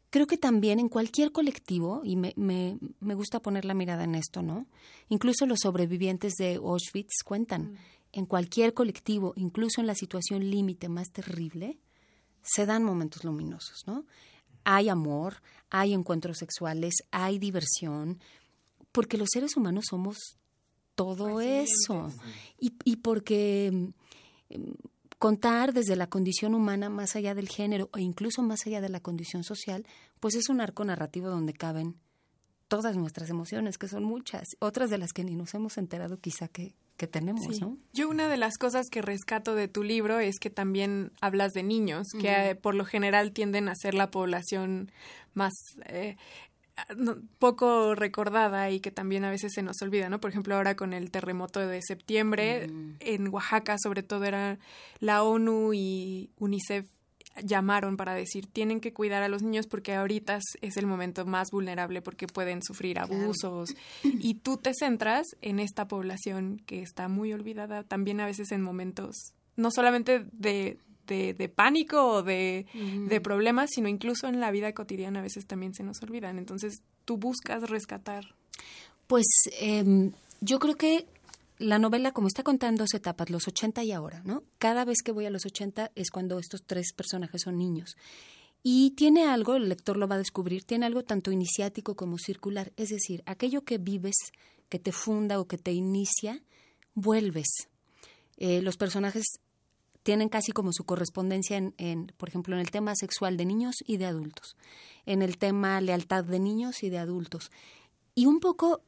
[0.10, 4.16] creo que también en cualquier colectivo, y me, me, me gusta poner la mirada en
[4.16, 4.66] esto, ¿no?
[5.10, 7.78] Incluso los sobrevivientes de Auschwitz cuentan,
[8.14, 11.78] en cualquier colectivo, incluso en la situación límite más terrible,
[12.42, 14.06] se dan momentos luminosos, ¿no?
[14.64, 18.20] Hay amor, hay encuentros sexuales, hay diversión,
[18.92, 20.18] porque los seres humanos somos
[20.98, 22.12] todo eso.
[22.60, 23.72] Y, y porque
[24.50, 24.58] mm,
[25.20, 29.00] contar desde la condición humana más allá del género e incluso más allá de la
[29.00, 29.86] condición social,
[30.20, 31.96] pues es un arco narrativo donde caben
[32.68, 36.48] todas nuestras emociones, que son muchas, otras de las que ni nos hemos enterado quizá
[36.50, 37.62] que, que tenemos, Sí.
[37.62, 37.78] ¿no?
[37.94, 41.64] Yo una de las cosas que rescato de tu libro es que también hablas de
[41.64, 44.92] niños, que por lo general tienden a ser la población
[45.34, 45.54] más
[45.86, 46.18] eh,
[47.40, 50.20] poco recordada y que también a veces se nos olvida, ¿no?
[50.20, 54.60] Por ejemplo, ahora con el terremoto de septiembre, en Oaxaca sobre todo era
[55.00, 56.86] la ONU y UNICEF
[57.44, 61.26] llamaron para decir tienen que cuidar a los niños porque ahorita es, es el momento
[61.26, 67.08] más vulnerable porque pueden sufrir abusos y tú te centras en esta población que está
[67.08, 72.66] muy olvidada también a veces en momentos no solamente de, de, de pánico o de,
[72.74, 76.82] de problemas sino incluso en la vida cotidiana a veces también se nos olvidan entonces
[77.06, 78.26] tú buscas rescatar
[79.08, 79.26] Pues
[79.60, 80.12] em,
[80.42, 81.06] yo creo que
[81.60, 84.44] la novela, como está contando dos etapas, los 80 y ahora, ¿no?
[84.60, 87.98] Cada vez que voy a los 80 es cuando estos tres personajes son niños.
[88.62, 92.74] Y tiene algo, el lector lo va a descubrir, tiene algo tanto iniciático como circular.
[92.78, 94.16] Es decir, aquello que vives,
[94.70, 96.44] que te funda o que te inicia,
[96.94, 97.48] vuelves.
[98.38, 99.24] Eh, los personajes
[100.08, 103.76] tienen casi como su correspondencia en, en, por ejemplo, en el tema sexual de niños
[103.86, 104.56] y de adultos,
[105.06, 107.52] en el tema lealtad de niños y de adultos.
[108.16, 108.80] Y un poco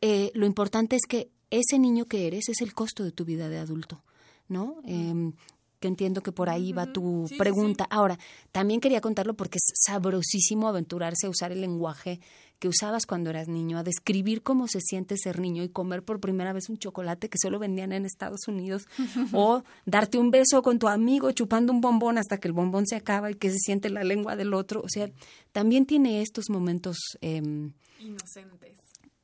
[0.00, 3.48] eh, lo importante es que ese niño que eres es el costo de tu vida
[3.48, 4.04] de adulto,
[4.46, 4.76] ¿no?
[4.84, 5.32] Em,
[5.80, 7.84] que entiendo que por ahí va tu pregunta.
[7.90, 8.16] Ahora,
[8.52, 12.20] también quería contarlo porque es sabrosísimo aventurarse a usar el lenguaje
[12.58, 16.20] que usabas cuando eras niño, a describir cómo se siente ser niño y comer por
[16.20, 18.86] primera vez un chocolate que solo vendían en Estados Unidos,
[19.32, 22.96] o darte un beso con tu amigo chupando un bombón hasta que el bombón se
[22.96, 24.80] acaba y que se siente la lengua del otro.
[24.82, 25.10] O sea,
[25.52, 28.76] también tiene estos momentos em, inocentes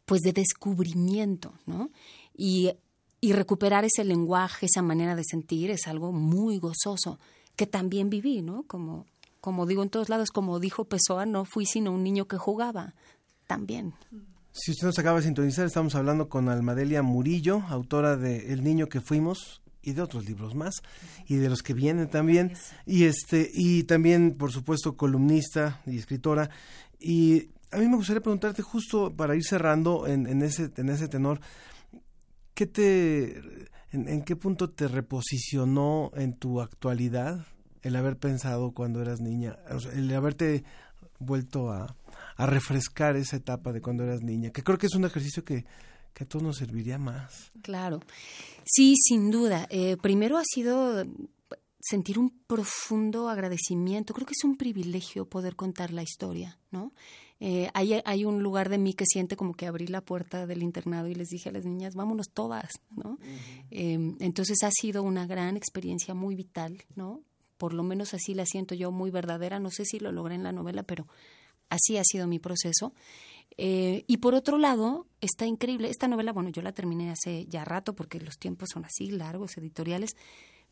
[0.05, 1.91] pues de descubrimiento, ¿no?
[2.37, 2.71] Y,
[3.21, 7.19] y recuperar ese lenguaje, esa manera de sentir es algo muy gozoso
[7.57, 8.65] que también viví, ¿no?
[8.65, 9.07] Como,
[9.41, 12.95] como digo en todos lados, como dijo Pessoa, no fui sino un niño que jugaba,
[13.53, 13.93] también.
[14.51, 18.89] Si usted nos acaba de sintonizar, estamos hablando con Almadelia Murillo, autora de El niño
[18.89, 20.83] que fuimos y de otros libros más
[21.29, 22.55] y de los que vienen también.
[22.87, 26.49] Y este y también por supuesto columnista y escritora.
[26.99, 31.09] Y a mí me gustaría preguntarte justo para ir cerrando en, en ese en ese
[31.09, 31.39] tenor
[32.55, 33.37] ¿qué te
[33.91, 37.45] en, en qué punto te reposicionó en tu actualidad
[37.83, 39.59] el haber pensado cuando eras niña
[39.95, 40.65] el haberte
[41.19, 41.97] vuelto a,
[42.43, 45.65] a refrescar esa etapa de cuando eras niña, que creo que es un ejercicio que,
[46.13, 47.53] que a todos nos serviría más.
[47.63, 48.01] Claro.
[48.65, 49.69] Sí, sin duda.
[49.71, 51.05] Eh, primero ha sido
[51.79, 54.13] sentir un profundo agradecimiento.
[54.13, 56.93] Creo que es un privilegio poder contar la historia, ¿no?
[57.39, 60.63] Eh, hay, hay, un lugar de mí que siente como que abrí la puerta del
[60.63, 63.19] internado y les dije a las niñas, vámonos todas, ¿no?
[63.73, 67.21] eh, entonces ha sido una gran experiencia muy vital, ¿no?
[67.59, 69.61] Por lo menos así la siento yo muy verdadera.
[69.61, 71.07] No sé si lo logré en la novela, pero
[71.73, 72.93] así ha sido mi proceso.
[73.57, 75.89] Eh, y por otro lado, está increíble.
[75.91, 79.57] Esta novela, bueno, yo la terminé hace ya rato porque los tiempos son así, largos,
[79.57, 80.17] editoriales.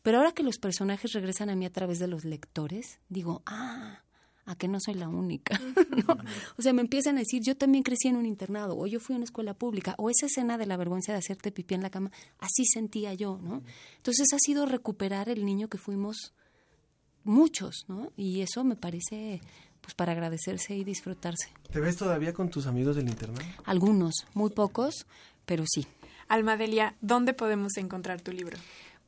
[0.01, 4.01] Pero ahora que los personajes regresan a mí a través de los lectores, digo, ah,
[4.45, 5.59] a que no soy la única.
[6.07, 6.17] ¿no?
[6.57, 9.13] O sea, me empiezan a decir, yo también crecí en un internado, o yo fui
[9.13, 11.91] a una escuela pública, o esa escena de la vergüenza de hacerte pipí en la
[11.91, 13.61] cama, así sentía yo, ¿no?
[13.97, 16.33] Entonces ha sido recuperar el niño que fuimos
[17.23, 18.11] muchos, ¿no?
[18.17, 19.41] Y eso me parece
[19.81, 21.49] pues para agradecerse y disfrutarse.
[21.71, 23.45] ¿Te ves todavía con tus amigos del internado?
[23.65, 25.05] Algunos, muy pocos,
[25.45, 25.87] pero sí.
[26.27, 28.57] Almadelia, ¿dónde podemos encontrar tu libro?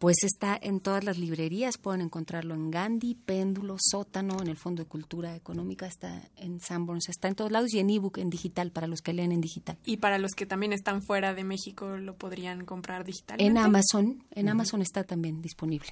[0.03, 4.83] Pues está en todas las librerías, pueden encontrarlo en Gandhi, Péndulo, Sótano, en el Fondo
[4.83, 8.69] de Cultura Económica, está en Sanborns, está en todos lados y en ebook, en digital,
[8.71, 9.77] para los que leen en digital.
[9.85, 13.49] Y para los que también están fuera de México, ¿lo podrían comprar digitalmente?
[13.49, 15.87] En Amazon, en Amazon está también disponible.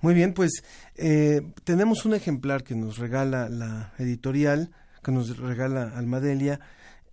[0.00, 0.64] Muy bien, pues
[0.96, 4.72] eh, tenemos un ejemplar que nos regala la editorial,
[5.04, 6.58] que nos regala Almadelia.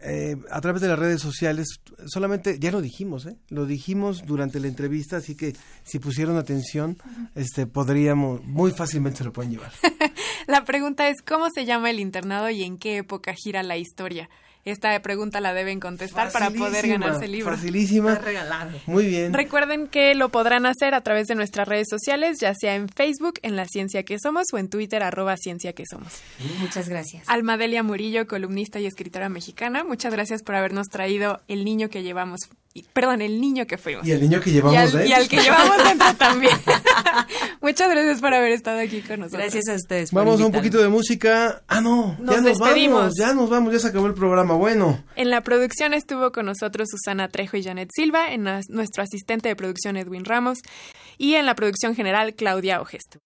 [0.01, 3.35] Eh, a través de las redes sociales, solamente, ya lo dijimos, ¿eh?
[3.49, 6.97] lo dijimos durante la entrevista, así que si pusieron atención,
[7.35, 9.73] este, podríamos, muy fácilmente se lo pueden llevar.
[10.47, 14.29] la pregunta es, ¿cómo se llama el internado y en qué época gira la historia?
[14.69, 17.55] Esta pregunta la deben contestar para poder ganarse el libro.
[17.55, 18.15] Facilísima.
[18.15, 18.71] regalado.
[18.85, 19.33] Muy bien.
[19.33, 23.39] Recuerden que lo podrán hacer a través de nuestras redes sociales, ya sea en Facebook,
[23.41, 26.13] en La Ciencia que Somos, o en Twitter, arroba Ciencia que Somos.
[26.59, 27.27] Muchas gracias.
[27.27, 32.39] Almadelia Murillo, columnista y escritora mexicana, muchas gracias por habernos traído el niño que llevamos
[32.93, 34.05] perdón, el niño que fuimos.
[34.07, 35.09] Y el niño que llevamos y al, dentro.
[35.09, 36.57] Y al que llevamos dentro también.
[37.61, 39.41] Muchas gracias por haber estado aquí con nosotros.
[39.41, 40.11] Gracias a ustedes.
[40.11, 41.63] Vamos a un poquito de música.
[41.67, 42.99] Ah, no, nos ya nos despedimos.
[42.99, 44.55] vamos, ya nos vamos, ya se acabó el programa.
[44.55, 45.03] Bueno.
[45.15, 49.49] En la producción estuvo con nosotros Susana Trejo y Janet Silva, en la, nuestro asistente
[49.49, 50.59] de producción Edwin Ramos
[51.17, 53.19] y en la producción general Claudia Ogesto.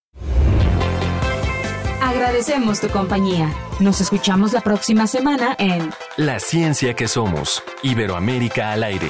[2.01, 3.49] Agradecemos tu compañía.
[3.79, 9.09] Nos escuchamos la próxima semana en La Ciencia que Somos, Iberoamérica al aire.